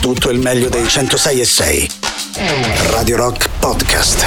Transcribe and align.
tutto 0.00 0.30
il 0.30 0.38
meglio 0.38 0.68
dei 0.70 0.88
106 0.88 1.40
e 1.40 1.44
6. 1.44 1.90
Radio 2.90 3.16
Rock 3.16 3.48
Podcast. 3.58 4.24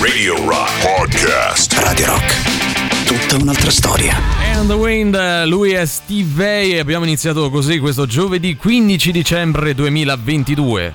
Radio 0.00 0.36
Rock 0.46 0.70
Podcast. 0.82 1.72
Radio 1.78 2.06
Rock. 2.06 3.06
Tutta 3.06 3.42
un'altra 3.42 3.70
storia. 3.70 4.14
And 4.54 4.68
the 4.68 4.74
Wind, 4.74 5.44
lui 5.46 5.72
è 5.72 5.86
Steve 5.86 6.28
Vai 6.34 6.74
e 6.74 6.80
abbiamo 6.80 7.04
iniziato 7.04 7.48
così 7.50 7.78
questo 7.78 8.06
giovedì 8.06 8.56
15 8.56 9.10
dicembre 9.10 9.74
2022. 9.74 10.92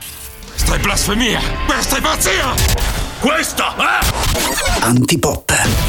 Questa 0.49 0.75
è 0.75 0.79
blasfemia! 0.79 1.41
Questa 1.65 1.97
è 1.97 2.01
pazzia! 2.01 2.53
Questa 3.19 3.75
è... 3.75 4.83
Antipop. 4.83 5.88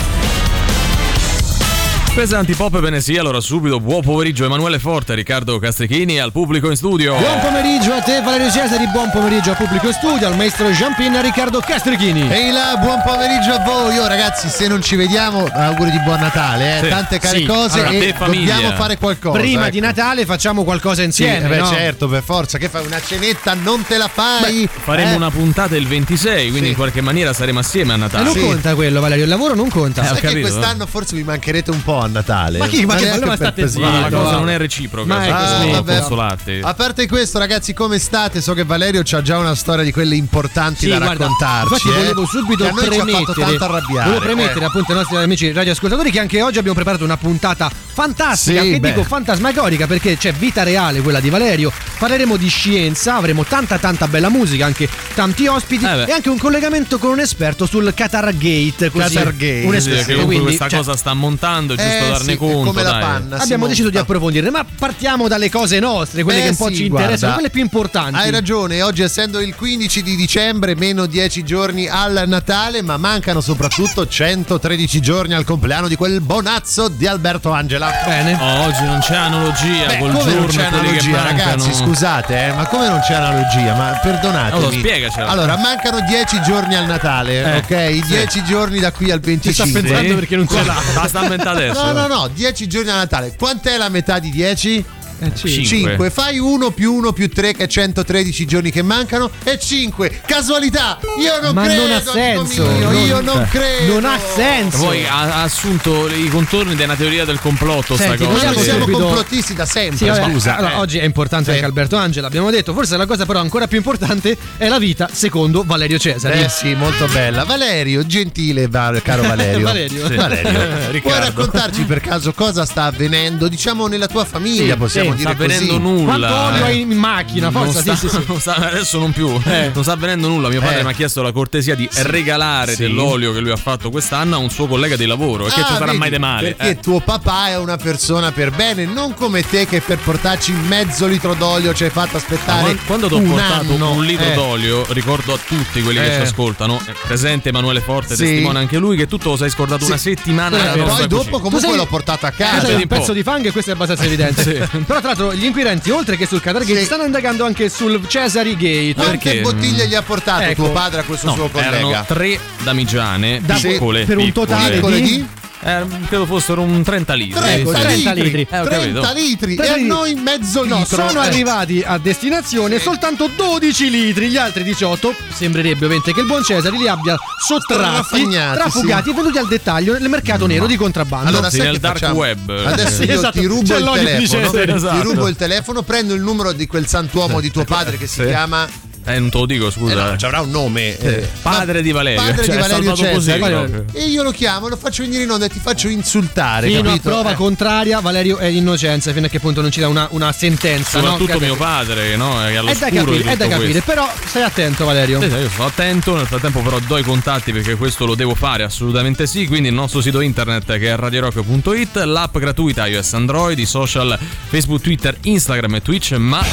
Questa 2.12 2.36
è 2.36 2.38
Antipop 2.40 2.80
bene 2.80 3.00
sì, 3.00 3.16
allora 3.16 3.40
subito 3.40 3.80
buon 3.80 4.02
pomeriggio 4.02 4.44
Emanuele 4.44 4.78
Forte, 4.78 5.14
Riccardo 5.14 5.58
Castrichini 5.58 6.16
e 6.16 6.18
al 6.18 6.32
pubblico 6.32 6.68
in 6.68 6.76
studio. 6.76 7.14
Buon 7.16 7.38
pomeriggio 7.40 7.94
a 7.94 8.00
te 8.02 8.20
Valerio 8.20 8.50
Cesari, 8.50 8.86
buon 8.88 9.10
pomeriggio 9.10 9.50
al 9.50 9.56
pubblico 9.56 9.86
in 9.86 9.92
studio, 9.94 10.26
al 10.26 10.36
maestro 10.36 10.68
Jean-Pin 10.68 11.14
e 11.14 11.22
Riccardo 11.22 11.60
Castrichini. 11.60 12.28
Ehi 12.30 12.50
là, 12.50 12.76
buon 12.78 13.00
pomeriggio 13.06 13.52
a 13.52 13.60
voi. 13.64 13.94
Io 13.94 14.06
ragazzi, 14.06 14.48
se 14.50 14.66
non 14.68 14.82
ci 14.82 14.96
vediamo, 14.96 15.46
auguri 15.50 15.90
di 15.92 15.98
buon 16.00 16.18
Natale, 16.20 16.80
eh. 16.80 16.82
Sì. 16.82 16.88
tante 16.90 17.18
care 17.20 17.38
Sì. 17.38 17.44
cose 17.46 17.80
Allora, 17.80 17.90
e 18.04 18.12
dobbiamo 18.18 18.70
fare 18.72 18.98
qualcosa. 18.98 19.38
Prima 19.38 19.62
ecco. 19.62 19.70
di 19.70 19.80
Natale 19.80 20.26
facciamo 20.26 20.64
qualcosa 20.64 21.00
Sì, 21.00 21.06
insieme, 21.06 21.46
eh 21.46 21.48
beh, 21.48 21.56
no? 21.58 21.66
certo, 21.68 22.08
per 22.08 22.22
forza. 22.22 22.58
Che 22.58 22.68
fai? 22.68 22.84
Una 22.84 23.00
cenetta 23.00 23.54
non 23.54 23.82
te 23.86 23.96
la 23.96 24.08
fai? 24.12 24.68
Faremo 24.70 25.12
Eh? 25.12 25.16
una 25.16 25.30
puntata 25.30 25.74
il 25.76 25.86
26, 25.86 26.48
quindi 26.50 26.64
Sì. 26.66 26.68
in 26.70 26.74
qualche 26.76 27.00
maniera 27.00 27.32
saremo 27.32 27.60
assieme 27.60 27.92
a 27.92 27.96
E 27.96 27.98
Natale. 27.98 28.24
non 28.24 28.34
Sì. 28.34 28.40
conta 28.40 28.74
quello, 28.74 29.00
Valerio, 29.00 29.22
il 29.24 29.30
lavoro 29.30 29.54
non 29.54 29.70
conta. 29.70 30.02
Eh, 30.02 30.06
Sai 30.06 30.14
che 30.16 30.26
capito, 30.26 30.48
quest'anno 30.48 30.86
forse 30.86 31.14
mi 31.14 31.22
mancherete 31.22 31.70
un 31.70 31.82
po' 31.82 31.98
a 32.00 32.06
Natale. 32.08 32.58
Ma 32.58 32.66
chi- 32.66 32.84
ma 32.86 32.94
che- 32.96 33.10
ma 33.18 33.26
per 33.26 33.36
state 33.36 33.60
questo. 33.62 33.80
Ma 33.80 34.00
la 34.00 34.08
cosa 34.10 34.36
non 34.36 34.50
è 34.50 34.56
reciproca, 34.58 35.06
Ma 35.06 35.24
è 35.24 35.30
così. 35.30 35.40
questo 35.44 35.56
Ah, 35.68 35.70
vabbè. 35.72 35.98
consolarti. 36.00 36.60
A 36.62 36.74
parte 36.74 37.06
questo, 37.08 37.38
ragazzi, 37.38 37.72
come 37.74 37.98
state? 37.98 38.40
So 38.40 38.54
che 38.54 38.64
Valerio 38.64 39.02
c'ha 39.04 39.22
già 39.22 39.38
una 39.38 39.54
storia 39.54 39.84
di 39.84 39.92
quelle 39.92 40.14
importanti 40.16 40.80
Sì, 40.80 40.88
da 40.88 40.96
guarda, 40.98 41.24
raccontarci. 41.24 41.72
infatti 41.74 41.88
eh, 41.88 42.00
volevo 42.02 42.26
subito 42.26 42.64
che 42.64 42.70
a 42.70 42.72
noi 42.72 42.82
ci 42.82 42.88
ha 42.88 42.92
fatto 42.92 43.04
premettere, 43.04 43.46
tanto 43.46 43.64
arrabbiare. 43.64 44.04
volevo 44.10 44.24
premettere 44.24 44.60
eh. 44.60 44.64
appunto 44.64 44.92
ai 44.92 44.98
nostri 44.98 45.16
amici 45.16 45.52
radioascoltatori 45.52 46.10
che 46.10 46.20
anche 46.20 46.42
oggi 46.42 46.58
abbiamo 46.58 46.74
preparato 46.76 47.04
una 47.04 47.16
puntata 47.16 47.70
fantastica, 47.92 48.62
Sì, 48.62 48.70
che 48.72 48.80
beh. 48.80 48.88
dico 48.88 49.04
fantasmagorica 49.04 49.86
perché 49.86 50.16
c'è 50.16 50.32
vita 50.32 50.62
reale 50.62 51.00
quella 51.02 51.20
di 51.20 51.28
Valerio, 51.30 51.72
parleremo 51.98 52.36
di 52.36 52.48
scienza, 52.48 53.16
avremo 53.16 53.44
tanta 53.44 53.78
tanta 53.78 54.08
bella 54.08 54.28
musica, 54.28 54.64
anche 54.64 54.88
tanti 55.14 55.46
ospiti 55.46 55.84
Eh 55.84 56.04
e 56.08 56.12
anche 56.12 56.28
un 56.28 56.38
collegamento 56.38 56.98
con 56.98 57.10
un 57.10 57.20
esperto 57.20 57.66
sul 57.66 57.92
Qatar 57.94 58.36
Gate, 58.36 58.90
così, 58.90 59.14
Qatar 59.14 59.36
Gate, 59.36 59.62
un 59.66 59.72
sì, 59.74 59.80
Sì, 59.80 59.88
esperto, 59.90 60.06
che 60.06 60.12
comunque 60.12 60.24
quindi, 60.24 60.44
questa 60.44 60.68
cioè, 60.68 60.78
cosa 60.78 60.96
sta 60.96 61.14
montando, 61.14 61.74
è 61.74 61.76
giusto 61.90 62.04
Eh, 62.04 62.10
darne 62.10 62.32
sì, 62.32 62.36
conto. 62.36 62.64
come 62.70 62.82
la 62.82 62.90
panna. 62.98 63.36
Abbiamo 63.38 63.66
deciso 63.66 63.88
di 63.88 63.96
monta. 63.96 64.00
approfondire, 64.12 64.50
ma 64.50 64.64
partiamo 64.78 65.28
dalle 65.28 65.50
cose 65.50 65.78
nostre, 65.80 66.22
quelle 66.22 66.40
Eh 66.40 66.42
che 66.44 66.48
un 66.50 66.56
po' 66.56 66.68
sì, 66.68 66.74
ci 66.74 66.80
guarda. 66.88 66.98
interessano, 67.04 67.32
quelle 67.34 67.50
più 67.50 67.60
importanti. 67.62 68.16
Hai 68.18 68.30
ragione, 68.30 68.82
oggi 68.82 69.02
essendo 69.02 69.40
il 69.40 69.54
15 69.54 70.02
di 70.02 70.16
dicembre, 70.16 70.74
meno 70.74 71.06
10 71.06 71.44
giorni 71.44 71.88
al 71.88 72.22
Natale, 72.26 72.82
ma 72.82 72.96
mancano 72.96 73.40
soprattutto 73.40 74.06
113 74.06 75.00
giorni 75.00 75.34
al 75.34 75.44
compleanno 75.44 75.88
di 75.88 75.96
quel 75.96 76.20
bonazzo 76.20 76.88
di 76.88 77.06
Alberto 77.06 77.50
Angela. 77.52 77.90
Bene. 78.04 78.36
Oh, 78.40 78.64
oggi 78.66 78.84
non 78.84 79.00
c'è 79.00 79.16
analogia 79.16 79.86
Beh, 79.86 79.98
col 79.98 80.10
come 80.12 80.22
giorno 80.24 80.40
non 80.40 80.46
c'è 80.48 80.64
analogia, 80.64 81.10
mancano. 81.10 81.26
ragazzi? 81.28 81.74
Scusate, 81.74 82.44
eh, 82.46 82.52
ma 82.52 82.66
come 82.66 82.88
non 82.88 83.00
c'è 83.00 83.14
analogia? 83.14 83.74
Ma 83.74 83.98
perdonatemi. 84.02 84.56
Allora, 84.56 84.72
spiegacela. 84.76 85.28
Allora, 85.28 85.56
mancano 85.58 86.00
10 86.00 86.40
giorni 86.42 86.74
al 86.76 86.86
Natale, 86.86 87.42
Eh, 87.44 87.56
ok? 87.58 88.06
10 88.06 88.44
giorni 88.44 88.78
da 88.80 88.92
qui 88.92 89.10
al 89.10 89.20
25. 89.20 89.80
pensando 89.82 90.14
perché 90.14 90.36
non 90.36 90.48
ce 90.48 90.64
l'ha. 90.64 90.76
Basta 90.94 91.22
inventare 91.22 91.68
adesso. 91.68 91.79
No, 91.82 91.92
no, 91.92 92.06
no, 92.06 92.28
10 92.28 92.66
giorni 92.66 92.90
a 92.90 92.96
Natale. 92.96 93.34
Quant'è 93.36 93.76
la 93.76 93.88
metà 93.88 94.18
di 94.18 94.30
10? 94.30 94.84
Eh, 95.20 95.30
sì. 95.34 95.64
Cinque. 95.64 95.90
5. 95.90 96.10
Fai 96.10 96.38
1 96.38 96.70
più 96.70 96.94
1 96.94 97.12
più 97.12 97.28
3 97.28 97.52
che 97.54 97.64
è 97.64 97.66
113 97.66 98.46
giorni 98.46 98.70
che 98.70 98.82
mancano 98.82 99.30
e 99.44 99.58
5. 99.58 100.20
Casualità. 100.26 100.98
Io 101.20 101.40
non 101.42 101.54
Ma 101.54 101.64
credo. 101.64 101.82
non 101.82 101.92
ha 101.92 102.00
senso, 102.02 102.66
mio, 102.66 102.90
non- 102.90 103.06
io 103.06 103.20
non 103.20 103.46
credo. 103.50 103.92
Non 103.92 104.04
ha 104.04 104.18
senso. 104.18 104.78
Poi 104.86 105.04
ha, 105.06 105.20
ha 105.20 105.42
assunto 105.42 106.08
i 106.08 106.28
contorni 106.28 106.74
di 106.74 106.82
una 106.82 106.94
teoria 106.96 107.24
del 107.24 107.38
complotto 107.40 107.96
Senti, 107.96 108.24
sta 108.24 108.32
cosa. 108.32 108.50
noi 108.50 108.62
siamo 108.62 108.80
subito- 108.80 108.98
complottisti 108.98 109.54
da 109.54 109.66
sempre. 109.66 109.96
Sì, 109.98 110.04
vabbè, 110.06 110.30
scusa. 110.32 110.56
allora, 110.56 110.72
eh. 110.74 110.76
oggi 110.78 110.98
è 110.98 111.04
importante 111.04 111.44
Sì. 111.46 111.50
anche 111.52 111.64
Alberto 111.64 111.96
Angela, 111.96 112.26
abbiamo 112.26 112.50
detto. 112.50 112.72
Forse 112.72 112.96
la 112.96 113.06
cosa 113.06 113.26
però 113.26 113.40
ancora 113.40 113.66
più 113.66 113.76
importante 113.76 114.36
è 114.56 114.68
la 114.68 114.78
vita 114.78 115.08
secondo 115.12 115.62
Valerio 115.64 115.98
Cesari. 115.98 116.40
Eh 116.42 116.48
sì, 116.48 116.74
molto 116.74 117.06
bella. 117.06 117.44
Valerio, 117.44 118.06
gentile, 118.06 118.68
caro 118.70 119.22
Valerio. 119.26 119.60
Valerio. 119.64 120.06
Sì. 120.06 120.14
Valerio. 120.14 121.00
Puoi 121.00 121.18
raccontarci 121.18 121.82
per 121.84 122.00
caso 122.00 122.32
cosa 122.32 122.64
sta 122.64 122.84
avvenendo, 122.84 123.48
diciamo, 123.48 123.86
nella 123.86 124.06
tua 124.06 124.24
famiglia, 124.24 124.72
Sì, 124.74 124.78
possiamo 124.78 125.09
dire 125.16 125.32
sta 125.34 125.42
avvenendo 125.42 125.72
così? 125.78 125.82
nulla. 125.82 126.28
Quanto 126.28 126.36
olio 126.54 126.64
hai 126.64 126.80
in 126.80 126.88
macchina? 126.90 127.48
Non 127.50 127.64
Forza, 127.64 127.80
sta- 127.80 127.94
sì, 127.96 128.08
sì, 128.08 128.16
sì. 128.16 128.22
non 128.28 128.40
sta- 128.40 128.54
adesso 128.56 128.98
non 128.98 129.12
più, 129.12 129.28
non 129.28 129.82
sta 129.82 129.92
avvenendo 129.92 130.28
nulla. 130.28 130.48
Mio 130.48 130.60
padre 130.60 130.80
Eh. 130.80 130.84
mi 130.84 130.90
ha 130.90 130.94
chiesto 130.94 131.22
la 131.22 131.32
cortesia 131.32 131.74
di 131.74 131.88
regalare 131.92 132.74
Sì. 132.74 132.82
dell'olio 132.82 133.32
che 133.32 133.40
lui 133.40 133.50
ha 133.50 133.56
fatto 133.56 133.90
quest'anno 133.90 134.36
a 134.36 134.38
un 134.38 134.50
suo 134.50 134.66
collega 134.66 134.96
di 134.96 135.06
lavoro. 135.06 135.46
E 135.46 135.50
che 135.50 135.60
Ah, 135.60 135.64
ci 135.64 135.72
sarà 135.72 135.84
vedi, 135.86 135.98
mai 135.98 136.10
di 136.10 136.18
male? 136.18 136.54
Perché 136.54 136.72
eh. 136.72 136.80
tuo 136.80 137.00
papà 137.00 137.48
è 137.48 137.58
una 137.58 137.76
persona 137.76 138.32
per 138.32 138.50
bene, 138.50 138.84
non 138.84 139.14
come 139.14 139.42
te 139.42 139.66
che 139.66 139.80
per 139.80 139.98
portarci 139.98 140.52
mezzo 140.52 141.06
litro 141.06 141.34
d'olio 141.34 141.72
ci 141.74 141.84
hai 141.84 141.90
fatto 141.90 142.16
aspettare. 142.16 142.62
Quando- 142.62 142.80
Quando 142.86 143.08
ti 143.08 143.14
ho 143.14 143.20
portato 143.22 143.72
anno. 143.72 143.90
un 143.92 144.04
litro 144.04 144.26
Eh, 144.26 144.34
d'olio, 144.34 144.84
ricordo 144.90 145.32
a 145.34 145.38
tutti 145.44 145.82
quelli 145.82 145.98
che 146.00 146.12
Eh. 146.12 146.16
ci 146.16 146.20
ascoltano, 146.22 146.80
è 146.84 146.92
presente 147.06 147.48
Emanuele 147.50 147.80
Forte, 147.80 148.14
Sì. 148.16 148.24
testimone 148.24 148.58
anche 148.58 148.78
lui, 148.78 148.96
che 148.96 149.06
tutto 149.06 149.30
lo 149.30 149.36
sei 149.36 149.50
scordato 149.50 149.84
Sì. 149.84 149.90
una 149.90 149.98
settimana 149.98 150.72
eh, 150.74 150.78
poi 150.78 151.06
dopo 151.06 151.16
cucina. 151.22 151.30
comunque 151.38 151.60
Tu 151.60 151.66
sei- 151.66 151.76
l'ho 151.76 151.86
portato 151.86 152.26
a 152.26 152.30
Tu 152.30 152.36
casa. 152.36 152.68
un 152.68 152.80
po'. 152.86 152.86
pezzo 152.96 153.12
di 153.12 153.22
fango 153.22 153.48
e 153.48 153.52
questo 153.52 153.70
è 153.70 153.74
abbastanza 153.74 154.04
evidente. 154.04 154.68
Però, 154.86 154.99
tra 155.00 155.08
l'altro, 155.08 155.34
gli 155.34 155.44
inquirenti, 155.44 155.90
oltre 155.90 156.16
che 156.16 156.26
sul 156.26 156.40
Qatar 156.40 156.62
Gate, 156.64 156.78
Sì. 156.80 156.84
stanno 156.84 157.04
indagando 157.04 157.44
anche 157.44 157.68
sul 157.68 158.00
Cesari 158.06 158.54
Gate. 158.56 158.94
Quante 158.94 159.18
perché? 159.18 159.40
bottiglie 159.40 159.86
gli 159.88 159.94
ha 159.94 160.02
portato 160.02 160.42
Ecco. 160.42 160.54
tuo 160.64 160.70
padre 160.72 161.00
a 161.00 161.02
questo 161.04 161.26
No, 161.26 161.34
suo 161.34 161.48
collega? 161.48 161.76
erano 161.76 162.04
tre 162.06 162.38
damigiane, 162.62 163.40
Da- 163.44 163.54
piccole, 163.56 164.04
per 164.04 164.18
un 164.18 164.32
totale 164.32 164.74
Piccole 164.76 165.00
di 165.00 165.26
Eh, 165.62 165.86
credo 166.08 166.24
fossero 166.24 166.62
un 166.62 166.82
30 166.82 167.12
litri. 167.14 167.38
30 167.38 167.70
30 167.80 168.12
litri. 168.12 168.22
litri. 168.38 168.46
Eh, 168.50 168.58
ho 168.60 168.64
30 168.64 169.00
capito. 169.00 169.12
litri. 169.14 169.54
30 169.56 169.62
E 169.64 169.68
a 169.68 169.76
litri. 169.76 169.88
noi 169.88 170.14
mezzo 170.14 170.62
litro. 170.62 170.78
No, 170.78 170.84
sono 171.08 171.22
Eh. 171.22 171.26
arrivati 171.26 171.82
a 171.84 171.98
destinazione 171.98 172.78
Sì. 172.78 172.84
soltanto 172.84 173.28
12 173.36 173.90
litri, 173.90 174.28
gli 174.30 174.36
altri 174.38 174.62
18 174.64 175.14
sembrerebbe 175.34 175.84
ovviamente 175.84 176.14
che 176.14 176.20
il 176.20 176.26
buon 176.26 176.42
Cesari 176.42 176.78
li 176.78 176.88
abbia 176.88 177.14
sottratti, 177.46 178.26
trafugati 178.30 179.10
e 179.10 179.12
venduti 179.12 179.36
al 179.38 179.48
dettaglio 179.48 179.98
nel 179.98 180.08
mercato 180.08 180.46
nero 180.46 180.66
di 180.66 180.76
contrabbando. 180.76 181.28
Allora, 181.28 181.50
Sì, 181.50 181.58
nel 181.58 181.72
che 181.74 181.78
dark 181.80 181.98
facciamo? 181.98 182.18
web. 182.20 182.48
Adesso 182.48 183.02
Sì, 183.02 183.08
io 183.08 183.14
esatto. 183.18 183.38
ti 183.38 183.44
rubo 183.46 183.62
C'è 183.62 183.76
il 183.78 183.90
telefono. 183.92 184.42
Cesare, 184.44 184.74
esatto. 184.74 184.96
Ti 184.96 185.02
rubo 185.02 185.28
il 185.28 185.36
telefono, 185.36 185.82
prendo 185.82 186.14
il 186.14 186.22
numero 186.22 186.52
di 186.52 186.66
quel 186.66 186.86
santuomo 186.86 187.38
di 187.40 187.50
tuo 187.50 187.64
padre 187.64 187.98
che 187.98 188.06
si 188.06 188.22
Sì. 188.22 188.26
chiama. 188.28 188.66
Eh, 189.14 189.18
non 189.18 189.30
te 189.30 189.38
lo 189.38 189.46
dico, 189.46 189.66
Eh 189.66 189.70
scusa. 189.70 190.10
no, 190.10 190.16
ci 190.16 190.24
avrà 190.24 190.40
un 190.40 190.50
nome. 190.50 190.96
eh, 190.98 191.28
Padre 191.42 191.74
ma- 191.74 191.80
di 191.80 191.92
Valerio. 191.92 192.20
Padre 192.20 192.44
Cioè, 192.44 192.44
di 192.44 192.50
è 192.56 192.60
Valerio 192.68 192.94
Cesare. 192.96 193.84
E 193.92 194.04
io 194.04 194.22
lo 194.22 194.30
chiamo, 194.30 194.68
lo 194.68 194.76
faccio 194.76 195.02
venire 195.02 195.22
in 195.24 195.30
onda 195.30 195.46
e 195.46 195.48
ti 195.48 195.58
faccio 195.60 195.88
insultare. 195.88 196.66
Fino 196.68 196.80
a 196.80 196.82
capito? 196.84 197.08
prova 197.08 197.32
Eh. 197.32 197.34
contraria, 197.34 198.00
Valerio 198.00 198.38
è 198.38 198.46
innocenza, 198.46 199.12
fino 199.12 199.26
a 199.26 199.28
che 199.28 199.40
punto 199.40 199.60
non 199.60 199.70
ci 199.70 199.80
dà 199.80 199.88
una, 199.88 200.06
una 200.12 200.32
sentenza. 200.32 200.98
no? 201.00 201.04
Soprattutto 201.04 201.38
Che- 201.38 201.44
mio 201.44 201.56
padre, 201.56 202.16
no? 202.16 202.42
È 202.44 202.52
È 202.60 202.74
da 202.76 202.88
capire, 202.90 203.32
è 203.32 203.36
da 203.36 203.48
capire, 203.48 203.80
però 203.80 204.08
stai 204.26 204.42
attento 204.42 204.84
Valerio. 204.84 205.20
Sì, 205.20 205.28
sì, 205.30 205.36
io 205.36 205.48
sto 205.48 205.64
attento, 205.64 206.16
nel 206.16 206.26
frattempo 206.26 206.60
però 206.60 206.78
do 206.80 206.96
i 206.98 207.02
contatti 207.02 207.52
perché 207.52 207.76
questo 207.76 208.06
lo 208.06 208.14
devo 208.14 208.34
fare 208.34 208.62
assolutamente 208.62 209.26
sì, 209.26 209.46
quindi 209.46 209.68
il 209.68 209.74
nostro 209.74 210.00
sito 210.00 210.20
internet 210.20 210.78
che 210.78 210.92
è 210.92 210.96
radiorock.it, 210.96 211.96
l'app 212.04 212.36
gratuita 212.38 212.86
iOS 212.86 213.14
Android, 213.14 213.58
i 213.58 213.66
social 213.66 214.18
Facebook, 214.48 214.80
Twitter, 214.82 215.16
Instagram 215.22 215.76
e 215.76 215.82
Twitch, 215.82 216.12
ma 216.12 216.44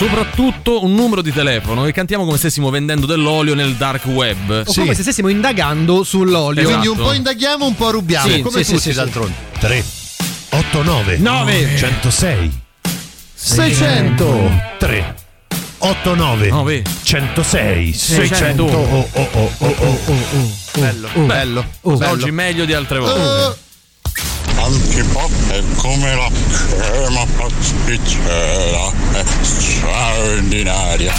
soprattutto 0.00 0.82
un 0.82 0.94
numero 0.94 1.20
di 1.20 1.30
telefono 1.30 1.84
e 1.84 1.92
cantiamo 1.92 2.24
come 2.24 2.38
stessimo 2.38 2.70
vendendo 2.70 3.04
dell'olio 3.04 3.54
nel 3.54 3.74
dark 3.74 4.06
web. 4.06 4.64
O 4.66 4.72
come 4.72 4.94
se 4.94 5.02
stessimo 5.02 5.28
indagando 5.28 6.04
sull'olio. 6.04 6.62
Quindi 6.62 6.86
un 6.86 6.94
Esatto. 6.94 7.08
po' 7.08 7.14
indaghiamo, 7.14 7.66
un 7.66 7.74
po' 7.74 7.90
rubiamo. 7.90 8.26
Sì, 8.26 8.40
come 8.40 8.64
sì, 8.64 8.70
tutti 8.72 8.82
sì, 8.82 8.90
sì, 8.92 8.96
d'altronde. 8.96 9.34
3, 9.58 9.84
8, 10.48 10.82
9, 10.82 11.18
Nove. 11.18 11.76
106, 11.76 12.60
600, 13.34 14.50
3, 14.78 15.14
8, 15.76 16.14
9, 16.14 16.48
Nove. 16.48 16.82
106, 17.02 17.92
600. 17.92 18.34
600. 18.34 18.62
Oh, 18.64 19.08
oh, 19.12 19.28
oh, 19.32 19.52
oh, 19.58 19.98
oh. 20.06 20.52
Bello, 20.80 21.08
bello, 21.26 21.64
bello. 21.82 22.10
Oggi 22.10 22.30
meglio 22.30 22.64
di 22.64 22.72
altre 22.72 23.00
volte. 23.00 23.20
Oh, 23.20 23.56
Antipop 24.62 25.48
è 25.48 25.62
come 25.76 26.14
la 26.14 26.30
crema 26.58 27.24
pasticcera, 27.36 28.92
è 29.12 29.24
straordinaria. 29.40 31.14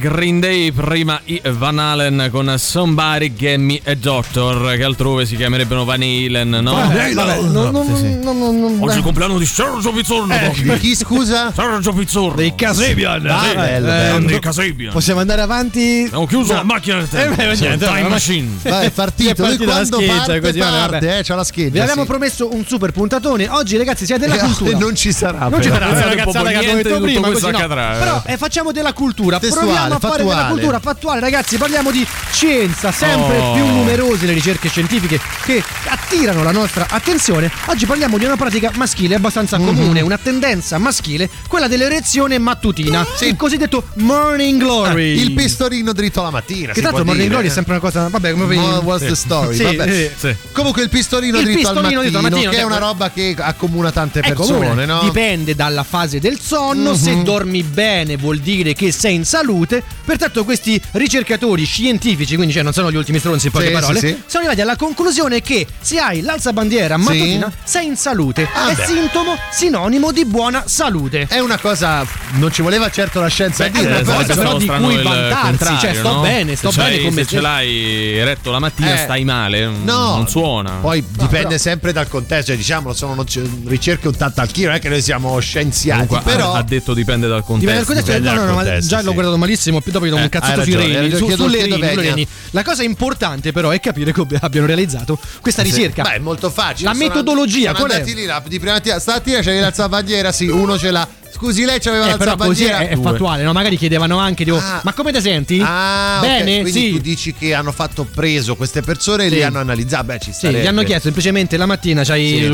Green 0.00 0.40
Day, 0.40 0.72
prima 0.72 1.20
I 1.24 1.42
Van 1.44 1.78
Halen 1.78 2.28
con 2.30 2.54
Somebody 2.56 3.34
Get 3.36 3.58
Me 3.58 3.78
a 3.84 3.94
Doctor, 3.94 4.74
che 4.74 4.82
altrove 4.82 5.26
si 5.26 5.36
chiamerebbero 5.36 5.84
Van 5.84 6.00
Halen, 6.00 6.48
no? 6.48 6.72
Vabbè, 6.72 7.12
non- 7.12 7.70
non- 7.70 7.84
Sì, 7.84 7.96
sì. 7.96 8.18
non- 8.22 8.38
non- 8.38 8.58
non- 8.58 8.78
Oggi 8.80 8.94
è 8.94 8.96
il 8.96 9.02
compleanno 9.02 9.36
di 9.36 9.44
Sergio 9.44 9.92
Pizzorno. 9.92 10.34
Di 10.54 10.78
chi 10.78 10.94
scusa? 10.96 11.52
Sergio 11.54 11.92
Pizzorno. 11.92 12.36
dei 12.36 12.54
Casebian. 12.54 13.26
Ah, 13.26 13.42
Sì. 13.46 13.54
bello, 13.54 13.86
Eh, 13.86 13.90
bello. 13.90 14.08
Grande 14.08 14.38
Casebian. 14.38 14.92
Possiamo 14.94 15.20
andare 15.20 15.42
avanti. 15.42 16.04
Abbiamo 16.06 16.26
chiuso 16.26 16.54
la 16.54 16.62
macchina 16.62 16.96
del 16.96 17.08
tempo. 17.08 17.32
Eh, 17.42 17.46
beh, 17.46 17.54
niente, 17.56 17.86
Time 17.86 18.08
machine. 18.08 18.48
Vai, 18.62 18.86
è 18.86 18.90
partito. 18.90 19.44
Lui 19.46 19.58
quando 19.58 19.96
scheggia, 19.98 20.14
parte, 20.16 20.40
così, 20.40 20.58
parte, 20.60 21.18
eh, 21.18 21.22
c'ha 21.22 21.34
la 21.34 21.44
scheggia. 21.44 21.70
Vi 21.72 21.78
avevamo 21.80 22.02
sì. 22.02 22.06
promesso 22.08 22.54
un 22.54 22.64
super 22.66 22.90
puntatone. 22.92 23.48
Oggi, 23.50 23.76
ragazzi, 23.76 24.06
siete 24.06 24.22
della 24.26 24.36
Eh, 24.40 24.44
cultura. 24.46 24.78
non 24.78 24.94
ci 24.94 25.12
sarà. 25.12 25.48
Non 25.48 25.62
ci 25.62 25.68
sarà, 25.68 25.88
Pensate 25.88 26.14
la 26.14 26.22
un 26.24 26.24
po' 26.24 26.32
cazzata 26.32 26.58
che 26.58 26.74
detto 26.82 27.00
prima, 27.00 27.28
no. 27.28 27.36
eh. 27.36 27.98
Però 27.98 28.22
eh, 28.24 28.36
facciamo 28.38 28.72
della 28.72 28.94
cultura, 28.94 29.38
Testuale, 29.38 29.66
proviamo 29.66 29.89
a 29.94 29.98
fare 29.98 30.16
della 30.18 30.30
fattuale. 30.30 30.52
cultura 30.52 30.80
fattuale, 30.80 31.20
ragazzi, 31.20 31.56
parliamo 31.56 31.90
di 31.90 32.06
scienza, 32.32 32.92
sempre 32.92 33.38
Oh. 33.38 33.54
più 33.54 33.64
numerose 33.66 34.26
le 34.26 34.32
ricerche 34.32 34.68
scientifiche 34.68 35.18
che 35.44 35.62
attirano 35.86 36.42
la 36.42 36.52
nostra 36.52 36.86
attenzione. 36.88 37.50
Oggi 37.66 37.86
parliamo 37.86 38.18
di 38.18 38.24
una 38.24 38.36
pratica 38.36 38.70
maschile 38.74 39.14
abbastanza 39.16 39.58
Mhm. 39.58 39.66
comune, 39.66 40.00
una 40.00 40.18
tendenza 40.18 40.78
maschile, 40.78 41.28
quella 41.48 41.68
dell'erezione 41.68 42.38
mattutina, 42.38 43.06
il 43.20 43.36
cosiddetto 43.36 43.84
morning 43.94 44.58
glory. 44.60 45.18
Il 45.20 45.32
pistorino 45.32 45.92
dritto 45.92 46.20
alla 46.20 46.30
mattina. 46.30 46.72
che 46.72 46.80
tanto 46.80 46.98
il 47.00 47.04
morning 47.04 47.26
dire. 47.28 47.28
glory 47.34 47.48
è 47.48 47.50
sempre 47.50 47.72
una 47.72 47.80
cosa, 47.80 48.08
vabbè, 48.08 48.32
come 48.32 48.44
vedi. 48.46 48.60
What's 48.60 49.06
the 49.06 49.14
story? 49.14 49.56
Sì, 49.56 49.62
Vabbè. 49.62 49.92
sì. 49.92 50.10
Sì. 50.28 50.36
Comunque 50.52 50.82
il 50.82 50.88
pistorino 50.88 51.38
Il 51.38 51.44
dritto 51.44 51.68
al 51.68 51.74
pistorino 51.74 52.00
dritto 52.02 52.16
al 52.16 52.22
mattino, 52.22 52.36
mattino, 52.44 52.50
che 52.50 52.58
è 52.58 52.64
una 52.64 52.78
roba 52.78 53.10
che 53.10 53.34
accomuna 53.38 53.90
tante 53.92 54.20
persone, 54.20 54.66
comune, 54.66 54.86
no? 54.86 55.00
dipende 55.02 55.54
dalla 55.54 55.82
fase 55.84 56.18
del 56.20 56.38
sonno, 56.40 56.94
se 56.94 57.22
dormi 57.22 57.62
bene 57.62 58.16
vuol 58.16 58.38
dire 58.38 58.72
che 58.74 58.92
sei 58.92 59.14
in 59.14 59.24
salute, 59.24 59.79
pertanto 60.04 60.44
questi 60.44 60.80
ricercatori 60.92 61.64
scientifici, 61.64 62.34
quindi 62.36 62.52
cioè 62.52 62.62
non 62.62 62.72
sono 62.72 62.90
gli 62.90 62.96
ultimi 62.96 63.18
stronzi 63.18 63.46
in 63.46 63.52
poche 63.52 63.66
Sì, 63.66 63.72
parole, 63.72 63.98
sì, 64.00 64.06
sì. 64.08 64.22
sono 64.26 64.44
arrivati 64.44 64.60
alla 64.60 64.76
conclusione 64.76 65.40
che 65.42 65.66
se 65.80 65.98
hai 65.98 66.20
l'alzabandiera 66.22 66.96
mattutina 66.96 67.50
sei 67.64 67.86
in 67.86 67.96
salute, 67.96 68.48
Ah, 68.52 68.68
è 68.70 68.74
beh. 68.74 68.84
sintomo 68.86 69.36
sinonimo 69.52 70.12
di 70.12 70.24
buona 70.24 70.64
salute. 70.66 71.26
È 71.28 71.38
una 71.38 71.58
cosa, 71.58 72.04
non 72.32 72.52
ci 72.52 72.62
voleva 72.62 72.90
certo 72.90 73.20
la 73.20 73.28
scienza 73.28 73.64
a 73.64 73.68
Beh, 73.68 73.78
dire, 73.78 73.88
una 73.90 73.98
eh, 73.98 74.02
però- 74.04 74.16
cosa 74.18 74.34
però 74.34 74.56
di 74.58 74.66
cui 74.66 75.02
vantarsi, 75.02 75.78
cioè, 75.80 75.94
sto 75.94 76.12
no? 76.14 76.20
bene, 76.20 76.56
sto 76.56 76.70
Se 76.70 76.80
bene 76.82 76.94
c'hai- 76.96 77.04
con 77.04 77.14
me 77.14 77.22
Se 77.22 77.28
ce 77.28 77.40
l'hai 77.40 78.16
eretto 78.18 78.50
la 78.50 78.58
mattina 78.58 78.94
Eh. 78.94 78.98
stai 78.98 79.24
male, 79.24 79.66
No, 79.66 80.16
non 80.16 80.28
suona. 80.28 80.72
Poi 80.80 81.04
dipende 81.08 81.46
però- 81.46 81.58
sempre 81.58 81.92
dal 81.92 82.08
contesto, 82.08 82.46
cioè, 82.46 82.56
diciamo, 82.56 82.92
sono 82.92 83.24
ricerche 83.66 84.08
un 84.08 84.16
tanto 84.16 84.40
al 84.40 84.50
chilo, 84.50 84.68
non 84.68 84.76
è 84.76 84.80
che 84.80 84.88
noi 84.88 85.02
siamo 85.02 85.38
scienziati, 85.38 86.06
Comunque, 86.06 86.32
però 86.32 86.52
ha, 86.54 86.62
detto 86.62 86.94
dipende 86.94 87.26
dal 87.28 87.44
contesto. 87.44 87.70
Dipende 87.70 87.76
dal 87.78 87.86
contesto, 87.86 88.10
Dipende 88.12 88.28
no, 88.28 88.34
dal 88.34 88.44
no, 88.44 88.50
no, 88.50 88.56
ma 88.56 88.62
contesto, 88.64 88.88
già 88.90 88.98
sì. 88.98 89.04
l'ho 89.04 89.12
guardato 89.12 89.36
malissimo, 89.38 89.69
più 89.78 89.92
dopo 89.92 90.06
gli 90.06 90.10
do 90.10 90.16
Eh, 90.16 90.22
un 90.22 90.28
cazzo 90.28 90.50
hai 90.50 90.62
sui 90.64 90.74
ragione, 90.74 90.94
reni, 91.00 91.12
eh, 91.12 91.16
su- 91.16 91.26
chiedo- 91.26 91.42
sulle 91.44 91.58
chiedo 91.58 91.76
reni, 91.76 92.02
reni. 92.02 92.26
La 92.50 92.64
cosa 92.64 92.82
importante 92.82 93.52
però 93.52 93.70
è 93.70 93.78
capire 93.78 94.10
come 94.12 94.36
abbiano 94.40 94.66
realizzato 94.66 95.16
questa 95.40 95.62
ricerca. 95.62 96.02
Beh, 96.02 96.14
è 96.14 96.18
molto 96.18 96.50
facile. 96.50 96.88
La 96.88 96.94
Sono- 96.94 97.06
metodologia, 97.08 97.72
sono 97.74 97.86
qual 97.86 98.00
è? 98.00 98.04
lì 98.12 98.24
la- 98.24 98.42
di 98.44 98.58
prima 98.58 98.72
mattina, 98.74 98.98
stamattina 98.98 99.38
c'è 99.40 99.60
l'alzabandiera, 99.60 100.32
sì, 100.32 100.48
uno 100.48 100.76
ce 100.76 100.90
l'ha. 100.90 101.08
Scusi, 101.32 101.64
lei 101.64 101.78
c'aveva 101.80 102.12
Eh, 102.12 102.16
però 102.16 102.36
così 102.36 102.64
è, 102.64 102.88
è 102.88 102.96
fattuale, 103.00 103.42
no? 103.42 103.52
Magari 103.52 103.76
chiedevano 103.76 104.18
anche, 104.18 104.44
dico, 104.44 104.58
Ah. 104.58 104.80
ma 104.84 104.92
come 104.92 105.12
ti 105.12 105.20
senti? 105.20 105.62
Ah, 105.64 106.18
Bene, 106.20 106.60
quindi 106.60 106.72
sì. 106.72 106.90
tu 106.92 106.98
dici 106.98 107.32
che 107.34 107.54
hanno 107.54 107.72
fatto 107.72 108.04
preso 108.04 108.56
queste 108.56 108.82
persone 108.82 109.24
e 109.26 109.28
Sì. 109.28 109.34
le 109.36 109.44
hanno 109.44 109.58
analizzate. 109.60 110.04
Beh, 110.04 110.18
ci 110.18 110.32
Sì, 110.32 110.38
starebbe. 110.38 110.62
gli 110.62 110.66
hanno 110.66 110.82
chiesto 110.82 111.04
semplicemente 111.04 111.56
la 111.56 111.66
mattina 111.66 112.02
c'hai 112.04 112.26
Sì. 112.28 112.34
il- 112.36 112.44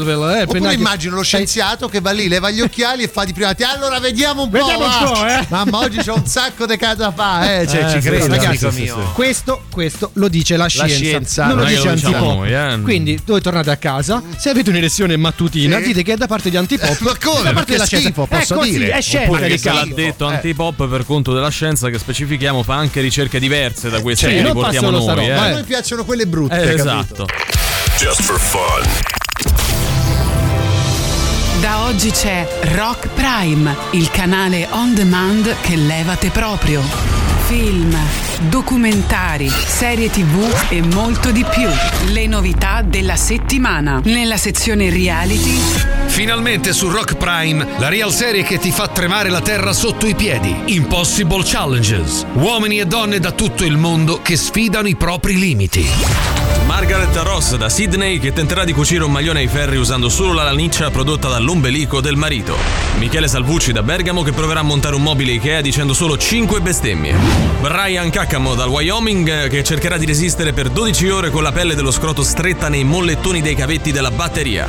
il- 0.00 0.42
Oppure 0.46 0.74
immagino 0.74 1.16
lo 1.16 1.22
scienziato 1.22 1.88
che 1.88 2.00
va 2.00 2.10
lì, 2.10 2.28
leva 2.28 2.50
gli 2.50 2.60
occhiali 2.60 3.02
e 3.04 3.08
fa 3.08 3.24
di 3.24 3.32
prima 3.32 3.48
mattina. 3.48 3.72
Allora 3.72 3.98
vediamo 4.00 4.42
un 4.42 4.50
Vediamo 4.50 4.78
po'. 4.78 4.84
un 4.84 4.90
va." 4.90 5.10
po', 5.12 5.26
eh. 5.26 5.46
Mamma, 5.48 5.78
oggi 5.78 5.98
c'ho 5.98 6.14
un 6.14 6.26
sacco 6.26 6.66
di 6.66 6.76
casa 6.76 7.12
fa, 7.12 7.60
eh. 7.60 7.66
Cioè, 7.66 7.84
Eh, 7.84 7.88
ci 7.90 8.00
sì, 8.02 8.08
credo, 8.08 8.24
sì, 8.24 8.30
ragazzi. 8.30 8.56
sì, 8.58 8.70
sì, 8.70 8.80
mio. 8.82 8.94
sì. 9.06 9.12
Questo, 9.14 9.62
questo 9.70 10.10
lo 10.14 10.28
dice 10.28 10.56
la 10.56 10.66
scienza, 10.66 10.94
scienza, 10.94 11.46
non 11.46 11.56
lo 11.56 11.62
non 11.62 11.66
che 11.70 11.74
dice 11.76 11.88
lo 11.88 11.94
diciamo 11.94 12.40
Antipop. 12.42 12.78
eh. 12.78 12.82
Quindi 12.82 13.20
voi 13.24 13.40
tornate 13.40 13.70
a 13.70 13.76
casa, 13.76 14.22
se 14.36 14.50
avete 14.50 14.70
un'erezione 14.70 15.16
mattutina, 15.16 15.78
Sì. 15.78 15.84
dite 15.84 16.02
che 16.02 16.12
è 16.12 16.16
da 16.16 16.26
parte 16.26 16.50
di 16.50 16.56
Antipop. 16.56 16.98
Ma 17.00 17.12
come? 17.22 17.42
Da 17.44 17.52
parte 17.52 17.72
della 17.72 17.84
scienza. 17.86 18.08
Schifo, 18.24 18.38
posso 18.38 18.54
è 18.54 18.56
così, 18.56 18.70
dire? 18.78 18.90
È 18.92 19.00
scienza, 19.00 19.30
Oppure 19.30 19.48
che 19.48 19.58
se 19.58 19.72
l'ha 19.72 19.86
detto 19.94 20.28
Eh. 20.30 20.34
Antipop 20.34 20.88
per 20.88 21.04
conto 21.06 21.32
della 21.32 21.48
scienza 21.50 21.88
che 21.90 21.98
specifichiamo 21.98 22.62
fa 22.62 22.74
anche 22.74 23.00
ricerche 23.00 23.38
diverse 23.38 23.90
da 23.90 24.00
queste 24.00 24.26
Cioè, 24.28 24.36
che 24.36 24.46
riportiamo 24.46 24.90
noi. 24.90 25.06
roba, 25.06 25.40
A 25.42 25.48
eh. 25.48 25.52
noi 25.52 25.64
piacciono 25.64 26.04
quelle 26.04 26.26
brutte, 26.26 26.60
Eh, 26.62 26.74
esatto. 26.74 27.26
Just 27.98 28.22
for 28.22 28.38
fun. 28.38 28.82
Da 31.60 31.84
oggi 31.84 32.10
c'è 32.10 32.46
Rock 32.74 33.08
Prime, 33.14 33.74
il 33.92 34.10
canale 34.10 34.66
on 34.72 34.94
demand 34.94 35.54
che 35.62 35.76
levate 35.76 36.28
proprio. 36.30 37.23
Film, 37.56 37.96
documentari, 38.48 39.48
serie 39.48 40.10
tv 40.10 40.44
e 40.70 40.82
molto 40.82 41.30
di 41.30 41.44
più. 41.44 41.68
Le 42.10 42.26
novità 42.26 42.82
della 42.82 43.14
settimana. 43.14 44.00
Nella 44.02 44.38
sezione 44.38 44.90
reality 44.90 45.94
Finalmente 46.14 46.72
su 46.72 46.88
Rock 46.88 47.16
Prime, 47.16 47.66
la 47.78 47.88
real 47.88 48.12
serie 48.12 48.44
che 48.44 48.58
ti 48.58 48.70
fa 48.70 48.86
tremare 48.86 49.30
la 49.30 49.40
terra 49.40 49.72
sotto 49.72 50.06
i 50.06 50.14
piedi. 50.14 50.62
Impossible 50.66 51.42
Challenges. 51.44 52.24
Uomini 52.34 52.78
e 52.78 52.86
donne 52.86 53.18
da 53.18 53.32
tutto 53.32 53.64
il 53.64 53.76
mondo 53.76 54.22
che 54.22 54.36
sfidano 54.36 54.86
i 54.86 54.94
propri 54.94 55.36
limiti. 55.36 55.84
Margaret 56.66 57.16
Ross 57.16 57.56
da 57.56 57.68
Sydney 57.68 58.20
che 58.20 58.32
tenterà 58.32 58.64
di 58.64 58.72
cucire 58.72 59.02
un 59.02 59.10
maglione 59.10 59.40
ai 59.40 59.48
ferri 59.48 59.76
usando 59.76 60.08
solo 60.08 60.32
la 60.32 60.44
laniccia 60.44 60.90
prodotta 60.90 61.28
dall'ombelico 61.28 62.00
del 62.00 62.16
marito. 62.16 62.56
Michele 62.98 63.26
Salvucci 63.26 63.72
da 63.72 63.82
Bergamo 63.82 64.22
che 64.22 64.32
proverà 64.32 64.60
a 64.60 64.62
montare 64.62 64.94
un 64.94 65.02
mobile 65.02 65.32
Ikea 65.32 65.60
dicendo 65.60 65.94
solo 65.94 66.16
5 66.16 66.60
bestemmie. 66.60 67.43
Brian 67.60 68.10
Caccamo 68.10 68.54
dal 68.54 68.68
Wyoming 68.68 69.28
eh, 69.28 69.48
che 69.48 69.64
cercherà 69.64 69.96
di 69.96 70.04
resistere 70.04 70.52
per 70.52 70.68
12 70.68 71.08
ore 71.08 71.30
con 71.30 71.42
la 71.42 71.52
pelle 71.52 71.74
dello 71.74 71.90
scroto 71.90 72.22
stretta 72.22 72.68
nei 72.68 72.84
mollettoni 72.84 73.40
dei 73.40 73.54
cavetti 73.54 73.90
della 73.90 74.10
batteria. 74.10 74.66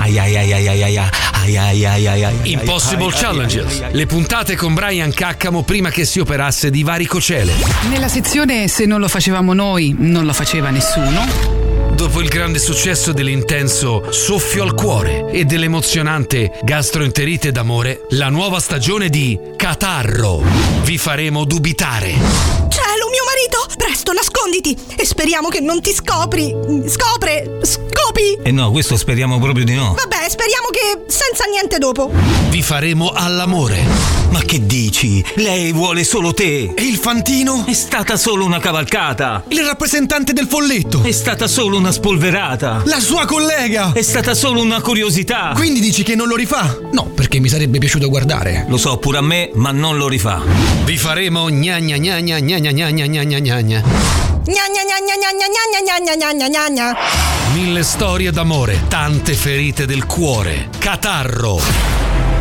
Impossible 2.44 3.12
Challenges. 3.12 3.91
Le 3.91 4.05
puntate 4.05 4.55
con 4.55 4.74
Brian 4.74 5.12
Caccamo 5.12 5.63
prima 5.63 5.89
che 5.89 6.05
si 6.05 6.20
operasse 6.20 6.70
di 6.70 6.84
varicocele. 6.84 7.53
Nella 7.89 8.08
sezione 8.08 8.67
Se 8.67 8.86
non 8.86 9.00
lo 9.00 9.08
facevamo 9.08 9.53
noi, 9.53 9.96
non 9.98 10.25
lo 10.25 10.34
faceva 10.34 10.70
nessuno. 10.70 11.63
Dopo 11.96 12.22
il 12.22 12.27
grande 12.27 12.60
successo 12.60 13.13
dell'intenso 13.13 14.12
Soffio 14.12 14.63
al 14.63 14.74
cuore 14.74 15.29
e 15.32 15.46
dell'emozionante 15.46 16.60
Gastroenterite 16.62 17.51
d'amore, 17.51 18.01
la 18.10 18.29
nuova 18.29 18.60
stagione 18.60 19.10
di 19.10 19.39
Catarro. 19.55 20.44
Vi 20.84 20.98
faremo 20.98 21.46
dubitare. 21.46 22.65
Marito! 23.46 23.66
Presto, 23.78 24.12
nasconditi! 24.12 24.75
E 24.96 25.06
speriamo 25.06 25.50
che 25.50 25.60
non 25.60 25.82
ti 25.82 25.94
scopri! 25.94 26.54
Scopre! 26.88 27.60
Scopi! 27.62 28.40
Eh 28.42 28.52
no, 28.52 28.72
questo 28.72 28.98
speriamo 28.98 29.40
proprio 29.40 29.66
di 29.66 29.75
no. 29.75 29.94
Vabbè, 29.94 30.28
speriamo 30.30 30.68
che 30.72 31.04
senza 31.08 31.46
niente 31.46 31.78
dopo. 31.78 32.10
Vi 32.50 32.62
faremo 32.64 33.12
all'amore. 33.14 34.25
Ma 34.36 34.42
che 34.42 34.65
dici? 34.65 35.24
Lei 35.36 35.72
vuole 35.72 36.04
solo 36.04 36.34
te. 36.34 36.74
E 36.75 36.84
il 36.84 36.98
fantino? 36.98 37.63
È 37.65 37.72
stata 37.72 38.18
solo 38.18 38.44
una 38.44 38.60
cavalcata. 38.60 39.46
Il 39.48 39.63
rappresentante 39.63 40.34
del 40.34 40.46
folletto? 40.46 41.04
È 41.04 41.12
stata 41.13 41.48
solo 41.48 41.77
una 41.77 41.94
spolverata. 41.94 42.82
La 42.84 43.00
sua 43.00 43.25
collega? 43.25 43.94
È 43.94 44.01
stata 44.01 44.34
solo 44.34 44.60
una 44.60 44.82
curiosità. 44.82 45.54
Quindi 45.56 45.80
dici 45.80 46.04
che 46.04 46.15
non 46.15 46.27
lo 46.27 46.36
rifà? 46.36 46.77
No, 46.92 47.06
perché 47.06 47.39
mi 47.39 47.48
sarebbe 47.48 47.77
piaciuto 47.77 48.10
guardare. 48.10 48.65
Lo 48.68 48.75
so 48.75 48.98
pure 48.98 49.20
a 49.20 49.22
me, 49.22 49.51
ma 49.54 49.72
non 49.72 49.96
lo 49.96 50.10
rifà. 50.10 50.42
Vi 50.84 50.98
faremo 50.98 51.48
gna 51.50 51.80
gna 51.80 51.96
gna 51.96 52.20
gna 52.20 52.39
gna 52.42 52.60
gna 52.60 52.72
gna 52.72 52.92
gna 52.92 53.06
gna 53.08 53.24
gna 53.24 53.39
gna 53.39 53.62
gna. 53.62 53.80
Gna 53.80 54.65
gna 54.68 54.84
gna 54.84 55.00
gna 55.00 55.32
gna 55.32 55.48
gna 55.48 55.80
gna 55.88 56.00
gna 56.04 56.13
gna 56.13 56.34
gna 56.34 56.50
gna 56.50 56.70
gna. 56.72 56.98
Mille 57.54 57.84
storie 57.84 58.32
d'amore, 58.32 58.82
tante 58.89 59.34
ferite 59.34 59.86
del 59.86 60.06
cuore. 60.06 60.68
Catarro. 60.77 62.15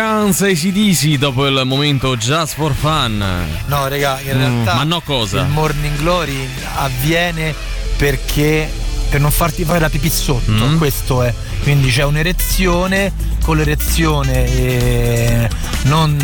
Guns 0.00 0.42
ACDC 0.42 1.16
dopo 1.16 1.46
il 1.46 1.62
momento 1.64 2.18
Just 2.18 2.52
for 2.56 2.74
Fun. 2.74 3.16
No, 3.64 3.88
raga, 3.88 4.20
in 4.20 4.36
Mm, 4.36 4.38
realtà 4.38 4.74
ma 4.74 4.84
no 4.84 5.00
cosa? 5.00 5.40
il 5.40 5.46
morning 5.46 5.96
glory 5.96 6.46
avviene 6.74 7.54
perché 7.96 8.70
per 9.08 9.20
non 9.22 9.30
farti 9.30 9.64
fare 9.64 9.78
la 9.80 9.88
pipì 9.88 10.10
sotto, 10.10 10.50
Mm. 10.52 10.76
questo 10.76 11.22
è. 11.22 11.32
Quindi 11.62 11.88
c'è 11.90 12.04
un'erezione, 12.04 13.10
con 13.46 13.56
l'erezione 13.58 14.44
eh, 14.56 15.48
non 15.84 16.16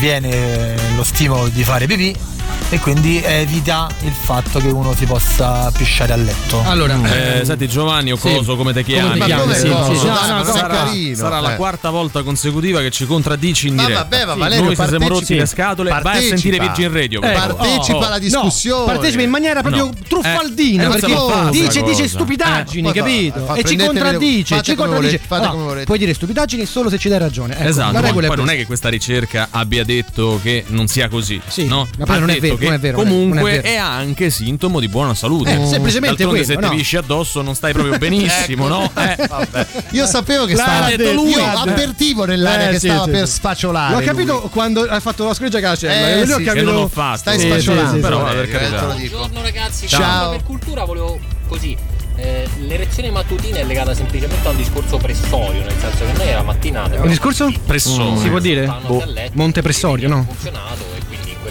viene 0.00 0.74
lo 0.96 1.04
stimolo 1.04 1.46
di 1.46 1.62
fare 1.62 1.86
pipì 1.86 2.34
e 2.68 2.80
quindi 2.80 3.22
evita 3.24 3.88
il 4.02 4.12
fatto 4.12 4.58
che 4.58 4.66
uno 4.68 4.92
si 4.92 5.04
possa 5.04 5.70
pisciare 5.76 6.12
a 6.12 6.16
letto. 6.16 6.62
Allora, 6.66 6.98
Eh, 7.38 7.44
senti 7.44 7.68
Giovanni 7.68 8.10
o 8.10 8.16
Sì. 8.16 8.34
Coso 8.34 8.56
come 8.56 8.72
te 8.72 8.82
chiami? 8.82 9.10
Come 9.10 9.18
ti 9.20 9.24
chiami? 9.26 9.54
Sì, 9.54 9.68
Coso? 9.68 9.92
sì, 9.92 9.98
sì. 10.00 10.06
No, 10.06 10.12
no, 10.26 10.34
ma 10.34 10.44
sarà, 10.44 10.74
carino, 10.74 11.16
sarà 11.16 11.40
la 11.40 11.52
eh. 11.52 11.56
quarta 11.56 11.90
volta 11.90 12.22
consecutiva 12.24 12.80
che 12.80 12.90
ci 12.90 13.06
contraddici 13.06 13.68
in 13.68 13.74
Ma 13.76 13.82
diretta. 13.84 14.02
vabbè, 14.02 14.24
ma 14.24 14.32
Sì, 14.32 14.38
Valerio, 14.40 14.64
Noi 14.64 14.74
siamo 14.74 15.08
rotti 15.08 15.34
le 15.36 15.46
scatole, 15.46 15.90
vai 15.90 15.98
a 15.98 16.02
Partecipa. 16.02 16.36
sentire 16.36 16.58
Virgin 16.66 16.92
Radio. 16.92 17.22
Ecco, 17.22 17.54
Partecipa 17.56 17.96
oh, 17.98 18.04
alla 18.06 18.18
discussione. 18.18 18.80
No, 18.80 18.86
partecipa 18.86 19.22
in 19.22 19.30
maniera 19.30 19.60
proprio 19.60 19.84
No. 19.84 19.92
truffaldina 20.08 20.82
Eh, 20.82 20.86
eh, 20.86 21.00
perché 21.00 21.50
dice, 21.52 21.82
dice 21.82 22.08
stupidaggini, 22.08 22.88
Eh, 22.88 22.92
capito? 22.92 23.44
fa- 23.44 23.54
e 23.54 23.62
ci 23.64 23.76
contraddice, 23.76 24.62
ci 24.62 24.74
come 24.74 24.88
contraddice. 24.94 25.20
come 25.28 25.84
puoi 25.84 25.98
dire 25.98 26.14
stupidaggini 26.14 26.55
solo 26.64 26.88
se 26.88 26.96
ci 26.98 27.08
dai 27.08 27.18
ragione. 27.18 27.54
Ecco, 27.58 27.68
Esatto, 27.68 27.92
la 27.92 28.00
regola 28.00 28.28
poi 28.28 28.36
non 28.36 28.48
è 28.48 28.56
che 28.56 28.64
questa 28.64 28.88
ricerca 28.88 29.48
abbia 29.50 29.84
detto 29.84 30.38
che 30.42 30.64
non 30.68 30.86
sia 30.86 31.08
così. 31.08 31.40
Sì, 31.46 31.66
no? 31.66 31.86
ma 31.98 32.04
poi 32.06 32.20
non 32.20 32.30
è 32.30 32.38
vero, 32.38 32.56
non 32.60 32.72
è 32.72 32.78
vero, 32.78 32.96
comunque 32.96 33.50
è 33.50 33.60
vero. 33.60 33.66
è 33.66 33.76
anche 33.76 34.30
sintomo 34.30 34.80
di 34.80 34.88
buona 34.88 35.14
salute. 35.14 35.50
Eh, 35.50 35.66
semplicemente 35.66 36.22
D'altronde 36.24 36.44
quello, 36.44 36.60
se 36.60 36.66
no? 36.66 36.70
ti 36.70 36.76
pisci 36.76 36.96
addosso 36.96 37.42
non 37.42 37.54
stai 37.54 37.72
proprio 37.72 37.98
benissimo, 37.98 38.68
no? 38.68 38.90
Eh, 38.96 39.66
Io 39.90 40.06
sapevo 40.06 40.46
che 40.46 40.54
stava. 40.54 40.86
detto 40.86 41.12
lui. 41.12 41.30
Io 41.30 41.44
avvertivo 41.44 42.24
nell'area 42.24 42.68
Eh, 42.68 42.72
che 42.72 42.78
sì, 42.78 42.86
stava 42.88 43.04
sì, 43.04 43.10
per 43.10 43.26
sì. 43.26 43.32
sfacciolare. 43.34 43.90
L'ho 43.92 43.98
lui. 43.98 44.06
capito 44.06 44.40
quando 44.52 44.82
ha 44.82 45.00
fatto 45.00 45.24
la 45.26 45.34
scritta 45.34 45.60
cacella. 45.60 46.08
Eh, 46.20 46.24
Io 46.24 46.34
ho 46.34 46.38
che 46.38 46.44
capito. 46.44 46.64
non 46.64 46.76
ho 46.76 46.88
fatto. 46.88 47.18
Stai 47.18 47.38
sfacciolando. 47.40 48.00
però, 48.00 48.30
Eh. 48.30 48.46
Buongiorno 48.46 49.42
ragazzi. 49.42 49.88
Ciao. 49.88 50.30
per 50.30 50.42
cultura 50.44 50.84
volevo 50.84 51.18
così. 51.48 51.76
Eh, 52.16 52.48
l'erezione 52.60 53.10
mattutina 53.10 53.58
è 53.58 53.64
legata 53.64 53.94
semplicemente 53.94 54.46
a 54.46 54.50
un 54.50 54.56
discorso 54.56 54.96
pressorio, 54.96 55.62
nel 55.62 55.76
senso 55.78 56.04
che 56.04 56.12
noi 56.12 56.28
era 56.28 56.42
mattinata. 56.42 57.00
Un 57.00 57.08
discorso? 57.08 57.52
Pressone. 57.64 58.18
Si 58.18 58.28
può 58.28 58.38
dire? 58.38 58.66
Boh, 58.86 59.04
Monte 59.32 59.62
Pressorio, 59.62 60.08
no? 60.08 60.24
funzionato 60.26 60.95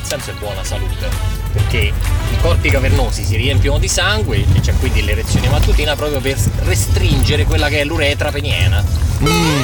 senso 0.06 0.32
è 0.32 0.34
buona 0.40 0.64
salute. 0.64 1.34
Perché 1.54 1.78
i 1.78 2.38
corpi 2.42 2.70
cavernosi 2.70 3.24
si 3.24 3.38
riempiono 3.38 3.80
di 3.80 3.88
sangue 3.88 4.38
e 4.54 4.60
c'è 4.60 4.74
quindi 4.80 5.04
l'erezione 5.06 5.48
mattutina 5.48 5.96
proprio 5.96 6.20
per 6.20 6.38
restringere 6.66 7.46
quella 7.46 7.70
che 7.70 7.80
è 7.80 7.84
l'uretra 7.86 8.30
peniena. 8.32 8.84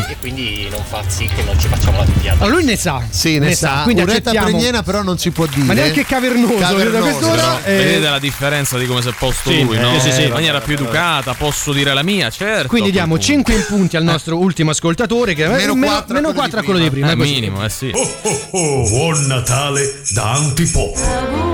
E 0.07 0.15
quindi 0.21 0.69
non 0.71 0.81
fa 0.87 1.03
sì 1.07 1.25
che 1.35 1.43
non 1.43 1.59
ci 1.59 1.67
facciamo 1.67 1.97
la 1.97 2.03
pipì 2.05 2.29
Allora 2.29 2.47
lui 2.55 2.63
ne 2.63 2.77
sa. 2.77 3.03
Sì, 3.09 3.37
ne, 3.37 3.53
sa. 3.53 3.81
Quindi 3.83 4.01
Uretta 4.01 4.29
accettiamo. 4.29 4.47
pregnena 4.47 4.81
però 4.83 5.03
non 5.03 5.17
si 5.17 5.31
può 5.31 5.45
dire. 5.45 5.65
Ma 5.65 5.73
neanche 5.73 6.05
cavernoso, 6.05 6.55
Cavernoso, 6.57 7.29
però. 7.29 7.59
eh, 7.65 7.75
Vedete 7.75 8.09
la 8.09 8.19
differenza 8.19 8.77
di 8.77 8.85
come 8.85 9.01
si 9.01 9.09
è 9.09 9.13
posto 9.17 9.49
Sì, 9.51 9.61
lui, 9.63 9.77
no? 9.77 9.93
eh, 9.93 9.99
sì, 9.99 10.11
sì. 10.13 10.23
In 10.23 10.31
maniera 10.31 10.61
più 10.61 10.73
educata, 10.75 11.33
posso 11.33 11.73
dire 11.73 11.93
la 11.93 12.01
mia, 12.03 12.29
certo. 12.29 12.69
Quindi 12.69 12.91
diamo 12.91 13.15
punto. 13.15 13.25
5 13.25 13.53
punti 13.67 13.97
al 13.97 14.03
nostro 14.03 14.37
ultimo 14.37 14.71
ascoltatore 14.71 15.33
che 15.33 15.45
Meno 15.47 15.75
meno, 15.75 15.91
quattro 15.93 16.17
a 16.17 16.21
meno 16.21 16.31
quello 16.33 16.39
4 16.49 16.57
a 16.57 16.61
di 16.61 16.65
quello 16.67 16.79
di 16.83 16.89
prima. 16.89 17.09
Eh, 17.09 17.11
è 17.11 17.15
così. 17.17 17.29
minimo, 17.33 17.65
eh 17.65 17.69
sì. 17.69 17.91
Oh, 17.93 18.89
buon 18.89 19.25
Natale 19.27 20.01
da 20.13 20.30
Antipop. 20.31 20.95
Auguri 20.97 21.50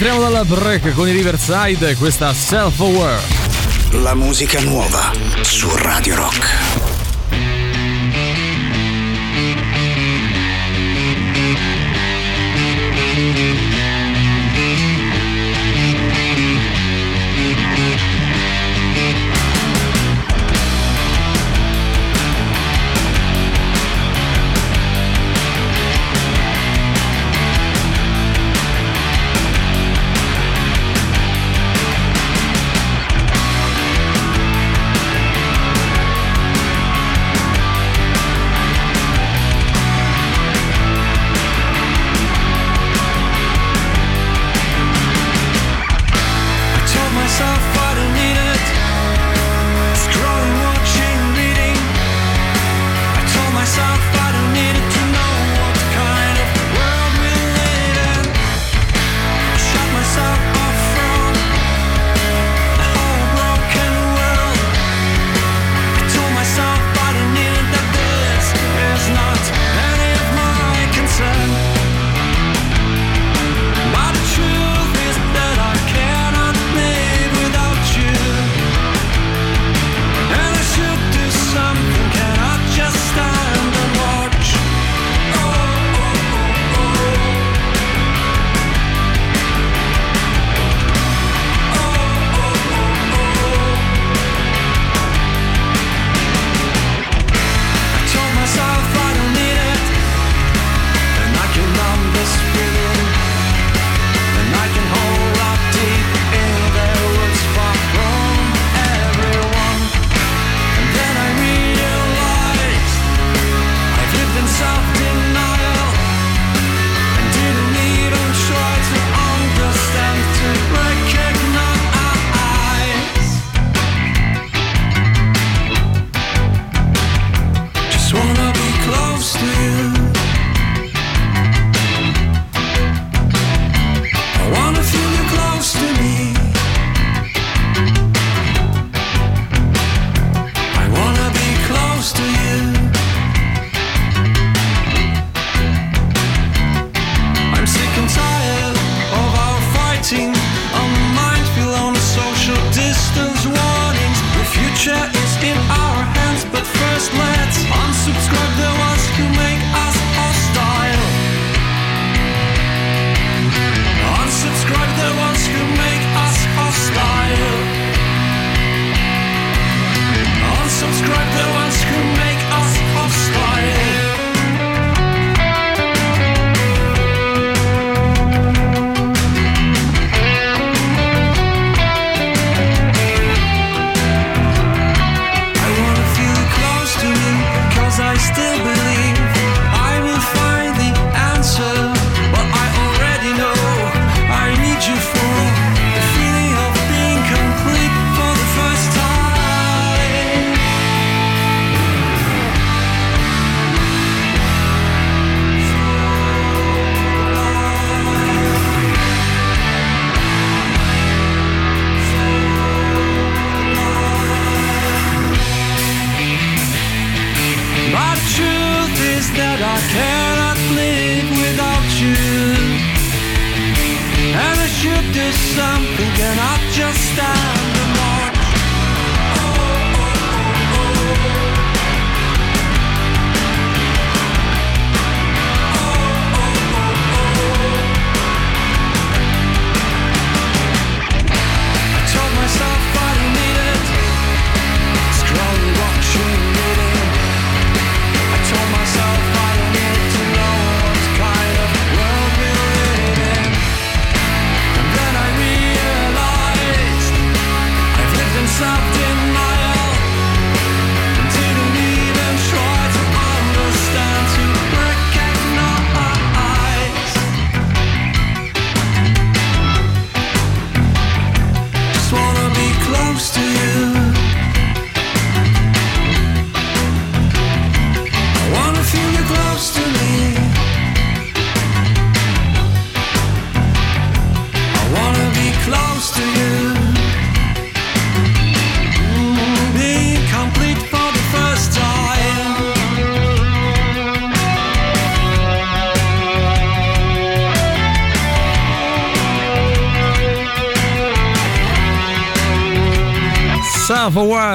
Rientriamo 0.00 0.30
dalla 0.30 0.46
break 0.46 0.94
con 0.94 1.06
i 1.08 1.12
Riverside, 1.12 1.94
questa 1.96 2.32
Self 2.32 2.80
Aware. 2.80 3.20
La 4.02 4.14
musica 4.14 4.58
nuova 4.62 5.12
su 5.42 5.68
Radio 5.76 6.14
Rock. 6.14 6.89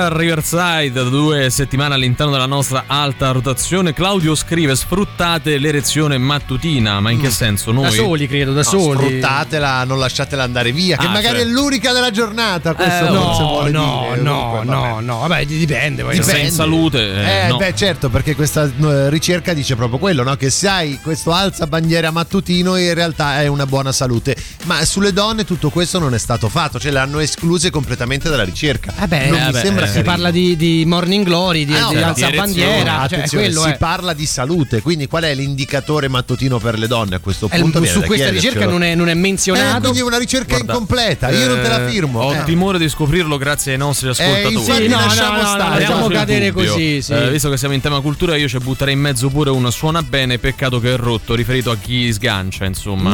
Riverside, 0.10 0.92
da 0.92 1.04
due 1.10 1.50
settimane 1.50 1.94
all'interno 1.94 2.32
della 2.32 2.46
nostra 2.46 2.86
alta 2.88 3.32
rotazione. 3.32 3.94
Claudio 3.94 4.36
scrive: 4.36 4.76
Sfruttate 4.76 5.58
l'erezione 5.58 6.18
mattutina. 6.18 7.00
Ma 7.00 7.12
in 7.12 7.20
che 7.22 7.30
senso? 7.30 7.72
Noi? 7.72 7.84
Da 7.84 7.92
soli, 7.92 8.28
credo, 8.28 8.52
da 8.54 8.62
No, 8.62 8.64
soli. 8.64 9.06
Sfruttatela, 9.06 9.84
non 9.84 10.00
lasciatela 10.00 10.44
andare 10.44 10.72
via, 10.72 10.98
che 10.98 11.06
Ah, 11.06 11.10
magari 11.10 11.40
cioè. 11.40 11.46
è 11.46 11.50
l'unica 11.50 11.92
della 11.94 12.12
giornata. 12.12 12.74
Questo 12.74 13.06
Eh, 13.06 13.08
forse 13.08 13.42
no, 13.42 13.48
vuole 13.48 13.72
no, 13.72 14.06
dire. 14.10 14.22
no, 14.22 14.40
Comunque, 14.40 14.66
no, 14.66 14.82
vabbè. 14.82 15.02
no, 15.02 15.18
vabbè, 15.20 15.46
dipende. 15.46 16.04
voglio 16.04 16.24
Se 16.24 16.32
sei 16.32 16.46
in 16.46 16.52
salute, 16.52 17.00
eh, 17.00 17.46
Eh, 17.46 17.48
no. 17.48 17.58
beh, 17.58 17.74
certo, 17.76 18.10
perché 18.10 18.36
questa 18.36 18.70
ricerca 19.10 19.54
dice 19.54 19.76
proprio 19.76 20.00
quello, 20.00 20.24
no? 20.24 20.36
Che 20.36 20.50
se 20.50 20.68
hai 20.68 21.00
questo 21.02 21.32
alza 21.32 21.68
bandiera 21.68 22.12
mattutino, 22.12 22.76
in 22.78 22.94
realtà 22.94 23.42
è 23.42 23.48
una 23.48 23.66
buona 23.66 23.92
salute. 23.92 24.36
Ma 24.66 24.84
sulle 24.84 25.14
donne 25.14 25.46
tutto 25.46 25.70
questo 25.70 26.00
non 26.00 26.16
è 26.16 26.18
stato 26.18 26.50
fatto, 26.50 26.80
cioè 26.80 26.92
le 26.92 26.98
hanno 26.98 27.20
escluse 27.20 27.70
completamente 27.70 28.30
dalla 28.30 28.44
ricerca. 28.44 28.94
Eh 29.00 29.08
beh, 29.08 29.28
non 29.30 29.40
eh 29.40 29.46
mi 29.46 29.52
beh, 29.52 29.60
sembra 29.60 29.86
si 29.86 29.94
carino. 29.94 30.12
parla 30.12 30.32
di, 30.32 30.56
di 30.56 30.84
Morning 30.88 31.24
Glory, 31.24 31.66
di, 31.66 31.74
Ah, 31.76 31.82
no, 31.82 31.88
di 31.90 31.94
però 31.96 32.08
alza 32.08 32.28
di 32.30 32.36
erezione, 32.38 32.72
bandiera. 32.74 33.08
Cioè, 33.08 33.28
si 33.28 33.70
è. 33.70 33.78
parla 33.78 34.14
di 34.14 34.26
salute, 34.26 34.82
quindi 34.82 35.08
qual 35.08 35.24
è 35.24 35.36
l'indicatore 35.36 36.08
mattutino 36.08 36.58
per 36.58 36.80
le 36.80 36.88
donne 36.88 37.16
a 37.16 37.20
questo 37.20 37.48
Eh, 37.52 37.60
punto? 37.60 37.78
su 37.78 37.84
Viene 37.84 38.00
da 38.00 38.06
questa 38.08 38.30
ricerca 38.32 38.66
non 38.66 38.82
è, 38.82 38.96
non 38.96 39.08
è 39.08 39.12
Eh, 39.12 39.16
menzionato. 39.16 39.80
quindi 39.82 40.00
è 40.00 40.04
una 40.04 40.18
ricerca 40.18 40.56
Guarda, 40.56 40.72
incompleta, 40.74 41.30
io 41.30 41.48
non 41.48 41.62
te 41.62 41.68
la 41.68 41.86
eh, 41.86 41.90
firmo. 41.92 42.20
Ho 42.22 42.34
Eh. 42.34 42.44
timore 42.46 42.80
di 42.80 42.90
scoprirlo 42.90 43.38
grazie 43.38 43.74
ai 43.74 43.78
nostri 43.78 44.10
ascoltatori. 44.10 44.54
infatti 44.56 44.82
Sì, 44.84 44.88
no, 44.88 44.96
lasciamo 45.00 45.42
no, 45.42 45.48
stare. 45.48 45.80
lasciamo 45.80 46.08
cadere 46.08 46.52
così. 46.52 47.02
Sì. 47.04 47.12
Eh, 47.14 47.30
visto 47.30 47.50
che 47.52 47.58
siamo 47.58 47.76
in 47.76 47.82
tema 47.82 48.00
cultura, 48.02 48.36
io 48.36 48.48
ci 48.48 48.58
butterei 48.58 48.94
in 48.96 49.00
mezzo 49.00 49.30
pure 49.30 49.52
un 49.52 49.72
suona 49.72 50.02
bene, 50.02 50.40
peccato 50.40 50.80
che 50.80 50.92
è 50.94 50.98
rotto, 50.98 51.36
riferito 51.36 51.70
a 51.70 51.78
chi 51.80 52.12
sgancia, 52.12 52.66
insomma. 52.66 53.12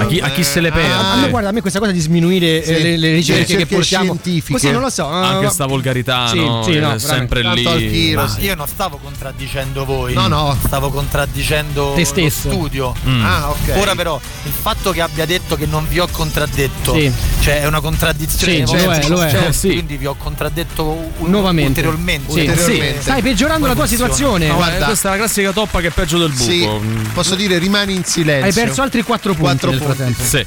A, 0.00 0.06
chi, 0.06 0.18
a 0.20 0.30
chi 0.30 0.42
se 0.42 0.60
le 0.60 0.70
perde. 0.80 0.92
Ah, 0.92 1.12
a 1.12 1.16
me, 1.16 1.28
guarda, 1.30 1.48
a 1.48 1.52
me 1.52 1.60
questa 1.60 1.78
cosa 1.78 1.90
di 1.92 2.00
sminuire 2.00 2.62
Sì, 2.64 2.70
eh, 2.72 2.82
le, 2.82 2.96
le 2.96 3.12
ricerche, 3.14 3.42
ricerche 3.42 3.66
che 3.66 3.74
portiamo 3.74 4.04
scientifiche. 4.04 4.52
così 4.52 4.70
non 4.70 4.80
lo 4.82 4.90
so. 4.90 5.06
Anche 5.06 5.48
sta 5.50 5.66
volgarità, 5.66 6.28
Sì, 6.28 6.38
no? 6.44 6.62
sì, 6.62 6.78
no, 6.78 6.92
è 6.92 6.98
sempre 6.98 7.42
lì. 7.54 8.14
Ma 8.14 8.28
sì. 8.28 8.40
io 8.40 8.54
non 8.54 8.66
stavo 8.66 8.98
contraddicendo 9.02 9.84
voi. 9.84 10.14
No, 10.14 10.26
no. 10.28 10.56
Stavo 10.64 10.90
contraddicendo 10.90 11.92
Te 11.94 12.00
lo 12.00 12.06
stesso. 12.06 12.50
studio. 12.50 12.94
Mm. 13.06 13.24
Ah, 13.24 13.50
ok. 13.50 13.76
Ora 13.78 13.94
però 13.94 14.20
il 14.44 14.52
fatto 14.52 14.90
che 14.92 15.00
abbia 15.00 15.24
detto 15.26 15.56
che 15.56 15.66
non 15.66 15.86
vi 15.88 15.98
ho 15.98 16.08
contraddetto, 16.10 16.94
Sì. 16.94 17.12
cioè 17.40 17.62
è 17.62 17.66
una 17.66 17.80
contraddizione. 17.80 18.66
Sì, 18.66 18.72
lo 18.84 18.92
è, 18.92 19.08
lo 19.08 19.22
è. 19.24 19.46
Eh, 19.48 19.52
sì. 19.52 19.68
Quindi 19.68 19.96
vi 19.96 20.06
ho 20.06 20.14
contraddetto 20.16 20.84
un- 21.18 21.30
Nuovamente. 21.30 21.80
ulteriormente. 21.80 22.32
Sì, 22.32 22.40
Ulteriormente. 22.40 22.96
sì. 22.96 23.02
Stai 23.02 23.22
peggiorando 23.22 23.66
la 23.66 23.74
tua 23.74 23.86
funziona? 23.86 24.12
situazione. 24.12 24.46
No, 24.48 24.54
Guarda. 24.56 24.78
eh, 24.78 24.84
questa 24.84 25.08
è 25.08 25.10
la 25.12 25.16
classica 25.18 25.52
toppa 25.52 25.80
che 25.80 25.86
è 25.88 25.90
peggio 25.90 26.18
del 26.18 26.30
buco. 26.30 26.42
Sì, 26.50 26.66
Mm. 26.68 27.04
posso 27.14 27.34
dire 27.34 27.58
rimani 27.58 27.94
in 27.94 28.04
silenzio. 28.04 28.44
Hai 28.46 28.52
perso 28.66 28.82
altri 28.82 29.02
4 29.02 29.32
punti 29.34 29.42
Quattro 29.48 29.70
nel 29.70 29.78
punti. 29.78 29.94
frattempo. 29.94 30.22
Sì. 30.24 30.46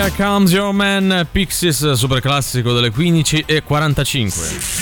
Here 0.00 0.12
Comes 0.16 0.50
Your 0.52 0.72
Man 0.72 1.28
Pixies, 1.30 1.92
super 1.92 2.22
classico 2.22 2.72
delle 2.72 2.90
15 2.90 3.44
e 3.46 3.60
45. 3.60 4.79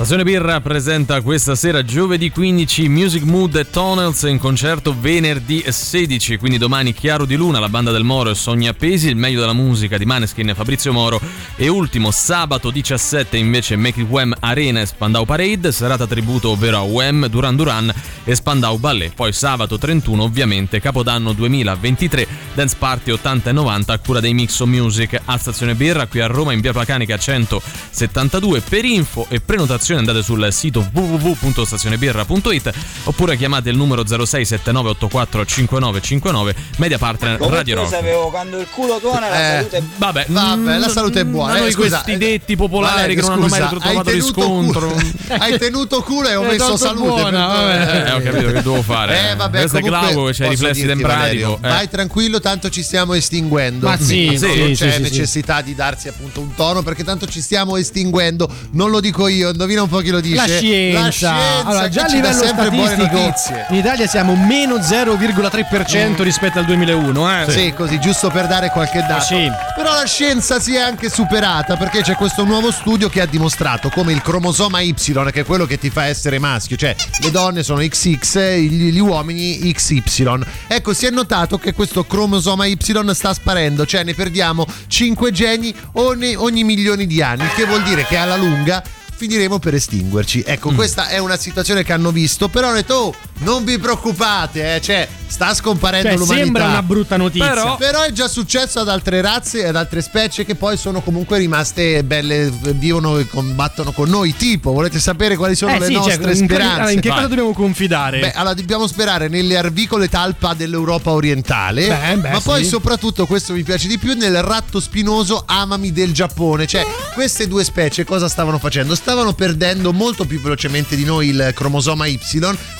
Stazione 0.00 0.24
Birra 0.24 0.62
presenta 0.62 1.20
questa 1.20 1.54
sera 1.54 1.84
giovedì 1.84 2.30
15 2.30 2.88
Music 2.88 3.22
Mood 3.22 3.54
e 3.56 3.68
Tunnels 3.68 4.22
in 4.22 4.38
concerto 4.38 4.96
venerdì 4.98 5.62
16, 5.68 6.38
quindi 6.38 6.56
domani 6.56 6.94
Chiaro 6.94 7.26
di 7.26 7.36
Luna, 7.36 7.58
la 7.58 7.68
banda 7.68 7.90
del 7.90 8.02
Moro 8.02 8.30
e 8.30 8.34
Sogni 8.34 8.66
Appesi, 8.66 9.08
il 9.08 9.16
meglio 9.16 9.40
della 9.40 9.52
musica 9.52 9.98
di 9.98 10.06
Maneskin 10.06 10.48
e 10.48 10.54
Fabrizio 10.54 10.94
Moro. 10.94 11.20
E 11.54 11.68
ultimo 11.68 12.10
sabato 12.12 12.70
17 12.70 13.36
invece 13.36 13.76
Make 13.76 14.00
It 14.00 14.08
Wham 14.08 14.34
Arena 14.40 14.80
e 14.80 14.86
Spandau 14.86 15.26
Parade, 15.26 15.70
serata 15.70 16.06
tributo 16.06 16.48
ovvero 16.48 16.78
a 16.78 16.82
Wham, 16.82 17.26
Duran 17.26 17.54
Duran 17.54 17.92
e 18.24 18.34
Spandau 18.34 18.78
Ballet, 18.78 19.12
poi 19.12 19.34
sabato 19.34 19.76
31 19.76 20.22
ovviamente 20.22 20.80
Capodanno 20.80 21.34
2023 21.34 22.26
Dance 22.54 22.76
Party 22.78 23.10
80 23.10 23.50
e 23.50 23.52
90 23.52 23.92
a 23.92 23.98
cura 23.98 24.20
dei 24.20 24.32
Mixo 24.32 24.66
Music. 24.66 25.20
A 25.26 25.36
Stazione 25.36 25.74
Birra 25.74 26.06
qui 26.06 26.20
a 26.20 26.26
Roma 26.26 26.54
in 26.54 26.62
via 26.62 26.72
Placanica 26.72 27.18
172 27.18 28.62
per 28.62 28.86
info 28.86 29.26
e 29.28 29.40
prenotazione 29.40 29.88
andate 29.98 30.22
sul 30.22 30.46
sito 30.52 30.88
www.stazionebirra.it 30.92 32.70
oppure 33.04 33.36
chiamate 33.36 33.70
il 33.70 33.76
numero 33.76 34.02
0679845959 34.02 36.54
media 36.76 36.98
partner 36.98 37.40
Radio 37.40 37.74
Io 37.74 37.80
Rock 37.82 37.94
sapevo 37.94 38.28
quando 38.30 38.58
il 38.58 38.66
culo 38.70 38.98
tuona 38.98 39.28
la 39.28 39.40
Eh, 39.40 39.56
salute 39.58 39.76
è 39.78 39.82
Vabbè, 39.96 40.24
Vabbè, 40.28 40.78
la 40.78 40.88
salute 40.88 41.20
è 41.20 41.24
buona. 41.24 41.56
Eh, 41.56 41.60
noi 41.60 41.72
scusa, 41.72 41.88
questi 42.02 42.12
eh, 42.12 42.18
detti 42.18 42.56
popolari 42.56 42.94
Valerio, 42.94 43.14
che 43.16 43.20
non 43.22 43.30
hanno 43.32 43.46
mai 43.48 43.58
trovato 43.68 43.78
tenuto 43.80 44.10
riscontro. 44.10 44.88
culo- 44.88 45.02
hai 45.38 45.58
tenuto 45.58 46.02
culo 46.02 46.28
e 46.28 46.36
ho 46.36 46.42
Eh, 46.44 46.46
messo 46.46 46.76
salute. 46.76 47.06
buona, 47.06 47.46
vabbè. 47.46 48.04
Eh, 48.06 48.12
ho 48.12 48.20
capito 48.20 48.46
che 48.46 48.52
devo 48.62 48.82
fare. 48.82 49.30
Eh, 49.30 49.34
vabbè, 49.36 49.58
Questo 49.58 49.78
è 49.78 49.82
Glauco 49.82 50.24
che 50.24 50.32
c'ha 50.32 50.46
i 50.46 50.50
riflessi 50.50 50.86
tempratico. 50.86 51.58
Eh. 51.62 51.68
Vai 51.68 51.88
tranquillo, 51.88 52.40
tanto 52.40 52.68
ci 52.70 52.82
stiamo 52.82 53.14
estinguendo. 53.14 53.86
Ma 53.86 53.96
sì, 53.98 54.26
non 54.26 54.38
sì, 54.38 54.46
non 54.46 54.54
sì, 54.74 54.84
c'è 54.84 54.90
sì, 54.90 54.96
sì. 54.96 55.02
necessità 55.02 55.60
di 55.60 55.74
darsi 55.74 56.08
appunto 56.08 56.40
un 56.40 56.54
tono 56.54 56.82
perché 56.82 57.04
tanto 57.04 57.26
ci 57.26 57.40
stiamo 57.40 57.76
estinguendo. 57.76 58.48
Non 58.72 58.90
lo 58.90 59.00
dico 59.00 59.28
io, 59.28 59.50
indovina 59.50 59.79
un 59.82 59.88
po' 59.88 59.98
chi 59.98 60.10
lo 60.10 60.20
dice. 60.20 60.36
La 60.36 60.46
scienza. 60.46 61.00
La 61.00 61.10
scienza 61.10 61.64
allora, 61.64 61.88
già 61.88 62.04
a 62.04 62.08
livello 62.08 62.44
statistico 62.44 63.34
in 63.68 63.76
Italia 63.76 64.06
siamo 64.06 64.34
meno 64.34 64.76
0,3% 64.76 66.22
rispetto 66.22 66.58
al 66.58 66.64
2001, 66.64 67.42
eh. 67.42 67.50
Sì, 67.50 67.72
così 67.74 67.98
giusto 68.00 68.30
per 68.30 68.46
dare 68.46 68.70
qualche 68.70 69.04
dato. 69.06 69.24
sì. 69.24 69.50
Però 69.74 69.92
la 69.92 70.06
scienza 70.06 70.60
si 70.60 70.74
è 70.74 70.80
anche 70.80 71.08
superata 71.08 71.76
perché 71.76 72.02
c'è 72.02 72.14
questo 72.14 72.44
nuovo 72.44 72.70
studio 72.70 73.08
che 73.08 73.20
ha 73.20 73.26
dimostrato 73.26 73.88
come 73.88 74.12
il 74.12 74.22
cromosoma 74.22 74.80
Y, 74.80 74.94
che 74.94 75.40
è 75.40 75.44
quello 75.44 75.66
che 75.66 75.78
ti 75.78 75.90
fa 75.90 76.04
essere 76.04 76.38
maschio, 76.38 76.76
cioè 76.76 76.94
le 77.20 77.30
donne 77.30 77.62
sono 77.62 77.80
XX, 77.80 78.56
gli, 78.56 78.90
gli 78.90 78.98
uomini 78.98 79.72
XY. 79.72 80.38
Ecco, 80.66 80.92
si 80.92 81.06
è 81.06 81.10
notato 81.10 81.58
che 81.58 81.72
questo 81.72 82.04
cromosoma 82.04 82.66
Y 82.66 82.78
sta 83.12 83.32
sparendo, 83.32 83.86
cioè 83.86 84.04
ne 84.04 84.14
perdiamo 84.14 84.66
5 84.86 85.32
geni 85.32 85.74
ogni, 85.94 86.34
ogni 86.34 86.64
milioni 86.64 87.06
di 87.06 87.22
anni, 87.22 87.42
il 87.42 87.52
che 87.54 87.64
vuol 87.64 87.82
dire 87.82 88.04
che 88.04 88.16
alla 88.16 88.36
lunga 88.36 88.82
finiremo 89.20 89.58
per 89.58 89.74
estinguerci. 89.74 90.42
Ecco, 90.46 90.72
questa 90.72 91.08
è 91.08 91.18
una 91.18 91.36
situazione 91.36 91.82
che 91.82 91.92
hanno 91.92 92.10
visto, 92.10 92.48
però 92.48 92.68
hanno 92.68 92.76
detto, 92.76 92.94
oh, 92.94 93.14
non 93.40 93.64
vi 93.64 93.78
preoccupate, 93.78 94.76
eh, 94.76 94.80
cioè 94.80 95.06
sta 95.30 95.54
scomparendo 95.54 96.08
Cioè, 96.08 96.18
l'umanità. 96.18 96.42
sembra 96.44 96.66
una 96.66 96.82
brutta 96.82 97.16
notizia. 97.16 97.48
Però, 97.48 97.76
però 97.76 98.02
è 98.02 98.10
già 98.12 98.26
successo 98.28 98.80
ad 98.80 98.88
altre 98.88 99.20
razze 99.20 99.60
e 99.62 99.68
ad 99.68 99.76
altre 99.76 100.02
specie 100.02 100.44
che 100.44 100.56
poi 100.56 100.76
sono 100.76 101.00
comunque 101.00 101.38
rimaste 101.38 102.02
belle, 102.02 102.50
vivono 102.74 103.16
e 103.18 103.26
combattono 103.28 103.92
con 103.92 104.08
noi. 104.08 104.34
Tipo, 104.36 104.72
volete 104.72 104.98
sapere 104.98 105.36
quali 105.36 105.54
sono 105.54 105.72
Eh 105.74 105.78
le 105.78 105.86
sì, 105.86 105.92
cioè, 105.92 106.02
nostre 106.16 106.32
in, 106.32 106.46
quali- 106.46 106.62
speranze? 106.64 106.92
in 106.92 107.00
che 107.00 107.08
Vai. 107.08 107.16
cosa 107.18 107.28
dobbiamo 107.28 107.52
confidare? 107.52 108.18
Beh, 108.20 108.32
allora 108.32 108.54
dobbiamo 108.54 108.86
sperare 108.88 109.28
nelle 109.28 109.56
arvicole 109.56 110.08
talpa 110.08 110.54
dell'Europa 110.54 111.12
orientale, 111.12 111.86
Beh, 111.86 112.16
beh, 112.16 112.30
ma 112.30 112.40
poi 112.40 112.64
sì. 112.64 112.68
soprattutto, 112.70 113.26
questo 113.26 113.52
mi 113.52 113.62
piace 113.62 113.86
di 113.86 113.98
più, 113.98 114.14
nel 114.14 114.42
ratto 114.42 114.80
spinoso 114.80 115.44
amami 115.46 115.92
del 115.92 116.12
Giappone. 116.12 116.66
Cioè, 116.66 116.84
queste 117.14 117.46
due 117.46 117.62
specie 117.64 118.04
cosa 118.04 118.28
stavano 118.28 118.58
facendo? 118.58 118.94
Stavano 118.96 119.32
perdendo 119.32 119.92
molto 119.92 120.24
più 120.24 120.40
velocemente 120.40 120.96
di 120.96 121.04
noi 121.04 121.28
il 121.28 121.52
cromosoma 121.54 122.06
Y, 122.06 122.18